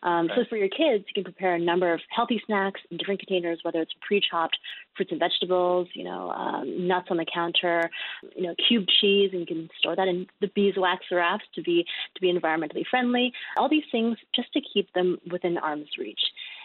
Um, 0.03 0.27
right. 0.27 0.37
So 0.37 0.45
for 0.49 0.57
your 0.57 0.69
kids, 0.69 1.05
you 1.07 1.13
can 1.13 1.23
prepare 1.23 1.55
a 1.55 1.59
number 1.59 1.93
of 1.93 1.99
healthy 2.09 2.41
snacks 2.45 2.81
in 2.89 2.97
different 2.97 3.19
containers, 3.19 3.59
whether 3.63 3.81
it's 3.81 3.91
pre-chopped 4.01 4.57
fruits 4.95 5.11
and 5.11 5.19
vegetables, 5.19 5.87
you 5.93 6.03
know, 6.03 6.31
um, 6.31 6.87
nuts 6.87 7.07
on 7.09 7.17
the 7.17 7.25
counter, 7.31 7.89
you 8.35 8.43
know, 8.43 8.55
cubed 8.67 8.89
cheese, 9.01 9.31
and 9.31 9.41
you 9.41 9.45
can 9.45 9.69
store 9.77 9.95
that 9.95 10.07
in 10.07 10.27
the 10.41 10.47
beeswax 10.55 11.05
wraps 11.11 11.43
to 11.55 11.61
be 11.61 11.85
to 12.15 12.21
be 12.21 12.31
environmentally 12.31 12.83
friendly. 12.89 13.33
All 13.57 13.69
these 13.69 13.83
things 13.91 14.17
just 14.35 14.51
to 14.53 14.61
keep 14.73 14.91
them 14.93 15.17
within 15.29 15.57
arm's 15.57 15.89
reach 15.97 16.21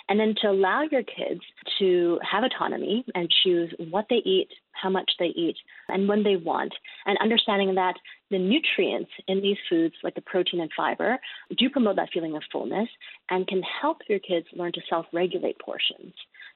and 0.08 0.20
then 0.20 0.34
to 0.42 0.50
allow 0.50 0.82
your 0.82 1.02
kids 1.02 1.40
to 1.78 2.18
have 2.30 2.44
autonomy 2.44 3.04
and 3.14 3.32
choose 3.42 3.72
what 3.90 4.06
they 4.10 4.16
eat, 4.16 4.48
how 4.72 4.90
much 4.90 5.10
they 5.18 5.26
eat, 5.26 5.56
and 5.88 6.08
when 6.08 6.22
they 6.22 6.36
want, 6.36 6.74
and 7.06 7.16
understanding 7.22 7.74
that 7.74 7.94
the 8.30 8.38
nutrients 8.38 9.10
in 9.28 9.40
these 9.40 9.56
foods, 9.68 9.94
like 10.02 10.14
the 10.14 10.20
protein 10.20 10.60
and 10.60 10.70
fiber, 10.76 11.18
do 11.56 11.70
promote 11.70 11.96
that 11.96 12.10
feeling 12.12 12.36
of 12.36 12.42
fullness 12.50 12.88
and 13.30 13.46
can 13.46 13.62
help 13.62 13.98
your 14.08 14.18
kids 14.18 14.46
learn 14.54 14.72
to 14.72 14.80
self 14.88 15.06
regulate 15.12 15.58
portions. 15.58 16.12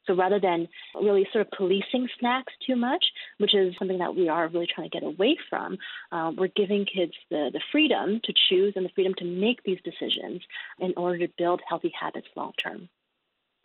So 0.06 0.14
rather 0.14 0.40
than 0.40 0.68
really 0.94 1.26
sort 1.32 1.46
of 1.46 1.52
policing 1.52 2.08
snacks 2.18 2.52
too 2.66 2.76
much, 2.76 3.04
which 3.38 3.54
is 3.54 3.74
something 3.78 3.98
that 3.98 4.14
we 4.14 4.28
are 4.28 4.48
really 4.48 4.66
trying 4.72 4.90
to 4.90 5.00
get 5.00 5.06
away 5.06 5.37
from, 5.50 5.76
uh, 6.12 6.32
we're 6.37 6.48
giving 6.48 6.87
kids 6.87 7.12
the, 7.30 7.50
the 7.52 7.61
freedom 7.70 8.20
to 8.24 8.32
choose 8.48 8.72
and 8.76 8.84
the 8.84 8.90
freedom 8.94 9.14
to 9.18 9.24
make 9.24 9.62
these 9.64 9.78
decisions 9.84 10.42
in 10.78 10.94
order 10.96 11.26
to 11.26 11.32
build 11.37 11.61
healthy 11.68 11.92
habits 11.98 12.26
long 12.37 12.52
term. 12.62 12.88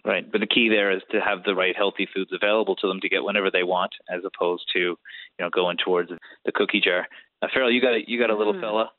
Right, 0.06 0.30
but 0.30 0.42
the 0.42 0.48
key 0.48 0.68
there 0.68 0.92
is 0.92 1.02
to 1.12 1.22
have 1.22 1.46
the 1.46 1.56
right 1.56 1.74
healthy 1.76 2.08
foods 2.14 2.32
available 2.34 2.76
to 2.76 2.88
them 2.88 3.00
to 3.00 3.08
get 3.08 3.24
whenever 3.24 3.50
they 3.50 3.64
want, 3.64 3.92
as 4.14 4.22
opposed 4.26 4.64
to, 4.74 4.80
you 4.80 5.40
know, 5.40 5.50
going 5.50 5.78
towards 5.78 6.12
the 6.44 6.52
cookie 6.52 6.82
jar. 6.82 7.08
Uh, 7.42 7.48
Farrell, 7.54 7.72
you 7.72 7.82
got 7.82 7.94
a, 7.94 8.02
you 8.06 8.20
got 8.20 8.30
a 8.30 8.36
little 8.36 8.54
mm. 8.54 8.60
fella, 8.60 8.92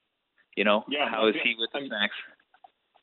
you 0.56 0.64
know. 0.64 0.82
Yeah. 0.88 1.10
How 1.10 1.28
is 1.28 1.34
he 1.44 1.56
with 1.58 1.68
the 1.74 1.80
I'm, 1.80 1.88
snacks? 1.88 2.14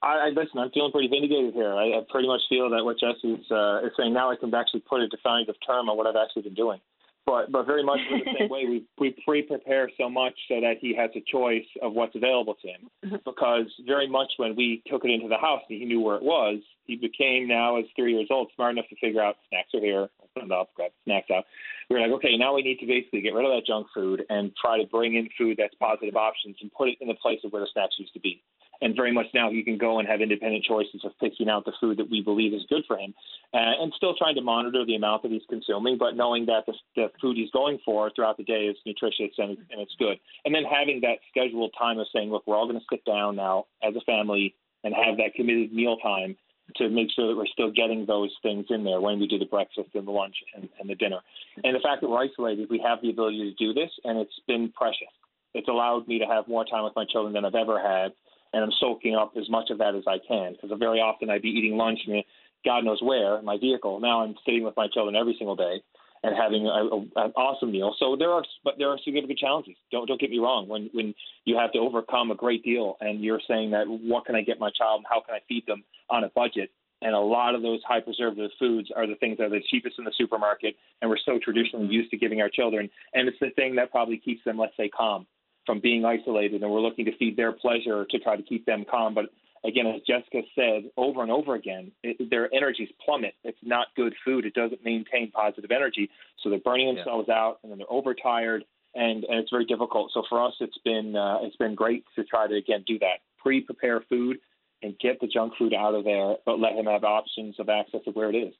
I, 0.01 0.07
I 0.07 0.29
listen. 0.29 0.57
I'm 0.57 0.71
feeling 0.71 0.91
pretty 0.91 1.09
vindicated 1.09 1.53
here. 1.53 1.71
I, 1.71 1.99
I 1.99 2.01
pretty 2.09 2.27
much 2.27 2.41
feel 2.49 2.71
that 2.71 2.83
what 2.83 2.97
Jess 2.97 3.21
is, 3.23 3.45
uh, 3.51 3.85
is 3.85 3.91
saying 3.95 4.13
now, 4.13 4.31
I 4.31 4.35
can 4.35 4.51
actually 4.51 4.81
put 4.81 5.01
a 5.01 5.07
definitive 5.07 5.55
term 5.65 5.87
on 5.87 5.95
what 5.95 6.07
I've 6.07 6.17
actually 6.17 6.41
been 6.41 6.55
doing 6.55 6.81
but 7.25 7.51
but 7.51 7.65
very 7.65 7.83
much 7.83 7.99
in 8.09 8.19
the 8.19 8.39
same 8.39 8.49
way 8.49 8.65
we 8.65 8.85
we 8.99 9.15
pre-prepare 9.25 9.89
so 9.97 10.09
much 10.09 10.33
so 10.47 10.59
that 10.61 10.75
he 10.79 10.95
has 10.95 11.09
a 11.15 11.23
choice 11.31 11.65
of 11.81 11.93
what's 11.93 12.15
available 12.15 12.55
to 12.61 12.67
him. 12.67 12.89
Mm-hmm. 13.05 13.15
because 13.25 13.65
very 13.85 14.07
much 14.07 14.31
when 14.37 14.55
we 14.55 14.83
took 14.87 15.03
it 15.05 15.11
into 15.11 15.27
the 15.27 15.37
house 15.37 15.61
and 15.69 15.79
he 15.79 15.85
knew 15.85 16.01
where 16.01 16.17
it 16.17 16.23
was 16.23 16.59
he 16.85 16.95
became 16.95 17.47
now 17.47 17.77
as 17.77 17.85
three 17.95 18.13
years 18.13 18.27
old 18.29 18.51
smart 18.55 18.73
enough 18.73 18.89
to 18.89 18.95
figure 18.97 19.21
out 19.21 19.37
snacks 19.49 19.69
are 19.73 19.79
here. 19.79 20.07
Open 20.23 20.51
it 20.51 20.51
up 20.51 20.69
grab 20.75 20.91
snacks 21.03 21.29
out. 21.33 21.45
We 21.89 21.95
were 21.95 22.01
like 22.01 22.11
okay 22.19 22.37
now 22.37 22.55
we 22.55 22.63
need 22.63 22.79
to 22.79 22.85
basically 22.85 23.21
get 23.21 23.33
rid 23.33 23.45
of 23.45 23.51
that 23.51 23.65
junk 23.65 23.87
food 23.93 24.23
and 24.29 24.51
try 24.59 24.77
to 24.81 24.87
bring 24.87 25.15
in 25.15 25.29
food 25.37 25.57
that's 25.57 25.75
positive 25.75 26.15
options 26.15 26.57
and 26.61 26.71
put 26.73 26.89
it 26.89 26.97
in 27.01 27.07
the 27.07 27.15
place 27.15 27.39
of 27.43 27.51
where 27.51 27.61
the 27.61 27.67
snacks 27.73 27.95
used 27.97 28.13
to 28.13 28.19
be 28.19 28.41
and 28.81 28.95
very 28.95 29.11
much 29.11 29.27
now 29.33 29.49
he 29.51 29.63
can 29.63 29.77
go 29.77 29.99
and 29.99 30.07
have 30.07 30.21
independent 30.21 30.63
choices 30.63 31.01
of 31.03 31.11
picking 31.19 31.49
out 31.49 31.65
the 31.65 31.73
food 31.79 31.97
that 31.97 32.09
we 32.09 32.21
believe 32.21 32.53
is 32.53 32.63
good 32.69 32.83
for 32.87 32.97
him, 32.97 33.13
uh, 33.53 33.57
and 33.79 33.93
still 33.95 34.15
trying 34.15 34.35
to 34.35 34.41
monitor 34.41 34.85
the 34.85 34.95
amount 34.95 35.23
that 35.23 35.31
he's 35.31 35.41
consuming, 35.49 35.97
but 35.97 36.15
knowing 36.15 36.45
that 36.45 36.65
the, 36.65 36.73
the 36.95 37.11
food 37.21 37.37
he's 37.37 37.51
going 37.51 37.79
for 37.85 38.09
throughout 38.15 38.37
the 38.37 38.43
day 38.43 38.65
is 38.65 38.77
nutritious 38.85 39.31
and, 39.37 39.57
and 39.69 39.79
it's 39.79 39.95
good. 39.99 40.17
And 40.45 40.53
then 40.53 40.63
having 40.63 41.01
that 41.01 41.19
scheduled 41.29 41.73
time 41.77 41.99
of 41.99 42.07
saying, 42.13 42.31
look, 42.31 42.43
we're 42.47 42.55
all 42.55 42.67
going 42.67 42.79
to 42.79 42.85
sit 42.91 43.05
down 43.05 43.35
now 43.35 43.65
as 43.83 43.95
a 43.95 44.01
family 44.01 44.55
and 44.83 44.93
have 44.93 45.17
that 45.17 45.35
committed 45.35 45.73
meal 45.73 45.97
time 45.97 46.35
to 46.77 46.89
make 46.89 47.09
sure 47.11 47.27
that 47.27 47.37
we're 47.37 47.47
still 47.47 47.71
getting 47.71 48.05
those 48.05 48.31
things 48.41 48.65
in 48.69 48.83
there 48.83 49.01
when 49.01 49.19
we 49.19 49.27
do 49.27 49.37
the 49.37 49.45
breakfast 49.45 49.89
and 49.93 50.07
the 50.07 50.11
lunch 50.11 50.35
and, 50.55 50.69
and 50.79 50.89
the 50.89 50.95
dinner. 50.95 51.19
And 51.63 51.75
the 51.75 51.79
fact 51.79 52.01
that 52.01 52.09
we're 52.09 52.23
isolated, 52.23 52.69
we 52.69 52.81
have 52.85 53.01
the 53.01 53.09
ability 53.09 53.39
to 53.39 53.53
do 53.53 53.73
this, 53.73 53.89
and 54.05 54.17
it's 54.17 54.39
been 54.47 54.71
precious. 54.71 55.11
It's 55.53 55.67
allowed 55.67 56.07
me 56.07 56.19
to 56.19 56.25
have 56.25 56.47
more 56.47 56.63
time 56.63 56.83
with 56.83 56.93
my 56.95 57.05
children 57.11 57.33
than 57.33 57.43
I've 57.43 57.55
ever 57.55 57.77
had, 57.77 58.13
and 58.53 58.63
I'm 58.63 58.71
soaking 58.79 59.15
up 59.15 59.33
as 59.37 59.49
much 59.49 59.69
of 59.69 59.77
that 59.79 59.95
as 59.95 60.03
I 60.07 60.17
can 60.27 60.53
because 60.53 60.77
very 60.77 60.99
often 60.99 61.29
I'd 61.29 61.41
be 61.41 61.49
eating 61.49 61.77
lunch 61.77 61.99
and 62.07 62.23
God 62.65 62.83
knows 62.83 63.01
where 63.01 63.39
in 63.39 63.45
my 63.45 63.57
vehicle. 63.57 63.99
Now 63.99 64.23
I'm 64.23 64.35
sitting 64.45 64.63
with 64.63 64.75
my 64.77 64.87
children 64.93 65.15
every 65.15 65.35
single 65.37 65.55
day 65.55 65.81
and 66.23 66.35
having 66.35 66.67
a, 66.67 66.69
a, 66.69 67.25
an 67.25 67.33
awesome 67.35 67.71
meal. 67.71 67.95
So 67.97 68.15
there 68.17 68.31
are, 68.31 68.43
but 68.63 68.75
there 68.77 68.89
are 68.89 68.97
significant 69.03 69.39
challenges. 69.39 69.75
Don't 69.91 70.07
don't 70.07 70.19
get 70.19 70.29
me 70.29 70.39
wrong. 70.39 70.67
When 70.67 70.89
when 70.93 71.15
you 71.45 71.57
have 71.57 71.71
to 71.73 71.79
overcome 71.79 72.31
a 72.31 72.35
great 72.35 72.63
deal, 72.63 72.97
and 73.01 73.23
you're 73.23 73.41
saying 73.47 73.71
that 73.71 73.87
what 73.87 74.25
can 74.25 74.35
I 74.35 74.41
get 74.41 74.59
my 74.59 74.69
child, 74.77 74.99
and 74.99 75.05
how 75.09 75.21
can 75.21 75.35
I 75.35 75.39
feed 75.47 75.65
them 75.65 75.83
on 76.09 76.23
a 76.23 76.29
budget? 76.29 76.71
And 77.03 77.15
a 77.15 77.19
lot 77.19 77.55
of 77.55 77.63
those 77.63 77.79
high 77.87 77.99
preservative 77.99 78.51
foods 78.59 78.89
are 78.95 79.07
the 79.07 79.15
things 79.15 79.39
that 79.39 79.45
are 79.45 79.49
the 79.49 79.63
cheapest 79.71 79.97
in 79.97 80.05
the 80.05 80.13
supermarket, 80.15 80.75
and 81.01 81.09
we're 81.09 81.17
so 81.25 81.39
traditionally 81.43 81.87
used 81.87 82.11
to 82.11 82.17
giving 82.17 82.41
our 82.41 82.49
children. 82.49 82.91
And 83.15 83.27
it's 83.27 83.39
the 83.39 83.49
thing 83.55 83.75
that 83.77 83.89
probably 83.89 84.17
keeps 84.17 84.43
them, 84.43 84.59
let's 84.59 84.77
say, 84.77 84.89
calm 84.89 85.25
from 85.65 85.79
being 85.79 86.05
isolated. 86.05 86.61
And 86.61 86.71
we're 86.71 86.81
looking 86.81 87.05
to 87.05 87.17
feed 87.17 87.37
their 87.37 87.51
pleasure 87.51 88.05
to 88.09 88.19
try 88.19 88.35
to 88.35 88.43
keep 88.43 88.65
them 88.65 88.85
calm. 88.89 89.13
But 89.13 89.25
again, 89.63 89.87
as 89.87 90.01
Jessica 90.07 90.41
said 90.55 90.89
over 90.97 91.21
and 91.21 91.31
over 91.31 91.55
again, 91.55 91.91
it, 92.03 92.29
their 92.29 92.53
energies 92.53 92.89
plummet. 93.03 93.33
It's 93.43 93.57
not 93.61 93.87
good 93.95 94.13
food. 94.25 94.45
It 94.45 94.53
doesn't 94.53 94.83
maintain 94.83 95.31
positive 95.31 95.71
energy. 95.71 96.09
So 96.41 96.49
they're 96.49 96.59
burning 96.59 96.95
themselves 96.95 97.25
yeah. 97.27 97.35
out, 97.35 97.59
and 97.63 97.71
then 97.71 97.77
they're 97.79 97.91
overtired, 97.91 98.63
and, 98.95 99.23
and 99.23 99.39
it's 99.39 99.51
very 99.51 99.65
difficult. 99.65 100.11
So 100.13 100.23
for 100.27 100.45
us, 100.45 100.53
it's 100.59 100.77
been 100.83 101.15
uh, 101.15 101.39
it's 101.41 101.57
been 101.57 101.75
great 101.75 102.03
to 102.15 102.23
try 102.23 102.47
to 102.47 102.55
again 102.55 102.83
do 102.87 102.99
that, 102.99 103.19
pre-prepare 103.37 104.01
food, 104.09 104.39
and 104.81 104.97
get 104.99 105.19
the 105.21 105.27
junk 105.27 105.53
food 105.57 105.73
out 105.73 105.93
of 105.93 106.03
there, 106.03 106.35
but 106.45 106.59
let 106.59 106.73
him 106.73 106.85
have 106.85 107.03
options 107.03 107.59
of 107.59 107.69
access 107.69 108.01
to 108.05 108.11
where 108.11 108.29
it 108.29 108.35
is. 108.35 108.53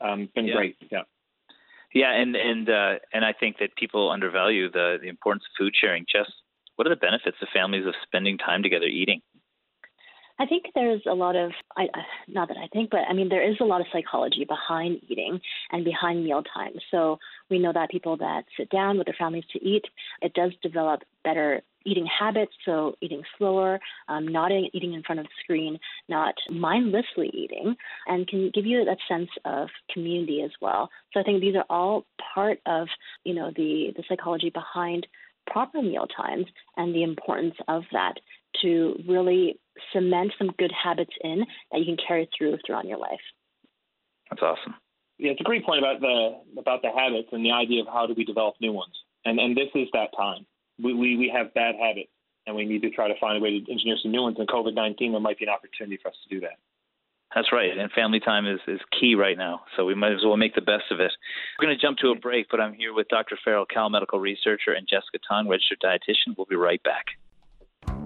Um, 0.00 0.28
been 0.34 0.46
yeah. 0.46 0.54
great. 0.54 0.76
Yeah. 0.90 1.02
Yeah, 1.92 2.12
and 2.12 2.36
and 2.36 2.68
uh, 2.68 2.94
and 3.12 3.24
I 3.24 3.32
think 3.32 3.58
that 3.58 3.74
people 3.76 4.10
undervalue 4.10 4.70
the 4.70 4.98
the 5.00 5.08
importance 5.08 5.44
of 5.44 5.58
food 5.58 5.74
sharing. 5.78 6.06
Just 6.10 6.30
what 6.76 6.86
are 6.86 6.90
the 6.90 6.96
benefits 6.96 7.36
of 7.42 7.48
families 7.52 7.86
of 7.86 7.94
spending 8.02 8.38
time 8.38 8.62
together 8.62 8.86
eating? 8.86 9.20
I 10.40 10.46
think 10.46 10.64
there's 10.74 11.02
a 11.06 11.12
lot 11.12 11.36
of, 11.36 11.52
I, 11.76 11.86
not 12.26 12.48
that 12.48 12.56
I 12.56 12.66
think, 12.72 12.88
but 12.88 13.00
I 13.06 13.12
mean, 13.12 13.28
there 13.28 13.46
is 13.46 13.56
a 13.60 13.64
lot 13.64 13.82
of 13.82 13.86
psychology 13.92 14.46
behind 14.46 15.02
eating 15.06 15.38
and 15.70 15.84
behind 15.84 16.24
mealtime. 16.24 16.72
So 16.90 17.18
we 17.50 17.58
know 17.58 17.74
that 17.74 17.90
people 17.90 18.16
that 18.16 18.44
sit 18.56 18.70
down 18.70 18.96
with 18.96 19.06
their 19.06 19.16
families 19.18 19.44
to 19.52 19.62
eat, 19.62 19.84
it 20.22 20.32
does 20.32 20.52
develop 20.62 21.02
better 21.24 21.60
eating 21.84 22.06
habits, 22.06 22.52
so 22.64 22.94
eating 23.02 23.22
slower, 23.36 23.78
um, 24.08 24.26
not 24.26 24.50
eating 24.50 24.94
in 24.94 25.02
front 25.02 25.20
of 25.20 25.26
the 25.26 25.32
screen, 25.44 25.78
not 26.08 26.34
mindlessly 26.50 27.30
eating, 27.34 27.76
and 28.06 28.26
can 28.26 28.50
give 28.54 28.64
you 28.64 28.82
that 28.86 28.98
sense 29.08 29.30
of 29.44 29.68
community 29.92 30.40
as 30.42 30.52
well. 30.62 30.88
So 31.12 31.20
I 31.20 31.22
think 31.22 31.42
these 31.42 31.56
are 31.56 31.66
all 31.68 32.06
part 32.34 32.60
of, 32.64 32.88
you 33.24 33.34
know, 33.34 33.50
the, 33.54 33.92
the 33.94 34.04
psychology 34.08 34.48
behind 34.48 35.06
proper 35.50 35.82
meal 35.82 36.06
times 36.06 36.46
and 36.76 36.94
the 36.94 37.02
importance 37.02 37.56
of 37.68 37.82
that 37.92 38.14
to 38.62 38.94
really 39.08 39.58
cement 39.92 40.32
some 40.38 40.50
good 40.58 40.72
habits 40.72 41.12
in 41.22 41.44
that 41.72 41.78
you 41.78 41.84
can 41.84 41.96
carry 42.06 42.28
through 42.36 42.58
throughout 42.66 42.86
your 42.86 42.98
life. 42.98 43.20
That's 44.30 44.42
awesome. 44.42 44.74
Yeah, 45.18 45.32
it's 45.32 45.40
a 45.40 45.44
great 45.44 45.66
point 45.66 45.80
about 45.80 46.00
the 46.00 46.40
about 46.58 46.82
the 46.82 46.90
habits 46.90 47.28
and 47.32 47.44
the 47.44 47.52
idea 47.52 47.82
of 47.82 47.88
how 47.88 48.06
do 48.06 48.14
we 48.16 48.24
develop 48.24 48.54
new 48.60 48.72
ones. 48.72 48.94
And 49.24 49.38
and 49.38 49.56
this 49.56 49.68
is 49.74 49.88
that 49.92 50.10
time. 50.16 50.46
We 50.82 50.94
we, 50.94 51.16
we 51.16 51.32
have 51.34 51.52
bad 51.52 51.74
habits 51.80 52.10
and 52.46 52.56
we 52.56 52.64
need 52.64 52.82
to 52.82 52.90
try 52.90 53.08
to 53.08 53.18
find 53.20 53.36
a 53.36 53.40
way 53.40 53.60
to 53.60 53.70
engineer 53.70 53.96
some 54.02 54.12
new 54.12 54.22
ones. 54.22 54.36
And 54.38 54.48
COVID 54.48 54.74
nineteen 54.74 55.12
there 55.12 55.20
might 55.20 55.38
be 55.38 55.44
an 55.44 55.50
opportunity 55.50 55.98
for 56.02 56.08
us 56.08 56.16
to 56.26 56.34
do 56.34 56.40
that. 56.40 56.56
That's 57.34 57.52
right. 57.52 57.76
And 57.76 57.92
family 57.92 58.18
time 58.18 58.46
is, 58.46 58.58
is 58.66 58.80
key 58.98 59.14
right 59.14 59.38
now. 59.38 59.60
So 59.76 59.84
we 59.84 59.94
might 59.94 60.12
as 60.12 60.24
well 60.24 60.36
make 60.36 60.56
the 60.56 60.60
best 60.60 60.90
of 60.90 60.98
it. 60.98 61.12
We're 61.58 61.66
going 61.66 61.78
to 61.78 61.80
jump 61.80 61.98
to 61.98 62.08
a 62.08 62.18
break, 62.18 62.46
but 62.50 62.60
I'm 62.60 62.74
here 62.74 62.92
with 62.92 63.06
Dr. 63.06 63.38
Farrell 63.44 63.66
Cahill, 63.66 63.88
medical 63.88 64.18
researcher, 64.18 64.72
and 64.72 64.88
Jessica 64.88 65.18
Tong, 65.28 65.46
registered 65.46 65.78
dietitian. 65.78 66.34
We'll 66.36 66.46
be 66.46 66.56
right 66.56 66.82
back. 66.82 67.06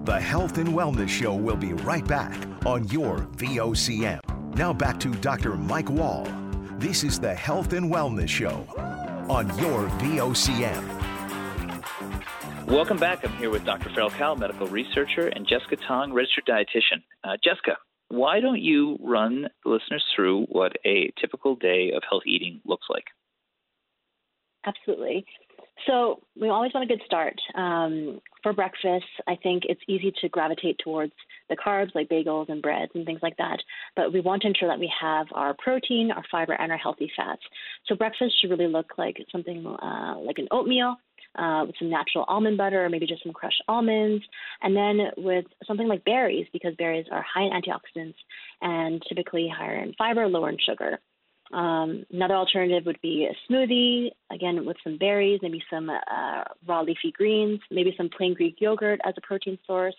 The 0.04 0.20
Health 0.20 0.58
and 0.58 0.68
Wellness 0.68 1.08
Show 1.08 1.34
will 1.34 1.56
be 1.56 1.72
right 1.72 2.06
back 2.06 2.36
on 2.66 2.86
your 2.88 3.20
VOCM. 3.38 4.20
Now 4.54 4.70
back 4.70 5.00
to 5.00 5.08
Dr. 5.08 5.54
Mike 5.54 5.88
Wall. 5.88 6.28
This 6.76 7.04
is 7.04 7.18
the 7.18 7.34
Health 7.34 7.72
and 7.72 7.90
Wellness 7.90 8.28
Show 8.28 8.66
on 9.30 9.46
your 9.58 9.88
VOCM. 10.00 10.84
Welcome 12.66 12.98
back. 12.98 13.24
I'm 13.24 13.32
here 13.38 13.48
with 13.48 13.64
Dr. 13.64 13.88
Farrell 13.94 14.10
Cahill, 14.10 14.36
medical 14.36 14.66
researcher, 14.66 15.28
and 15.28 15.46
Jessica 15.48 15.76
Tong, 15.88 16.12
registered 16.12 16.44
dietitian. 16.44 17.02
Uh, 17.24 17.38
Jessica, 17.42 17.78
why 18.08 18.40
don't 18.40 18.60
you 18.60 18.98
run 19.00 19.48
listeners 19.64 20.04
through 20.14 20.44
what 20.50 20.76
a 20.84 21.14
typical 21.18 21.56
day 21.56 21.92
of 21.96 22.02
health 22.06 22.24
eating 22.26 22.60
looks 22.66 22.88
like? 22.90 23.04
Absolutely. 24.66 25.24
So 25.86 26.22
we 26.40 26.48
always 26.48 26.72
want 26.72 26.90
a 26.90 26.94
good 26.94 27.04
start. 27.04 27.34
Um, 27.54 28.20
for 28.42 28.52
breakfast, 28.52 29.06
I 29.26 29.36
think 29.42 29.64
it's 29.66 29.80
easy 29.88 30.12
to 30.20 30.28
gravitate 30.28 30.78
towards 30.78 31.12
the 31.48 31.56
carbs 31.56 31.94
like 31.94 32.08
bagels 32.08 32.48
and 32.48 32.62
breads 32.62 32.92
and 32.94 33.04
things 33.04 33.20
like 33.22 33.36
that. 33.38 33.58
But 33.96 34.12
we 34.12 34.20
want 34.20 34.42
to 34.42 34.48
ensure 34.48 34.68
that 34.68 34.78
we 34.78 34.92
have 35.00 35.26
our 35.32 35.54
protein, 35.54 36.10
our 36.10 36.24
fiber, 36.30 36.52
and 36.52 36.70
our 36.70 36.78
healthy 36.78 37.10
fats. 37.16 37.42
So 37.86 37.94
breakfast 37.94 38.40
should 38.40 38.50
really 38.50 38.68
look 38.68 38.92
like 38.96 39.16
something 39.30 39.66
uh, 39.66 40.16
like 40.18 40.38
an 40.38 40.48
oatmeal. 40.50 40.96
Uh, 41.36 41.64
with 41.66 41.74
some 41.80 41.90
natural 41.90 42.24
almond 42.28 42.56
butter 42.56 42.84
or 42.84 42.88
maybe 42.88 43.08
just 43.08 43.24
some 43.24 43.32
crushed 43.32 43.60
almonds. 43.66 44.22
And 44.62 44.76
then 44.76 45.10
with 45.16 45.44
something 45.66 45.88
like 45.88 46.04
berries, 46.04 46.46
because 46.52 46.76
berries 46.76 47.06
are 47.10 47.22
high 47.22 47.42
in 47.42 47.50
antioxidants 47.50 48.14
and 48.62 49.02
typically 49.08 49.48
higher 49.52 49.82
in 49.82 49.94
fiber, 49.98 50.28
lower 50.28 50.50
in 50.50 50.58
sugar. 50.64 51.00
Um, 51.54 52.04
another 52.12 52.34
alternative 52.34 52.84
would 52.84 53.00
be 53.00 53.28
a 53.30 53.52
smoothie, 53.52 54.10
again 54.32 54.66
with 54.66 54.76
some 54.82 54.98
berries, 54.98 55.38
maybe 55.40 55.62
some 55.70 55.88
uh, 55.88 56.42
raw 56.66 56.80
leafy 56.80 57.12
greens, 57.12 57.60
maybe 57.70 57.94
some 57.96 58.10
plain 58.14 58.34
Greek 58.34 58.56
yogurt 58.58 59.00
as 59.04 59.14
a 59.16 59.20
protein 59.20 59.56
source. 59.64 59.94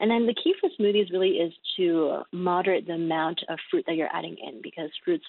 And 0.00 0.10
then 0.10 0.26
the 0.26 0.34
key 0.34 0.54
for 0.58 0.70
smoothies 0.80 1.12
really 1.12 1.32
is 1.32 1.52
to 1.76 2.22
moderate 2.32 2.86
the 2.86 2.94
amount 2.94 3.40
of 3.50 3.58
fruit 3.70 3.84
that 3.86 3.96
you're 3.96 4.14
adding 4.14 4.36
in 4.42 4.62
because 4.62 4.88
fruits 5.04 5.26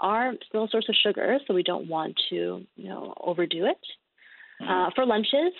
are 0.00 0.32
still 0.48 0.64
a 0.64 0.68
source 0.70 0.88
of 0.88 0.94
sugar, 1.02 1.38
so 1.46 1.52
we 1.52 1.62
don't 1.62 1.88
want 1.88 2.18
to 2.30 2.64
you 2.76 2.88
know 2.88 3.12
overdo 3.20 3.66
it. 3.66 3.76
Mm-hmm. 4.62 4.70
Uh, 4.70 4.90
for 4.94 5.04
lunches, 5.04 5.52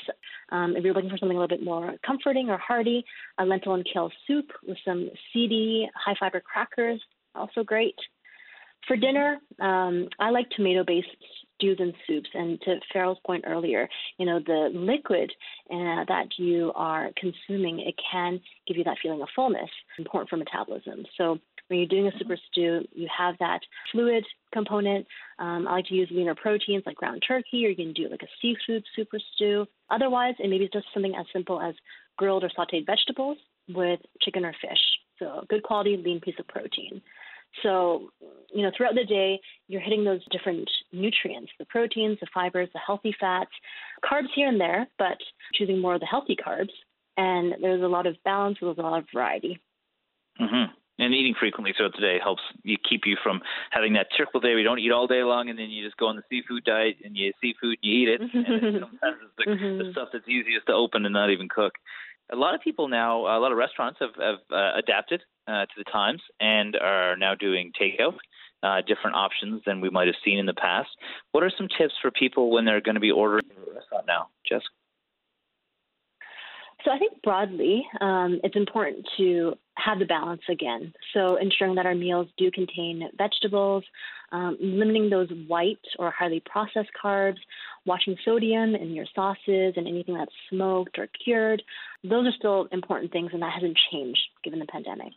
um, 0.51 0.77
if 0.77 0.83
you're 0.83 0.95
looking 0.95 1.11
for 1.11 1.19
something 1.19 1.37
a 1.37 1.41
little 1.41 1.57
bit 1.57 1.65
more 1.65 1.95
comforting 2.07 2.49
or 2.49 2.57
hearty, 2.57 3.05
a 3.39 3.45
lentil 3.45 3.75
and 3.75 3.87
kale 3.93 4.11
soup 4.27 4.47
with 4.67 4.79
some 4.83 5.11
seedy, 5.33 5.89
high 5.95 6.17
fiber 6.19 6.41
crackers, 6.41 7.01
also 7.35 7.63
great. 7.63 7.95
For 8.87 8.97
dinner, 8.97 9.39
um, 9.61 10.09
I 10.19 10.31
like 10.31 10.49
tomato 10.51 10.85
based 10.85 11.09
stews 11.59 11.77
and 11.81 11.93
soups. 12.07 12.29
And 12.35 12.61
to 12.63 12.77
Farrell's 12.93 13.19
point 13.27 13.45
earlier, 13.47 13.89
you 14.19 14.27
know, 14.27 14.39
the 14.39 14.71
liquid 14.73 15.31
uh, 15.71 16.05
that 16.09 16.29
you 16.39 16.73
are 16.75 17.11
consuming, 17.17 17.81
it 17.81 17.95
can 18.11 18.41
give 18.67 18.77
you 18.77 18.85
that 18.85 18.99
feeling 19.03 19.23
of 19.23 19.29
fullness, 19.35 19.69
important 19.99 20.31
for 20.31 20.37
metabolism. 20.37 21.05
So 21.17 21.39
when 21.69 21.81
you're 21.81 21.89
doing 21.89 22.07
a 22.07 22.19
super 22.19 22.37
stew, 22.51 22.87
you 22.93 23.09
have 23.17 23.35
that 23.41 23.61
fluid 23.93 24.25
component. 24.53 25.07
Um, 25.39 25.69
I 25.69 25.73
like 25.73 25.87
to 25.87 25.95
use 25.95 26.09
leaner 26.11 26.35
proteins 26.35 26.85
like 26.87 26.97
ground 26.97 27.23
turkey, 27.27 27.67
or 27.67 27.69
you 27.69 27.77
can 27.77 27.93
do 27.93 28.09
like 28.09 28.23
a 28.23 28.29
seafood 28.41 28.85
super 28.97 29.19
stew. 29.35 29.67
Otherwise, 29.91 30.35
it 30.39 30.49
may 30.49 30.59
be 30.59 30.71
just 30.73 30.87
something 30.95 31.15
as 31.15 31.27
simple 31.33 31.61
as 31.61 31.75
grilled 32.17 32.45
or 32.45 32.51
sauteed 32.51 32.87
vegetables 32.87 33.37
with 33.69 34.01
chicken 34.23 34.45
or 34.45 34.55
fish. 34.61 34.81
So 35.19 35.45
good 35.49 35.63
quality, 35.63 35.97
lean 35.97 36.21
piece 36.21 36.39
of 36.39 36.49
protein. 36.49 37.03
So, 37.63 38.11
you 38.53 38.63
know, 38.63 38.71
throughout 38.77 38.95
the 38.95 39.05
day, 39.05 39.41
you're 39.67 39.81
hitting 39.81 40.05
those 40.05 40.25
different 40.31 40.71
nutrients 40.93 41.51
the 41.59 41.65
proteins, 41.67 42.19
the 42.21 42.27
fibers, 42.33 42.69
the 42.73 42.81
healthy 42.85 43.15
fats, 43.19 43.51
carbs 44.05 44.29
here 44.35 44.49
and 44.49 44.61
there, 44.61 44.87
but 44.99 45.19
choosing 45.55 45.81
more 45.81 45.95
of 45.95 46.01
the 46.01 46.07
healthy 46.07 46.37
carbs. 46.37 46.73
And 47.17 47.55
there's 47.61 47.83
a 47.83 47.89
lot 47.89 48.07
of 48.07 48.17
balance, 48.25 48.59
there's 48.61 48.79
a 48.79 48.83
lot 48.83 48.99
of 48.99 49.07
variety. 49.13 49.61
Mm-hmm. 50.41 50.73
And 51.01 51.15
eating 51.15 51.35
frequently 51.39 51.73
throughout 51.77 51.95
the 51.95 52.01
day 52.01 52.19
helps 52.21 52.43
you 52.65 52.77
keep 52.89 53.03
you 53.07 53.17
from 53.23 53.41
having 53.71 53.93
that 53.93 54.09
typical 54.17 54.41
day 54.41 54.49
where 54.49 54.59
you 54.59 54.65
don't 54.65 54.81
eat 54.81 54.91
all 54.91 55.07
day 55.07 55.23
long 55.23 55.49
and 55.49 55.59
then 55.59 55.71
you 55.71 55.85
just 55.85 55.97
go 55.97 56.07
on 56.07 56.17
the 56.17 56.23
seafood 56.29 56.65
diet 56.65 56.97
and 57.05 57.17
you 57.17 57.29
eat 57.29 57.37
seafood 57.41 57.79
and 57.83 57.83
you 57.83 58.03
eat 58.03 58.09
it. 58.09 58.21
and 58.21 58.31
sometimes 58.33 59.17
it's 59.23 59.33
the, 59.39 59.45
mm-hmm. 59.45 59.79
the 59.79 59.93
stuff 59.93 60.09
that's 60.13 60.29
easiest 60.29 60.67
to 60.67 60.73
open 60.73 61.05
and 61.05 61.13
not 61.13 61.31
even 61.31 61.49
cook 61.49 61.75
a 62.33 62.37
lot 62.37 62.55
of 62.55 62.61
people 62.61 62.89
now, 62.89 63.21
a 63.21 63.41
lot 63.41 63.53
of 63.53 63.59
restaurants 63.59 63.99
have, 64.01 64.15
have 64.21 64.39
uh, 64.53 64.79
adapted 64.79 65.23
uh, 65.49 65.67
to 65.67 65.73
the 65.79 65.85
times 65.85 66.21
and 66.41 66.77
are 66.77 67.17
now 67.17 67.35
doing 67.35 67.73
takeout, 67.81 68.17
uh, 68.63 68.83
different 68.87 69.17
options 69.17 69.63
than 69.65 69.81
we 69.81 69.91
might 69.91 70.07
have 70.07 70.17
seen 70.25 70.39
in 70.39 70.47
the 70.47 70.55
past. 70.55 70.91
What 71.33 71.43
are 71.43 71.53
some 71.57 71.69
tips 71.79 71.95
for 72.03 72.11
people 72.11 72.51
when 72.51 72.65
they're 72.65 72.81
going 72.81 72.97
to 72.97 73.01
be 73.01 73.11
ordering 73.11 73.47
a 73.57 73.75
restaurant 73.75 74.07
now, 74.07 74.29
Jessica? 74.49 74.69
So 76.85 76.93
I 76.93 76.99
think 76.99 77.21
broadly, 77.23 77.85
um, 78.01 78.41
it's 78.45 78.55
important 78.55 79.05
to 79.17 79.55
have 79.77 79.99
the 79.99 80.05
balance 80.05 80.43
again. 80.49 80.93
So 81.13 81.37
ensuring 81.37 81.75
that 81.75 81.87
our 81.87 81.95
meals 81.95 82.29
do 82.39 82.53
contain 82.53 83.03
vegetables, 83.17 83.83
um, 84.31 84.57
limiting 84.61 85.11
those 85.11 85.29
white 85.49 85.79
or 85.99 86.13
highly 86.13 86.41
processed 86.49 86.91
carbs, 87.03 87.39
watching 87.85 88.17
sodium 88.25 88.77
in 88.77 88.93
your 88.93 89.07
sauces 89.13 89.75
and 89.77 89.89
anything 89.89 90.15
that's 90.15 90.33
smoked 90.51 90.99
or 90.99 91.09
cured. 91.25 91.63
Those 92.05 92.27
are 92.27 92.37
still 92.39 92.69
important 92.71 93.11
things, 93.11 93.31
and 93.33 93.43
that 93.43 93.53
hasn't 93.53 93.77
changed 93.91 94.21
given 94.45 94.61
the 94.61 94.67
pandemic. 94.67 95.15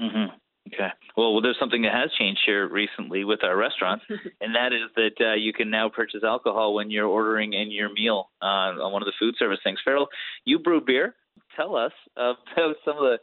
Mm-hmm. 0.00 0.36
Okay. 0.72 0.88
Well, 1.16 1.32
well, 1.32 1.42
there's 1.42 1.58
something 1.60 1.82
that 1.82 1.92
has 1.92 2.10
changed 2.18 2.40
here 2.46 2.66
recently 2.66 3.24
with 3.24 3.44
our 3.44 3.56
restaurants, 3.56 4.04
and 4.40 4.54
that 4.54 4.72
is 4.72 4.90
that 4.96 5.24
uh, 5.32 5.34
you 5.34 5.52
can 5.52 5.70
now 5.70 5.88
purchase 5.88 6.22
alcohol 6.24 6.74
when 6.74 6.90
you're 6.90 7.06
ordering 7.06 7.52
in 7.52 7.70
your 7.70 7.92
meal 7.92 8.30
uh, 8.42 8.72
on 8.80 8.92
one 8.92 9.02
of 9.02 9.06
the 9.06 9.12
food 9.18 9.34
service 9.38 9.58
things. 9.62 9.78
Farrell, 9.84 10.08
you 10.44 10.58
brew 10.58 10.80
beer. 10.80 11.14
Tell 11.56 11.76
us 11.76 11.92
about 12.16 12.76
some 12.84 12.96
of 12.96 13.02
the 13.02 13.18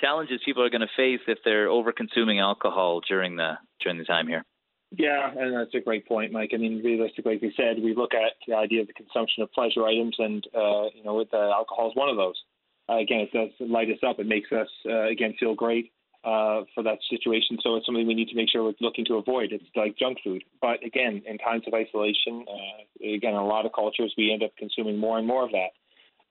challenges 0.00 0.40
people 0.44 0.62
are 0.62 0.70
going 0.70 0.82
to 0.82 0.86
face 0.96 1.20
if 1.26 1.38
they're 1.44 1.68
over 1.68 1.92
consuming 1.92 2.40
alcohol 2.40 3.00
during 3.08 3.36
the 3.36 3.54
during 3.80 3.98
the 3.98 4.04
time 4.04 4.28
here. 4.28 4.44
Yeah, 4.94 5.30
and 5.34 5.56
that's 5.56 5.74
a 5.74 5.80
great 5.80 6.06
point, 6.06 6.32
Mike. 6.32 6.50
I 6.52 6.58
mean, 6.58 6.82
realistically, 6.84 7.34
like 7.34 7.42
we 7.42 7.54
said, 7.56 7.82
we 7.82 7.94
look 7.94 8.12
at 8.12 8.34
the 8.46 8.54
idea 8.54 8.82
of 8.82 8.86
the 8.86 8.92
consumption 8.92 9.42
of 9.42 9.50
pleasure 9.52 9.86
items, 9.86 10.14
and 10.18 10.46
uh, 10.54 10.84
you 10.94 11.02
know, 11.02 11.14
with 11.14 11.32
uh, 11.32 11.50
alcohol 11.50 11.90
is 11.90 11.96
one 11.96 12.10
of 12.10 12.16
those. 12.16 12.36
Uh, 12.90 12.98
again, 12.98 13.20
it 13.20 13.32
does 13.32 13.48
light 13.60 13.88
us 13.88 13.98
up. 14.06 14.18
It 14.18 14.26
makes 14.26 14.52
us 14.52 14.68
uh, 14.86 15.08
again 15.08 15.34
feel 15.40 15.54
great 15.54 15.90
uh, 16.24 16.62
for 16.74 16.82
that 16.84 16.98
situation. 17.10 17.58
So 17.62 17.76
it's 17.76 17.86
something 17.86 18.06
we 18.06 18.14
need 18.14 18.28
to 18.28 18.36
make 18.36 18.50
sure 18.50 18.62
we're 18.62 18.74
looking 18.80 19.04
to 19.06 19.14
avoid. 19.14 19.52
It's 19.52 19.64
like 19.74 19.98
junk 19.98 20.18
food. 20.22 20.44
But 20.60 20.84
again, 20.84 21.22
in 21.26 21.38
times 21.38 21.64
of 21.66 21.74
isolation, 21.74 22.44
uh, 22.48 23.14
again, 23.14 23.34
in 23.34 23.40
a 23.40 23.46
lot 23.46 23.66
of 23.66 23.72
cultures, 23.72 24.14
we 24.16 24.32
end 24.32 24.42
up 24.42 24.52
consuming 24.56 24.98
more 24.98 25.18
and 25.18 25.26
more 25.26 25.44
of 25.44 25.50
that. 25.52 25.70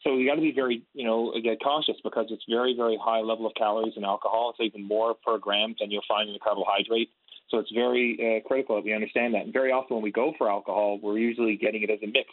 So 0.04 0.18
you 0.18 0.28
got 0.28 0.36
to 0.36 0.42
be 0.42 0.52
very, 0.52 0.82
you 0.94 1.06
know, 1.06 1.34
again, 1.34 1.58
cautious 1.64 1.96
because 2.04 2.28
it's 2.32 2.44
very, 2.50 2.76
very 2.76 2.98
high 3.02 3.20
level 3.20 3.46
of 3.46 3.54
calories 3.56 3.94
in 3.96 4.04
alcohol. 4.04 4.54
It's 4.58 4.66
even 4.66 4.88
more 4.88 5.14
per 5.14 5.38
gram 5.38 5.76
than 5.80 5.92
you'll 5.92 6.02
find 6.08 6.28
in 6.30 6.36
a 6.36 6.40
carbohydrate. 6.40 7.10
So 7.50 7.60
it's 7.60 7.72
very 7.72 8.18
uh, 8.18 8.48
critical 8.48 8.78
that 8.78 8.86
we 8.86 8.94
understand 8.94 9.34
that. 9.36 9.44
And 9.44 9.54
very 9.54 9.72
often 9.72 9.98
when 9.98 10.04
we 10.04 10.12
go 10.12 10.34
for 10.38 10.50
alcohol, 10.50 11.00
we're 11.04 11.20
usually 11.20 11.56
getting 11.58 11.84
it 11.84 11.90
as 11.90 12.00
a 12.02 12.08
mix 12.08 12.30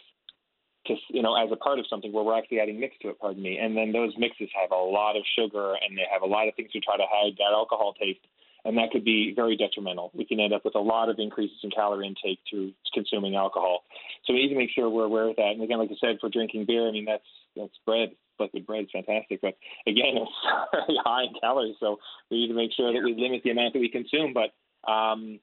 to 0.89 0.95
you 1.09 1.21
know 1.21 1.35
as 1.35 1.49
a 1.51 1.55
part 1.55 1.79
of 1.79 1.85
something 1.89 2.11
where 2.11 2.23
we're 2.23 2.37
actually 2.37 2.59
adding 2.59 2.79
mix 2.79 2.95
to 3.01 3.09
it 3.09 3.19
pardon 3.19 3.41
me. 3.41 3.57
And 3.57 3.77
then 3.77 3.91
those 3.91 4.13
mixes 4.17 4.49
have 4.59 4.71
a 4.71 4.75
lot 4.75 5.15
of 5.15 5.23
sugar 5.37 5.75
and 5.81 5.97
they 5.97 6.05
have 6.11 6.21
a 6.21 6.25
lot 6.25 6.47
of 6.47 6.55
things 6.55 6.71
to 6.71 6.79
try 6.79 6.97
to 6.97 7.05
hide 7.09 7.33
that 7.37 7.53
alcohol 7.53 7.93
taste. 7.93 8.19
And 8.65 8.77
that 8.77 8.91
could 8.91 9.05
be 9.05 9.31
very 9.33 9.55
detrimental. 9.55 10.11
We 10.13 10.25
can 10.25 10.39
end 10.39 10.53
up 10.53 10.65
with 10.65 10.75
a 10.75 10.79
lot 10.79 11.07
of 11.07 11.15
increases 11.17 11.57
in 11.63 11.71
calorie 11.71 12.05
intake 12.05 12.39
through 12.49 12.73
consuming 12.93 13.35
alcohol. 13.35 13.85
So 14.25 14.33
we 14.33 14.41
need 14.43 14.49
to 14.49 14.59
make 14.59 14.69
sure 14.75 14.89
we're 14.89 15.05
aware 15.05 15.29
of 15.29 15.37
that. 15.37 15.51
And 15.55 15.63
again 15.63 15.79
like 15.79 15.91
i 15.91 15.95
said 16.01 16.17
for 16.19 16.29
drinking 16.29 16.65
beer 16.65 16.87
i 16.87 16.91
mean 16.91 17.05
that's 17.05 17.23
that's 17.55 17.77
bread. 17.85 18.09
Liquid 18.39 18.67
bread 18.67 18.83
is 18.83 18.91
fantastic. 18.91 19.39
But 19.41 19.55
again 19.87 20.17
it's 20.21 20.31
very 20.71 20.99
high 21.05 21.23
in 21.23 21.33
calories. 21.39 21.75
So 21.79 21.99
we 22.29 22.41
need 22.41 22.47
to 22.49 22.53
make 22.53 22.71
sure 22.75 22.91
that 22.91 23.03
we 23.03 23.15
limit 23.15 23.41
the 23.43 23.51
amount 23.51 23.73
that 23.73 23.79
we 23.79 23.89
consume. 23.89 24.33
But 24.33 24.51
um 24.91 25.39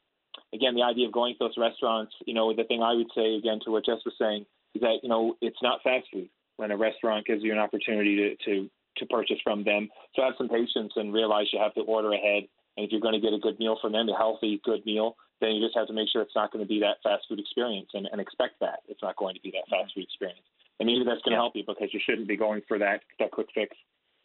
again 0.53 0.74
the 0.74 0.82
idea 0.82 1.07
of 1.07 1.12
going 1.12 1.34
to 1.34 1.38
those 1.40 1.57
restaurants 1.57 2.12
you 2.26 2.34
know 2.34 2.55
the 2.55 2.64
thing 2.64 2.82
i 2.82 2.92
would 2.92 3.11
say 3.14 3.36
again 3.36 3.59
to 3.64 3.70
what 3.70 3.84
jess 3.84 3.99
was 4.05 4.14
saying 4.18 4.44
is 4.77 4.81
that 4.81 5.01
you 5.03 5.09
know 5.09 5.37
it's 5.41 5.62
not 5.62 5.83
fast 5.83 6.07
food 6.12 6.29
when 6.57 6.70
a 6.70 6.77
restaurant 6.77 7.27
gives 7.27 7.43
you 7.43 7.53
an 7.53 7.59
opportunity 7.59 8.16
to 8.16 8.37
to 8.45 8.70
to 8.99 9.07
purchase 9.07 9.37
from 9.45 9.64
them. 9.64 9.89
So 10.14 10.22
have 10.22 10.35
some 10.39 10.49
patience 10.49 10.93
and 10.97 11.12
realize 11.12 11.47
you 11.53 11.59
have 11.61 11.74
to 11.74 11.83
order 11.83 12.12
ahead. 12.12 12.45
And 12.77 12.85
if 12.85 12.93
you're 12.93 13.01
going 13.01 13.14
to 13.14 13.20
get 13.20 13.33
a 13.33 13.39
good 13.39 13.59
meal 13.59 13.79
from 13.81 13.93
them, 13.93 14.09
a 14.09 14.16
healthy, 14.16 14.61
good 14.64 14.85
meal, 14.87 15.16
then 15.41 15.51
you 15.51 15.64
just 15.64 15.77
have 15.77 15.87
to 15.89 15.93
make 15.93 16.09
sure 16.11 16.22
it's 16.22 16.35
not 16.35 16.53
going 16.53 16.64
to 16.64 16.68
be 16.68 16.81
that 16.81 16.97
fast 17.03 17.24
food 17.29 17.39
experience 17.39 17.89
and, 17.95 18.09
and 18.11 18.20
expect 18.20 18.61
that 18.61 18.81
it's 18.89 19.03
not 19.03 19.16
going 19.16 19.35
to 19.35 19.41
be 19.41 19.51
that 19.53 19.68
fast 19.68 19.93
food 19.95 20.05
experience. 20.05 20.41
And 20.81 20.87
maybe 20.87 21.05
that's 21.05 21.20
going 21.22 21.33
to 21.33 21.41
help 21.41 21.57
you 21.57 21.64
because 21.66 21.89
you 21.93 22.01
shouldn't 22.05 22.29
be 22.29 22.37
going 22.37 22.62
for 22.68 22.79
that 22.79 23.01
that 23.18 23.31
quick 23.31 23.49
fix, 23.55 23.77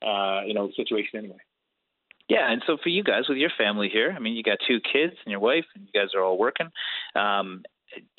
uh, 0.06 0.42
you 0.46 0.54
know, 0.54 0.70
situation 0.76 1.20
anyway. 1.20 1.40
Yeah, 2.28 2.50
and 2.50 2.62
so 2.66 2.78
for 2.82 2.90
you 2.90 3.04
guys 3.04 3.24
with 3.28 3.38
your 3.38 3.52
family 3.58 3.90
here, 3.92 4.14
I 4.16 4.20
mean, 4.20 4.36
you 4.36 4.44
got 4.44 4.58
two 4.66 4.80
kids 4.80 5.16
and 5.26 5.32
your 5.32 5.42
wife, 5.42 5.66
and 5.76 5.86
you 5.86 6.00
guys 6.00 6.10
are 6.16 6.24
all 6.24 6.38
working. 6.38 6.68
Um, 7.14 7.64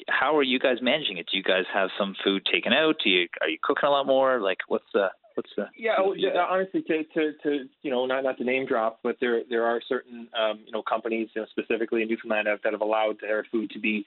how 0.08 0.36
are 0.36 0.42
you 0.42 0.58
guys 0.58 0.76
managing 0.82 1.18
it? 1.18 1.26
Do 1.30 1.36
you 1.36 1.42
guys 1.42 1.64
have 1.72 1.90
some 1.98 2.14
food 2.24 2.46
taken 2.50 2.72
out? 2.72 2.96
Do 3.02 3.10
you 3.10 3.28
are 3.40 3.48
you 3.48 3.58
cooking 3.62 3.86
a 3.86 3.90
lot 3.90 4.06
more? 4.06 4.40
Like 4.40 4.58
what's 4.68 4.84
the 4.92 5.08
what's 5.34 5.50
the 5.56 5.66
yeah, 5.76 5.92
oh, 5.98 6.14
yeah 6.16 6.30
honestly 6.48 6.82
to, 6.82 7.04
to 7.14 7.32
to 7.42 7.64
you 7.82 7.90
know 7.90 8.06
not 8.06 8.24
not 8.24 8.38
to 8.38 8.44
name 8.44 8.66
drop 8.66 9.00
but 9.02 9.16
there 9.20 9.42
there 9.48 9.64
are 9.64 9.80
certain 9.88 10.28
um, 10.38 10.60
you 10.64 10.72
know 10.72 10.82
companies 10.82 11.28
you 11.34 11.42
know, 11.42 11.46
specifically 11.50 12.02
in 12.02 12.08
Newfoundland 12.08 12.48
that 12.62 12.72
have 12.72 12.80
allowed 12.80 13.16
their 13.20 13.44
food 13.50 13.70
to 13.70 13.78
be 13.78 14.06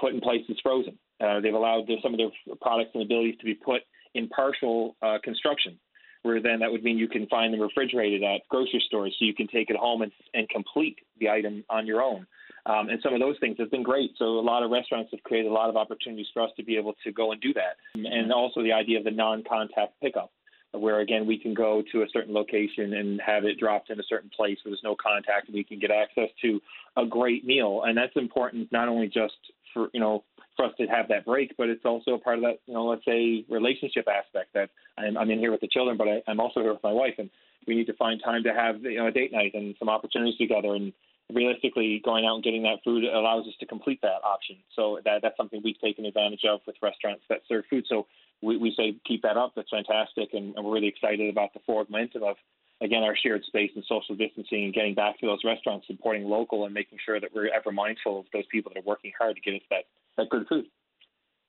put 0.00 0.12
in 0.14 0.20
places 0.20 0.58
frozen 0.62 0.98
uh, 1.20 1.40
they've 1.40 1.54
allowed 1.54 1.86
some 2.02 2.14
of 2.14 2.18
their 2.18 2.56
products 2.60 2.90
and 2.94 3.02
abilities 3.02 3.34
to 3.38 3.44
be 3.44 3.54
put 3.54 3.82
in 4.14 4.28
partial 4.28 4.96
uh, 5.02 5.18
construction 5.22 5.78
where 6.26 6.42
then 6.42 6.58
that 6.60 6.70
would 6.70 6.84
mean 6.84 6.98
you 6.98 7.08
can 7.08 7.26
find 7.28 7.54
them 7.54 7.60
refrigerated 7.60 8.22
at 8.22 8.46
grocery 8.48 8.82
stores 8.86 9.14
so 9.18 9.24
you 9.24 9.34
can 9.34 9.46
take 9.46 9.70
it 9.70 9.76
home 9.76 10.02
and, 10.02 10.12
and 10.34 10.48
complete 10.48 10.98
the 11.18 11.30
item 11.30 11.64
on 11.70 11.86
your 11.86 12.02
own 12.02 12.26
um, 12.66 12.88
and 12.88 13.00
some 13.00 13.14
of 13.14 13.20
those 13.20 13.36
things 13.38 13.56
have 13.58 13.70
been 13.70 13.84
great. 13.84 14.10
So 14.18 14.24
a 14.24 14.40
lot 14.40 14.64
of 14.64 14.70
restaurants 14.70 15.12
have 15.12 15.22
created 15.22 15.50
a 15.50 15.54
lot 15.54 15.70
of 15.70 15.76
opportunities 15.76 16.26
for 16.34 16.42
us 16.42 16.50
to 16.56 16.64
be 16.64 16.76
able 16.76 16.94
to 17.04 17.12
go 17.12 17.30
and 17.30 17.40
do 17.40 17.54
that. 17.54 17.76
And 17.94 18.32
also 18.32 18.62
the 18.62 18.72
idea 18.72 18.98
of 18.98 19.04
the 19.04 19.12
non-contact 19.12 20.00
pickup, 20.02 20.32
where 20.72 20.98
again 20.98 21.26
we 21.26 21.38
can 21.38 21.54
go 21.54 21.82
to 21.92 22.02
a 22.02 22.06
certain 22.12 22.34
location 22.34 22.94
and 22.94 23.20
have 23.24 23.44
it 23.44 23.58
dropped 23.58 23.90
in 23.90 24.00
a 24.00 24.02
certain 24.08 24.30
place 24.36 24.58
where 24.64 24.72
there's 24.72 24.80
no 24.82 24.96
contact, 24.96 25.46
and 25.46 25.54
we 25.54 25.62
can 25.62 25.78
get 25.78 25.92
access 25.92 26.28
to 26.42 26.60
a 26.96 27.06
great 27.06 27.44
meal. 27.44 27.82
And 27.86 27.96
that's 27.96 28.16
important 28.16 28.72
not 28.72 28.88
only 28.88 29.06
just 29.06 29.36
for 29.76 29.90
you 29.92 30.00
know 30.00 30.24
for 30.56 30.64
us 30.64 30.72
to 30.78 30.86
have 30.86 31.08
that 31.08 31.26
break, 31.26 31.54
but 31.58 31.68
it's 31.68 31.84
also 31.84 32.12
a 32.12 32.18
part 32.18 32.38
of 32.38 32.44
that 32.44 32.58
you 32.66 32.74
know 32.74 32.86
let's 32.86 33.04
say 33.04 33.44
relationship 33.48 34.06
aspect 34.08 34.54
that 34.54 34.70
I'm, 34.96 35.16
I'm 35.16 35.30
in 35.30 35.38
here 35.38 35.52
with 35.52 35.60
the 35.60 35.68
children, 35.68 35.96
but 35.96 36.08
I, 36.08 36.22
I'm 36.26 36.40
also 36.40 36.60
here 36.60 36.72
with 36.72 36.82
my 36.82 36.92
wife, 36.92 37.14
and 37.18 37.28
we 37.66 37.74
need 37.74 37.86
to 37.86 37.94
find 37.94 38.20
time 38.24 38.42
to 38.44 38.54
have 38.54 38.82
you 38.82 38.98
know 38.98 39.08
a 39.08 39.12
date 39.12 39.32
night 39.32 39.52
and 39.54 39.76
some 39.78 39.88
opportunities 39.88 40.38
together 40.38 40.74
and 40.74 40.92
realistically, 41.32 42.00
going 42.04 42.24
out 42.24 42.36
and 42.36 42.44
getting 42.44 42.62
that 42.62 42.78
food 42.84 43.04
allows 43.04 43.46
us 43.46 43.54
to 43.60 43.66
complete 43.66 44.00
that 44.02 44.22
option. 44.24 44.56
So 44.74 45.00
that 45.04 45.22
that's 45.22 45.36
something 45.36 45.60
we've 45.62 45.80
taken 45.80 46.06
advantage 46.06 46.44
of 46.48 46.60
with 46.66 46.76
restaurants 46.82 47.24
that 47.28 47.40
serve 47.48 47.64
food. 47.68 47.84
So 47.88 48.06
we, 48.42 48.56
we 48.56 48.74
say 48.76 48.96
keep 49.06 49.22
that 49.22 49.36
up. 49.36 49.52
That's 49.56 49.70
fantastic, 49.70 50.30
and, 50.32 50.54
and 50.54 50.64
we're 50.64 50.74
really 50.74 50.88
excited 50.88 51.28
about 51.28 51.52
the 51.52 51.60
forward 51.66 51.90
momentum 51.90 52.22
of 52.22 52.36
again 52.80 53.02
our 53.02 53.16
shared 53.16 53.44
space 53.44 53.70
and 53.74 53.84
social 53.88 54.14
distancing 54.14 54.64
and 54.64 54.74
getting 54.74 54.94
back 54.94 55.18
to 55.20 55.26
those 55.26 55.40
restaurants, 55.44 55.86
supporting 55.86 56.24
local, 56.24 56.64
and 56.64 56.74
making 56.74 56.98
sure 57.04 57.20
that 57.20 57.30
we're 57.34 57.52
ever 57.52 57.72
mindful 57.72 58.20
of 58.20 58.26
those 58.32 58.46
people 58.50 58.72
that 58.74 58.80
are 58.80 58.86
working 58.86 59.12
hard 59.18 59.36
to 59.36 59.42
get 59.42 59.54
us 59.54 59.66
that 59.70 59.84
that 60.16 60.28
good 60.30 60.46
food. 60.48 60.66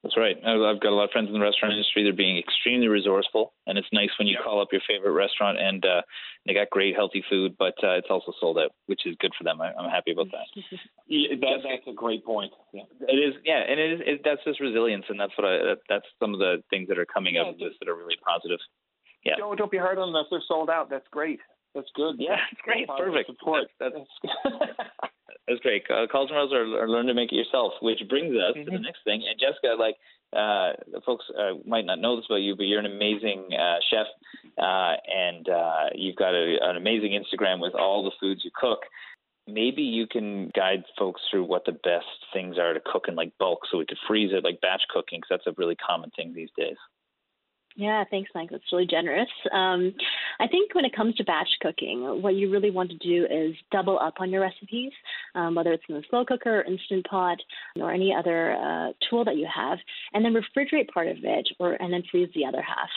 That's 0.04 0.16
right. 0.16 0.38
I've 0.38 0.80
got 0.80 0.94
a 0.94 0.96
lot 0.96 1.06
of 1.06 1.12
friends 1.12 1.28
in 1.28 1.34
the 1.34 1.40
restaurant 1.40 1.74
industry. 1.74 2.04
They're 2.04 2.14
being 2.14 2.38
extremely 2.38 2.88
resourceful, 2.88 3.54
and 3.66 3.78
it's 3.78 3.88
nice 3.92 4.10
when 4.20 4.28
you 4.28 4.38
call 4.42 4.62
up 4.62 4.70
your 4.72 4.82
favorite 4.88 5.12
restaurant 5.12 5.60
and 5.60 5.84
uh, 5.84 6.02
they 6.46 6.54
got 6.54 6.70
great 6.70 6.96
healthy 6.96 7.24
food, 7.30 7.56
but 7.58 7.74
uh, 7.84 8.00
it's 8.00 8.08
also 8.10 8.32
sold 8.40 8.58
out, 8.58 8.72
which 8.86 9.06
is 9.06 9.16
good 9.20 9.34
for 9.38 9.44
them. 9.44 9.60
I, 9.60 9.74
am 9.74 9.90
happy 9.90 10.12
about 10.12 10.28
that. 10.32 10.48
yeah, 11.08 11.36
that. 11.42 11.60
That's 11.64 11.88
a 11.88 11.94
great 11.94 12.24
point. 12.24 12.54
Yeah. 12.72 12.84
It 13.02 13.20
is. 13.20 13.34
Yeah, 13.44 13.60
and 13.68 13.80
it 13.80 13.92
is. 13.92 14.00
It, 14.06 14.22
that's 14.24 14.44
just 14.46 14.62
resilience, 14.62 15.04
and 15.10 15.20
that's 15.20 15.34
what 15.38 15.46
I. 15.46 15.58
That, 15.58 15.80
that's 15.90 16.06
some 16.22 16.34
of 16.34 16.40
the 16.40 16.64
things 16.70 16.88
that 16.88 16.98
are 16.98 17.06
coming 17.06 17.36
yeah, 17.36 17.42
out 17.42 17.50
of 17.50 17.60
this 17.60 17.74
that 17.82 17.90
are 17.90 17.96
really 17.96 18.16
positive. 18.26 18.60
Yeah. 19.28 19.36
Don't 19.36 19.58
don't 19.58 19.72
be 19.72 19.78
hard 19.78 19.98
on 19.98 20.14
them 20.14 20.24
if 20.24 20.30
they're 20.32 20.42
sold 20.48 20.70
out. 20.70 20.90
That's 20.90 21.08
great. 21.12 21.40
That's 21.76 21.90
good. 21.96 22.16
Yeah, 22.18 22.38
it's 22.52 22.62
great. 22.62 22.88
Perfect. 22.88 23.30
Support. 23.30 23.68
That's, 23.80 23.96
that's 24.24 24.76
That's 25.48 25.62
great. 25.62 25.84
Uh, 25.90 26.08
college 26.12 26.32
are, 26.32 26.84
are 26.84 26.90
learn 26.90 27.06
to 27.08 27.14
make 27.14 27.32
it 27.32 27.36
yourself, 27.36 27.74
which 27.82 28.00
brings 28.10 28.36
us 28.36 28.52
mm-hmm. 28.52 28.60
to 28.60 28.66
the 28.66 28.72
mm-hmm. 28.72 28.84
next 28.84 29.00
thing. 29.06 29.24
And 29.28 29.40
Jessica, 29.40 29.76
like 29.80 29.96
uh, 30.36 31.00
folks 31.06 31.26
uh, 31.38 31.56
might 31.66 31.86
not 31.86 32.00
know 32.00 32.18
this 32.18 32.26
about 32.28 32.42
you, 32.44 32.56
but 32.56 32.64
you're 32.64 32.80
an 32.80 32.86
amazing 32.86 33.48
uh, 33.54 33.80
chef, 33.90 34.08
uh, 34.58 34.96
and 35.08 35.48
uh, 35.48 35.86
you've 35.96 36.18
got 36.18 36.34
a, 36.34 36.58
an 36.62 36.76
amazing 36.76 37.12
Instagram 37.12 37.62
with 37.62 37.76
all 37.76 38.04
the 38.04 38.12
foods 38.20 38.42
you 38.44 38.52
cook. 38.54 38.80
Maybe 39.48 39.84
you 39.84 40.06
can 40.06 40.52
guide 40.54 40.84
folks 41.00 41.22
through 41.32 41.46
what 41.46 41.64
the 41.66 41.72
best 41.72 42.28
things 42.34 42.58
are 42.58 42.74
to 42.74 42.82
cook 42.86 43.06
in 43.08 43.16
like 43.16 43.32
bulk, 43.40 43.60
so 43.72 43.78
we 43.78 43.86
could 43.86 43.98
freeze 44.06 44.32
it, 44.34 44.44
like 44.44 44.60
batch 44.60 44.84
cooking, 44.90 45.20
because 45.20 45.30
that's 45.30 45.48
a 45.48 45.58
really 45.58 45.76
common 45.76 46.12
thing 46.18 46.34
these 46.34 46.52
days. 46.58 46.76
Yeah, 47.78 48.04
thanks, 48.10 48.32
Mike. 48.34 48.50
That's 48.50 48.64
really 48.72 48.88
generous. 48.88 49.30
Um, 49.54 49.94
I 50.40 50.48
think 50.48 50.74
when 50.74 50.84
it 50.84 50.96
comes 50.96 51.14
to 51.16 51.24
batch 51.24 51.48
cooking, 51.62 52.24
what 52.24 52.34
you 52.34 52.50
really 52.52 52.72
want 52.72 52.90
to 52.90 52.98
do 52.98 53.26
is 53.26 53.56
double 53.72 54.00
up 54.00 54.16
on 54.20 54.32
your 54.32 54.42
recipes, 54.42 54.92
um, 55.36 55.54
whether 55.54 55.72
it's 55.74 55.84
in 55.88 55.94
the 55.94 56.04
slow 56.10 56.26
cooker, 56.26 56.62
or 56.62 56.64
instant 56.64 57.06
pot, 57.08 57.38
or 57.80 57.92
any 57.94 58.12
other 58.18 58.54
uh, 58.54 58.94
tool 59.08 59.24
that 59.26 59.38
you 59.38 59.48
have, 59.56 59.78
and 60.14 60.26
then 60.26 60.34
refrigerate 60.34 60.90
part 60.92 61.08
of 61.08 61.18
it, 61.22 61.48
or 61.60 61.74
and 61.74 61.94
then 61.94 62.02
freeze 62.10 62.30
the 62.34 62.46
other 62.46 62.64
half. 62.64 62.90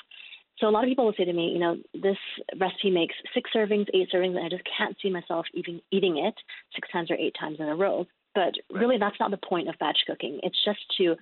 So 0.59 0.67
a 0.67 0.71
lot 0.71 0.85
of 0.85 0.89
people 0.89 1.05
will 1.05 1.15
say 1.17 1.27
to 1.27 1.33
me, 1.33 1.51
you 1.53 1.59
know, 1.59 1.77
this 1.93 2.19
recipe 2.59 2.91
makes 2.91 3.15
six 3.35 3.51
servings, 3.55 3.87
eight 3.93 4.09
servings, 4.13 4.37
and 4.37 4.47
I 4.47 4.49
just 4.49 4.65
can't 4.79 4.97
see 5.03 5.11
myself 5.11 5.45
eating 5.53 5.81
eating 5.91 6.17
it 6.17 6.35
six 6.75 6.89
times 6.91 7.11
or 7.11 7.17
eight 7.17 7.37
times 7.39 7.57
in 7.61 7.69
a 7.69 7.77
row. 7.77 8.07
But 8.35 8.55
really, 8.73 8.97
that's 8.99 9.19
not 9.19 9.31
the 9.31 9.39
point 9.39 9.69
of 9.69 9.79
batch 9.79 9.99
cooking. 10.07 10.41
It's 10.43 10.65
just 10.65 10.81
to 10.99 11.17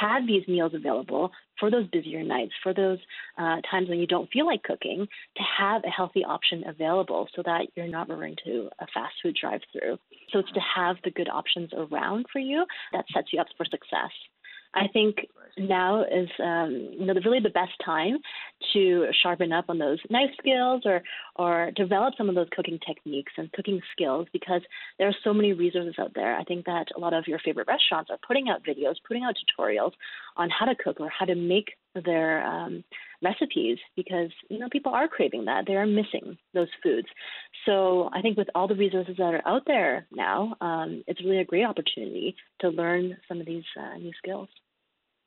have 0.00 0.26
these 0.26 0.46
meals 0.46 0.72
available 0.74 1.30
for 1.58 1.70
those 1.70 1.86
busier 1.88 2.22
nights, 2.22 2.52
for 2.62 2.74
those 2.74 2.98
uh, 3.38 3.60
times 3.70 3.88
when 3.88 3.98
you 3.98 4.06
don't 4.06 4.30
feel 4.30 4.46
like 4.46 4.62
cooking, 4.62 5.06
to 5.36 5.42
have 5.58 5.82
a 5.84 5.90
healthy 5.90 6.24
option 6.24 6.64
available 6.66 7.28
so 7.34 7.42
that 7.44 7.66
you're 7.76 7.86
not 7.86 8.08
referring 8.08 8.36
to 8.44 8.68
a 8.80 8.86
fast 8.92 9.14
food 9.22 9.36
drive 9.40 9.60
through. 9.72 9.98
So 10.30 10.40
it's 10.40 10.52
to 10.52 10.60
have 10.74 10.96
the 11.04 11.10
good 11.10 11.28
options 11.28 11.70
around 11.74 12.26
for 12.32 12.38
you 12.38 12.64
that 12.92 13.04
sets 13.12 13.28
you 13.32 13.40
up 13.40 13.46
for 13.56 13.64
success. 13.64 14.10
I 14.74 14.88
think 14.88 15.26
now 15.58 16.02
is 16.02 16.28
um, 16.42 16.70
you 16.98 17.06
know 17.06 17.14
really 17.24 17.40
the 17.40 17.50
best 17.50 17.72
time 17.84 18.18
to 18.72 19.06
sharpen 19.22 19.52
up 19.52 19.66
on 19.68 19.78
those 19.78 19.98
knife 20.08 20.30
skills 20.38 20.82
or 20.84 21.02
or 21.36 21.70
develop 21.76 22.14
some 22.16 22.28
of 22.28 22.34
those 22.34 22.48
cooking 22.54 22.78
techniques 22.86 23.32
and 23.36 23.52
cooking 23.52 23.80
skills 23.92 24.26
because 24.32 24.62
there 24.98 25.08
are 25.08 25.14
so 25.24 25.34
many 25.34 25.52
resources 25.52 25.94
out 25.98 26.12
there. 26.14 26.36
I 26.36 26.44
think 26.44 26.66
that 26.66 26.86
a 26.96 27.00
lot 27.00 27.14
of 27.14 27.26
your 27.26 27.38
favorite 27.40 27.68
restaurants 27.68 28.10
are 28.10 28.18
putting 28.26 28.48
out 28.48 28.64
videos, 28.64 28.94
putting 29.06 29.24
out 29.24 29.34
tutorials 29.58 29.92
on 30.36 30.48
how 30.50 30.66
to 30.66 30.74
cook 30.74 31.00
or 31.00 31.08
how 31.08 31.26
to 31.26 31.34
make 31.34 31.72
their 32.04 32.46
um, 32.46 32.84
recipes 33.22 33.78
because 33.96 34.30
you 34.48 34.58
know 34.58 34.68
people 34.70 34.92
are 34.92 35.08
craving 35.08 35.44
that 35.44 35.64
they 35.66 35.74
are 35.74 35.86
missing 35.86 36.38
those 36.54 36.68
foods 36.82 37.08
so 37.66 38.08
i 38.12 38.20
think 38.22 38.36
with 38.36 38.48
all 38.54 38.68
the 38.68 38.74
resources 38.74 39.16
that 39.18 39.34
are 39.34 39.46
out 39.46 39.62
there 39.66 40.06
now 40.12 40.54
um, 40.60 41.04
it's 41.06 41.22
really 41.22 41.38
a 41.38 41.44
great 41.44 41.64
opportunity 41.64 42.34
to 42.60 42.68
learn 42.68 43.16
some 43.28 43.40
of 43.40 43.46
these 43.46 43.64
uh, 43.78 43.96
new 43.98 44.12
skills 44.18 44.48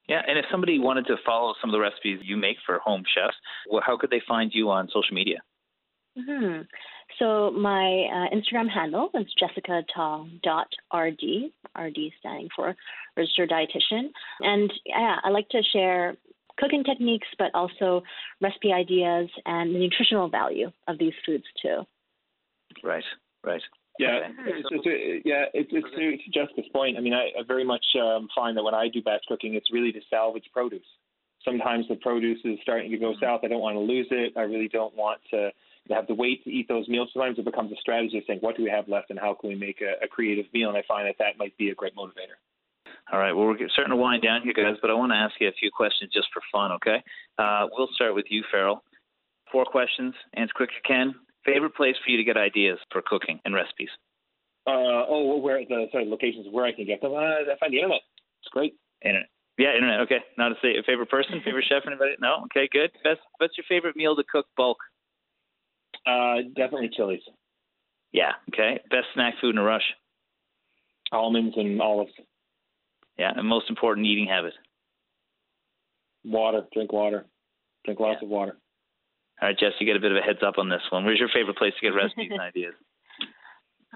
yeah, 0.08 0.22
and 0.28 0.38
if 0.38 0.46
somebody 0.52 0.80
wanted 0.80 1.06
to 1.08 1.16
follow 1.26 1.54
some 1.62 1.70
of 1.70 1.72
the 1.72 1.80
recipes 1.80 2.20
you 2.24 2.36
make 2.36 2.58
for 2.66 2.80
home 2.80 3.04
chefs, 3.16 3.38
well, 3.70 3.82
how 3.86 3.98
could 3.98 4.10
they 4.10 4.22
find 4.28 4.52
you 4.54 4.70
on 4.70 4.88
social 4.88 5.14
media? 5.16 5.38
Mm-hmm. 6.18 6.64
So 7.20 7.52
my 7.52 8.08
uh, 8.12 8.36
Instagram 8.36 8.70
handle 8.70 9.10
is 9.14 9.26
jessicatong.rd, 9.42 11.24
RD 11.80 11.98
standing 12.20 12.50
for 12.56 12.76
registered 13.16 13.50
dietitian. 13.50 14.10
And 14.42 14.72
yeah, 14.86 15.18
I 15.24 15.30
like 15.30 15.50
to 15.50 15.62
share 15.72 16.16
cooking 16.58 16.84
techniques, 16.84 17.28
but 17.38 17.52
also 17.54 18.04
recipe 18.42 18.72
ideas 18.72 19.30
and 19.46 19.74
the 19.74 19.80
nutritional 19.80 20.30
value 20.30 20.72
of 20.88 20.98
these 21.00 21.14
foods 21.26 21.46
too. 21.62 21.84
Right, 22.84 23.04
right. 23.44 23.62
Yeah, 24.00 24.22
it's, 24.48 24.68
it's, 24.72 25.24
yeah, 25.24 25.46
it's, 25.54 25.70
it's 25.72 25.88
to, 25.96 26.18
to 26.18 26.32
Jessica's 26.34 26.70
point. 26.74 26.98
I 26.98 27.02
mean, 27.02 27.14
I, 27.14 27.30
I 27.40 27.44
very 27.48 27.64
much 27.64 27.86
um, 28.02 28.28
find 28.34 28.58
that 28.58 28.64
when 28.64 28.74
I 28.74 28.88
do 28.88 29.04
batch 29.04 29.24
cooking, 29.28 29.54
it's 29.54 29.72
really 29.72 29.92
to 29.92 30.00
salvage 30.10 30.46
produce. 30.52 30.86
Sometimes 31.46 31.86
the 31.88 31.96
produce 31.96 32.40
is 32.44 32.58
starting 32.64 32.90
to 32.90 32.98
go 32.98 33.12
mm-hmm. 33.12 33.24
south. 33.24 33.42
I 33.44 33.50
don't 33.50 33.62
want 33.62 33.76
to 33.76 33.82
lose 33.82 34.08
it. 34.10 34.34
I 34.36 34.42
really 34.42 34.68
don't 34.68 34.96
want 34.96 35.22
to 35.30 35.52
have 35.92 36.08
to 36.08 36.16
wait 36.16 36.44
to 36.46 36.50
eat 36.50 36.68
those 36.68 36.88
meals. 36.88 37.10
Sometimes 37.14 37.38
it 37.38 37.46
becomes 37.46 37.72
a 37.72 37.76
strategy 37.76 38.18
of 38.18 38.24
saying, 38.26 38.40
what 38.40 38.58
do 38.58 38.64
we 38.64 38.70
have 38.70 38.88
left 38.88 39.12
and 39.12 39.20
how 39.20 39.36
can 39.40 39.50
we 39.50 39.56
make 39.56 39.82
a, 39.82 40.04
a 40.04 40.08
creative 40.08 40.46
meal? 40.54 40.70
And 40.70 40.78
I 40.78 40.84
find 40.88 41.08
that 41.08 41.16
that 41.20 41.38
might 41.38 41.56
be 41.58 41.70
a 41.70 41.76
great 41.76 41.96
motivator. 41.96 42.40
All 43.14 43.20
right. 43.20 43.32
Well, 43.32 43.46
we're 43.46 43.70
starting 43.70 43.92
to 43.92 43.96
wind 43.96 44.24
down 44.24 44.42
here, 44.42 44.54
guys, 44.54 44.76
but 44.82 44.90
I 44.90 44.96
want 44.96 45.12
to 45.12 45.16
ask 45.16 45.36
you 45.40 45.48
a 45.48 45.52
few 45.52 45.70
questions 45.70 46.10
just 46.12 46.30
for 46.34 46.42
fun, 46.52 46.72
okay? 46.72 46.98
Uh, 47.38 47.68
we'll 47.72 47.88
start 47.94 48.16
with 48.16 48.26
you, 48.30 48.44
Farrell. 48.50 48.84
Four 49.52 49.66
questions. 49.66 50.16
Answer 50.34 50.54
quick 50.56 50.72
as 50.72 50.82
you 50.82 50.96
can. 50.96 51.14
Favorite 51.46 51.76
place 51.76 51.94
for 52.04 52.10
you 52.10 52.18
to 52.18 52.24
get 52.24 52.38
ideas 52.38 52.80
for 52.92 53.04
cooking 53.06 53.40
and 53.46 53.54
recipes? 53.54 53.90
Uh, 54.66 55.06
oh, 55.06 55.38
where 55.38 55.60
the 55.64 55.86
sorry 55.92 56.06
locations 56.06 56.48
where 56.50 56.66
I 56.66 56.72
can 56.72 56.88
get 56.88 57.02
them? 57.02 57.14
Uh, 57.14 57.46
I 57.54 57.56
find 57.60 57.72
the 57.72 57.78
internet. 57.78 58.02
It's 58.42 58.50
great. 58.50 58.74
Internet. 59.06 59.30
Yeah, 59.60 59.76
internet. 59.76 60.00
Okay. 60.02 60.20
Not 60.40 60.54
a 60.54 60.56
favorite 60.84 61.12
person, 61.12 61.40
favorite 61.46 61.66
chef, 61.70 61.84
anybody? 61.86 62.14
No. 62.20 62.46
Okay, 62.46 62.68
good. 62.72 62.90
Best. 63.04 63.20
What's 63.38 63.56
your 63.60 63.66
favorite 63.70 63.96
meal 63.96 64.16
to 64.16 64.24
cook 64.24 64.48
bulk? 64.58 64.78
Uh, 66.08 66.50
definitely 66.56 66.90
Chili's. 66.98 67.22
Yeah. 68.12 68.32
Okay. 68.52 68.80
Best 68.90 69.06
snack 69.14 69.36
food 69.40 69.54
in 69.54 69.60
a 69.60 69.64
rush. 69.64 69.86
Almonds 71.12 71.54
and 71.58 71.80
olives. 71.80 72.12
Yeah, 73.18 73.32
and 73.36 73.48
most 73.48 73.70
important 73.70 74.08
eating 74.08 74.28
habit. 74.28 74.54
Water. 76.26 76.64
Drink 76.74 76.92
water. 76.92 77.26
Drink 77.86 78.00
lots 78.00 78.20
yeah. 78.22 78.26
of 78.26 78.32
water. 78.32 78.58
All 79.42 79.50
right, 79.50 79.58
Jess, 79.58 79.74
you 79.80 79.86
get 79.86 79.96
a 79.96 80.00
bit 80.00 80.12
of 80.12 80.18
a 80.18 80.22
heads 80.22 80.40
up 80.46 80.58
on 80.58 80.70
this 80.70 80.82
one. 80.90 81.06
Where's 81.06 81.20
your 81.20 81.30
favorite 81.34 81.58
place 81.58 81.74
to 81.80 81.86
get 81.86 81.96
recipes 81.96 82.30
and 82.32 82.42
ideas? 82.42 82.74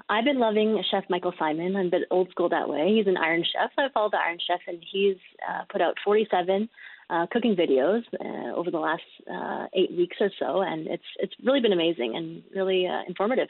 I've 0.09 0.25
been 0.25 0.39
loving 0.39 0.81
Chef 0.91 1.05
Michael 1.09 1.33
Symon. 1.39 1.75
I'm 1.75 1.87
a 1.87 1.89
bit 1.89 2.07
old 2.11 2.29
school 2.29 2.49
that 2.49 2.69
way. 2.69 2.93
He's 2.95 3.07
an 3.07 3.17
Iron 3.17 3.43
Chef. 3.43 3.71
I 3.77 3.87
follow 3.93 4.09
the 4.11 4.17
Iron 4.17 4.37
Chef, 4.45 4.59
and 4.67 4.83
he's 4.91 5.17
uh, 5.47 5.63
put 5.71 5.81
out 5.81 5.95
47 6.05 6.69
uh, 7.09 7.25
cooking 7.31 7.55
videos 7.55 8.03
uh, 8.19 8.55
over 8.55 8.69
the 8.69 8.79
last 8.79 9.03
uh, 9.31 9.65
eight 9.73 9.91
weeks 9.91 10.17
or 10.19 10.29
so, 10.39 10.61
and 10.61 10.87
it's 10.87 11.03
it's 11.17 11.33
really 11.43 11.61
been 11.61 11.73
amazing 11.73 12.15
and 12.15 12.43
really 12.53 12.85
uh, 12.87 13.01
informative. 13.07 13.47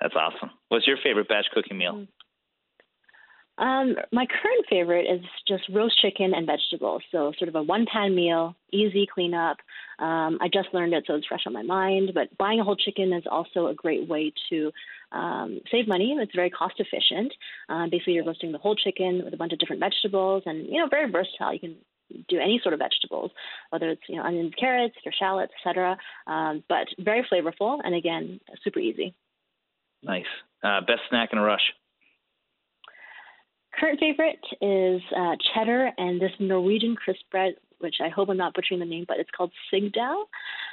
That's 0.00 0.14
awesome. 0.14 0.50
What's 0.68 0.86
your 0.86 0.98
favorite 1.02 1.28
batch 1.28 1.46
cooking 1.52 1.78
meal? 1.78 2.06
Um, 3.58 3.96
my 4.12 4.24
current 4.26 4.66
favorite 4.70 5.06
is 5.10 5.20
just 5.46 5.64
roast 5.70 6.00
chicken 6.00 6.32
and 6.34 6.46
vegetables. 6.46 7.02
So 7.10 7.32
sort 7.38 7.48
of 7.48 7.56
a 7.56 7.62
one-pan 7.62 8.14
meal, 8.14 8.54
easy 8.72 9.06
cleanup. 9.12 9.56
Um, 9.98 10.38
I 10.40 10.48
just 10.52 10.68
learned 10.72 10.94
it, 10.94 11.04
so 11.06 11.14
it's 11.14 11.26
fresh 11.26 11.42
on 11.46 11.52
my 11.52 11.62
mind. 11.62 12.12
But 12.14 12.36
buying 12.38 12.60
a 12.60 12.64
whole 12.64 12.76
chicken 12.76 13.12
is 13.12 13.24
also 13.30 13.66
a 13.66 13.74
great 13.74 14.08
way 14.08 14.32
to 14.50 14.70
um, 15.10 15.60
save 15.72 15.88
money. 15.88 16.16
It's 16.18 16.34
very 16.34 16.50
cost 16.50 16.74
efficient. 16.78 17.32
Uh, 17.68 17.86
basically, 17.90 18.12
you're 18.14 18.24
roasting 18.24 18.52
the 18.52 18.58
whole 18.58 18.76
chicken 18.76 19.22
with 19.24 19.34
a 19.34 19.36
bunch 19.36 19.52
of 19.52 19.58
different 19.58 19.80
vegetables, 19.80 20.44
and 20.46 20.66
you 20.66 20.78
know, 20.78 20.86
very 20.88 21.10
versatile. 21.10 21.52
You 21.52 21.60
can 21.60 21.76
do 22.28 22.38
any 22.38 22.60
sort 22.62 22.74
of 22.74 22.78
vegetables, 22.78 23.32
whether 23.70 23.90
it's 23.90 24.02
you 24.08 24.16
know 24.16 24.22
onions, 24.22 24.52
carrots, 24.58 24.94
or 25.04 25.12
shallots, 25.18 25.52
etc. 25.58 25.96
Um, 26.28 26.62
but 26.68 26.86
very 26.98 27.26
flavorful, 27.30 27.78
and 27.82 27.94
again, 27.94 28.40
super 28.62 28.78
easy. 28.78 29.14
Nice. 30.02 30.26
Uh, 30.62 30.80
best 30.80 31.00
snack 31.08 31.30
in 31.32 31.38
a 31.38 31.42
rush. 31.42 31.72
Current 33.78 34.00
favorite 34.00 34.44
is 34.60 35.00
uh, 35.16 35.36
cheddar 35.54 35.90
and 35.98 36.20
this 36.20 36.32
Norwegian 36.40 36.96
crisp 36.96 37.20
bread, 37.30 37.54
which 37.78 37.96
I 38.02 38.08
hope 38.08 38.28
I'm 38.28 38.36
not 38.36 38.54
butchering 38.54 38.80
the 38.80 38.86
name, 38.86 39.04
but 39.06 39.18
it's 39.18 39.30
called 39.36 39.52
Sigdal. 39.72 40.24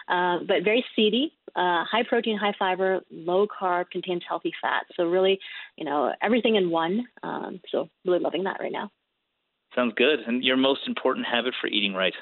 Uh, 0.08 0.40
but 0.48 0.64
very 0.64 0.84
seedy, 0.96 1.34
uh, 1.56 1.84
high 1.84 2.04
protein, 2.08 2.38
high 2.38 2.54
fiber, 2.58 3.02
low 3.12 3.48
carb, 3.48 3.90
contains 3.92 4.24
healthy 4.28 4.52
fat. 4.62 4.86
So 4.96 5.06
really, 5.06 5.40
you 5.78 5.86
know, 5.86 6.14
everything 6.22 6.56
in 6.56 6.70
one. 6.70 7.08
Um, 7.22 7.60
so 7.72 7.90
really 8.06 8.20
loving 8.20 8.44
that 8.46 8.58
right 8.60 8.72
now. 8.72 8.90
Sounds 9.76 9.94
good. 9.98 10.20
And 10.26 10.44
your 10.44 10.58
most 10.58 10.82
important 10.88 11.26
habit 11.32 11.54
for 11.62 11.68
eating 11.68 11.94
right? 11.94 12.14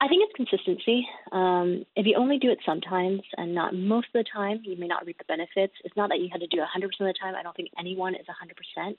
I 0.00 0.08
think 0.08 0.22
it's 0.24 0.36
consistency. 0.36 1.08
Um, 1.32 1.84
if 1.96 2.06
you 2.06 2.16
only 2.18 2.38
do 2.38 2.50
it 2.50 2.58
sometimes 2.66 3.22
and 3.38 3.54
not 3.54 3.74
most 3.74 4.08
of 4.14 4.24
the 4.24 4.30
time, 4.30 4.60
you 4.62 4.76
may 4.76 4.86
not 4.86 5.06
reap 5.06 5.16
the 5.18 5.24
benefits. 5.24 5.72
It's 5.84 5.96
not 5.96 6.10
that 6.10 6.20
you 6.20 6.28
had 6.30 6.42
to 6.42 6.46
do 6.46 6.58
100% 6.58 6.84
of 6.84 6.90
the 6.98 7.14
time. 7.18 7.34
I 7.34 7.42
don't 7.42 7.56
think 7.56 7.70
anyone 7.78 8.14
is 8.14 8.26
100% 8.26 8.94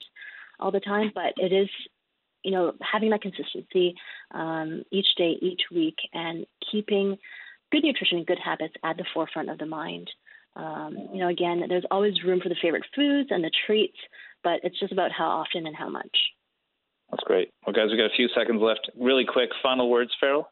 all 0.58 0.72
the 0.72 0.80
time, 0.80 1.12
but 1.14 1.34
it 1.36 1.52
is, 1.52 1.68
you 2.42 2.50
know, 2.50 2.72
having 2.80 3.10
that 3.10 3.22
consistency 3.22 3.94
um, 4.32 4.82
each 4.90 5.06
day, 5.16 5.36
each 5.40 5.62
week, 5.72 5.96
and 6.12 6.44
keeping 6.70 7.16
good 7.70 7.84
nutrition 7.84 8.18
and 8.18 8.26
good 8.26 8.40
habits 8.44 8.74
at 8.84 8.96
the 8.96 9.04
forefront 9.14 9.50
of 9.50 9.58
the 9.58 9.66
mind. 9.66 10.10
Um, 10.56 10.96
you 11.12 11.20
know, 11.20 11.28
again, 11.28 11.62
there's 11.68 11.86
always 11.92 12.24
room 12.24 12.40
for 12.42 12.48
the 12.48 12.56
favorite 12.60 12.84
foods 12.96 13.28
and 13.30 13.44
the 13.44 13.52
treats, 13.66 13.98
but 14.42 14.60
it's 14.64 14.80
just 14.80 14.92
about 14.92 15.12
how 15.12 15.26
often 15.28 15.64
and 15.64 15.76
how 15.76 15.88
much. 15.88 16.16
That's 17.10 17.22
great. 17.22 17.50
Well, 17.64 17.72
guys, 17.72 17.86
we've 17.90 17.98
got 17.98 18.12
a 18.12 18.16
few 18.16 18.28
seconds 18.36 18.60
left. 18.60 18.90
Really 18.98 19.24
quick, 19.24 19.50
final 19.62 19.88
words, 19.88 20.10
Farrell? 20.18 20.50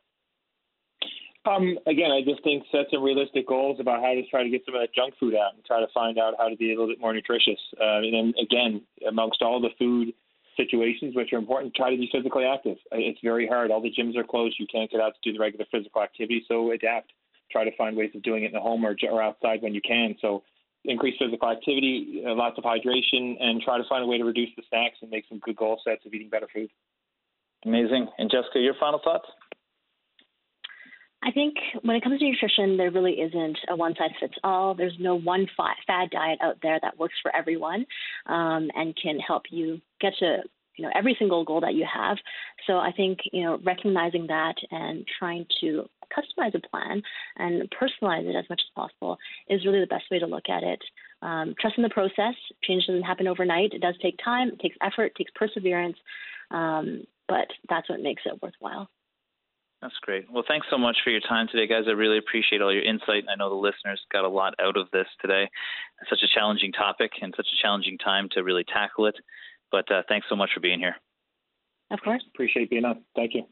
Um, 1.46 1.78
again, 1.86 2.10
I 2.10 2.22
just 2.22 2.42
think 2.42 2.64
set 2.72 2.86
some 2.92 3.02
realistic 3.02 3.46
goals 3.46 3.78
about 3.78 4.02
how 4.02 4.12
to 4.14 4.26
try 4.26 4.42
to 4.42 4.50
get 4.50 4.62
some 4.66 4.74
of 4.74 4.80
that 4.80 4.94
junk 4.94 5.14
food 5.18 5.34
out 5.34 5.54
and 5.54 5.64
try 5.64 5.80
to 5.80 5.86
find 5.94 6.18
out 6.18 6.34
how 6.38 6.48
to 6.48 6.56
be 6.56 6.72
a 6.72 6.74
little 6.74 6.88
bit 6.88 7.00
more 7.00 7.14
nutritious. 7.14 7.60
Uh, 7.80 7.98
and 8.02 8.12
then 8.12 8.34
again, 8.42 8.82
amongst 9.08 9.42
all 9.42 9.60
the 9.60 9.70
food 9.78 10.12
situations 10.56 11.14
which 11.14 11.32
are 11.32 11.38
important, 11.38 11.74
try 11.74 11.90
to 11.90 11.96
be 11.96 12.08
physically 12.10 12.44
active. 12.44 12.78
It's 12.92 13.20
very 13.22 13.46
hard. 13.46 13.70
All 13.70 13.80
the 13.80 13.92
gyms 13.92 14.16
are 14.16 14.24
closed. 14.24 14.56
You 14.58 14.66
can't 14.72 14.90
get 14.90 15.00
out 15.00 15.12
to 15.14 15.20
do 15.22 15.36
the 15.36 15.40
regular 15.40 15.66
physical 15.70 16.02
activity. 16.02 16.44
So 16.48 16.72
adapt. 16.72 17.12
Try 17.52 17.64
to 17.64 17.76
find 17.76 17.96
ways 17.96 18.10
of 18.14 18.22
doing 18.22 18.42
it 18.42 18.46
in 18.46 18.52
the 18.52 18.60
home 18.60 18.84
or, 18.84 18.96
or 19.08 19.22
outside 19.22 19.62
when 19.62 19.74
you 19.74 19.80
can. 19.80 20.16
So 20.20 20.42
increase 20.84 21.14
physical 21.18 21.48
activity, 21.48 22.22
uh, 22.26 22.34
lots 22.34 22.58
of 22.58 22.64
hydration, 22.64 23.36
and 23.40 23.60
try 23.62 23.78
to 23.78 23.84
find 23.88 24.02
a 24.02 24.06
way 24.06 24.18
to 24.18 24.24
reduce 24.24 24.50
the 24.56 24.62
snacks 24.68 24.96
and 25.02 25.10
make 25.10 25.24
some 25.28 25.38
good 25.38 25.56
goal 25.56 25.80
sets 25.84 26.04
of 26.06 26.14
eating 26.14 26.28
better 26.28 26.48
food. 26.52 26.70
Amazing. 27.64 28.08
And 28.18 28.30
Jessica, 28.30 28.58
your 28.58 28.74
final 28.80 29.00
thoughts? 29.02 29.26
I 31.22 31.30
think 31.32 31.54
when 31.82 31.96
it 31.96 32.04
comes 32.04 32.20
to 32.20 32.24
nutrition, 32.24 32.76
there 32.76 32.90
really 32.90 33.14
isn't 33.14 33.58
a 33.68 33.76
one 33.76 33.94
size 33.98 34.10
fits 34.20 34.34
all. 34.44 34.74
There's 34.74 34.96
no 35.00 35.16
one 35.18 35.46
fad 35.56 36.10
diet 36.10 36.38
out 36.42 36.58
there 36.62 36.78
that 36.82 36.98
works 36.98 37.14
for 37.22 37.34
everyone 37.34 37.86
um, 38.26 38.70
and 38.74 38.96
can 39.02 39.18
help 39.18 39.44
you 39.50 39.80
get 40.00 40.12
to 40.20 40.42
you 40.76 40.84
know 40.84 40.90
every 40.94 41.16
single 41.18 41.44
goal 41.44 41.60
that 41.62 41.74
you 41.74 41.86
have. 41.92 42.18
So 42.66 42.74
I 42.74 42.92
think 42.92 43.18
you 43.32 43.42
know 43.42 43.58
recognizing 43.64 44.26
that 44.28 44.54
and 44.70 45.06
trying 45.18 45.46
to 45.60 45.86
customize 46.16 46.54
a 46.54 46.68
plan 46.68 47.02
and 47.36 47.68
personalize 47.70 48.28
it 48.28 48.36
as 48.36 48.48
much 48.48 48.62
as 48.64 48.74
possible 48.74 49.18
is 49.48 49.64
really 49.64 49.80
the 49.80 49.86
best 49.86 50.04
way 50.10 50.18
to 50.18 50.26
look 50.26 50.48
at 50.48 50.62
it. 50.62 50.82
Um, 51.22 51.54
trust 51.60 51.76
in 51.76 51.82
the 51.82 51.88
process. 51.88 52.34
Change 52.62 52.86
doesn't 52.86 53.02
happen 53.02 53.26
overnight. 53.26 53.72
It 53.72 53.80
does 53.80 53.96
take 54.00 54.18
time. 54.22 54.48
It 54.48 54.60
takes 54.60 54.76
effort. 54.82 55.06
It 55.06 55.14
takes 55.16 55.32
perseverance. 55.34 55.96
Um, 56.50 57.04
but 57.28 57.48
that's 57.68 57.88
what 57.88 58.00
makes 58.00 58.22
it 58.24 58.40
worthwhile. 58.40 58.88
That's 59.86 59.98
great. 60.02 60.28
Well, 60.28 60.42
thanks 60.48 60.66
so 60.68 60.76
much 60.76 60.96
for 61.04 61.10
your 61.10 61.20
time 61.20 61.46
today, 61.46 61.68
guys. 61.68 61.84
I 61.86 61.92
really 61.92 62.18
appreciate 62.18 62.60
all 62.60 62.74
your 62.74 62.82
insight. 62.82 63.22
I 63.30 63.36
know 63.36 63.48
the 63.48 63.54
listeners 63.54 64.02
got 64.10 64.24
a 64.24 64.28
lot 64.28 64.52
out 64.60 64.76
of 64.76 64.90
this 64.92 65.06
today. 65.22 65.48
It's 66.00 66.10
such 66.10 66.24
a 66.24 66.34
challenging 66.34 66.72
topic 66.72 67.12
and 67.22 67.32
such 67.36 67.46
a 67.46 67.62
challenging 67.62 67.96
time 67.96 68.28
to 68.32 68.42
really 68.42 68.64
tackle 68.64 69.06
it. 69.06 69.14
But 69.70 69.88
uh, 69.92 70.02
thanks 70.08 70.26
so 70.28 70.34
much 70.34 70.50
for 70.52 70.58
being 70.58 70.80
here. 70.80 70.96
Of 71.92 72.00
course. 72.02 72.24
Appreciate 72.34 72.68
being 72.68 72.84
on. 72.84 73.04
Thank 73.14 73.34
you. 73.34 73.44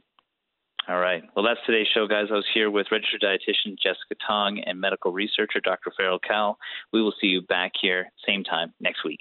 All 0.88 0.98
right. 0.98 1.22
Well, 1.36 1.44
that's 1.44 1.64
today's 1.66 1.86
show, 1.94 2.08
guys. 2.08 2.26
I 2.32 2.34
was 2.34 2.46
here 2.52 2.68
with 2.68 2.88
registered 2.90 3.20
dietitian 3.22 3.78
Jessica 3.80 4.16
Tong 4.26 4.58
and 4.66 4.80
medical 4.80 5.12
researcher 5.12 5.60
Dr. 5.60 5.92
Farrell 5.96 6.18
Cahill. 6.18 6.58
We 6.92 7.00
will 7.00 7.14
see 7.20 7.28
you 7.28 7.42
back 7.42 7.70
here 7.80 8.10
same 8.26 8.42
time 8.42 8.74
next 8.80 9.04
week. 9.04 9.20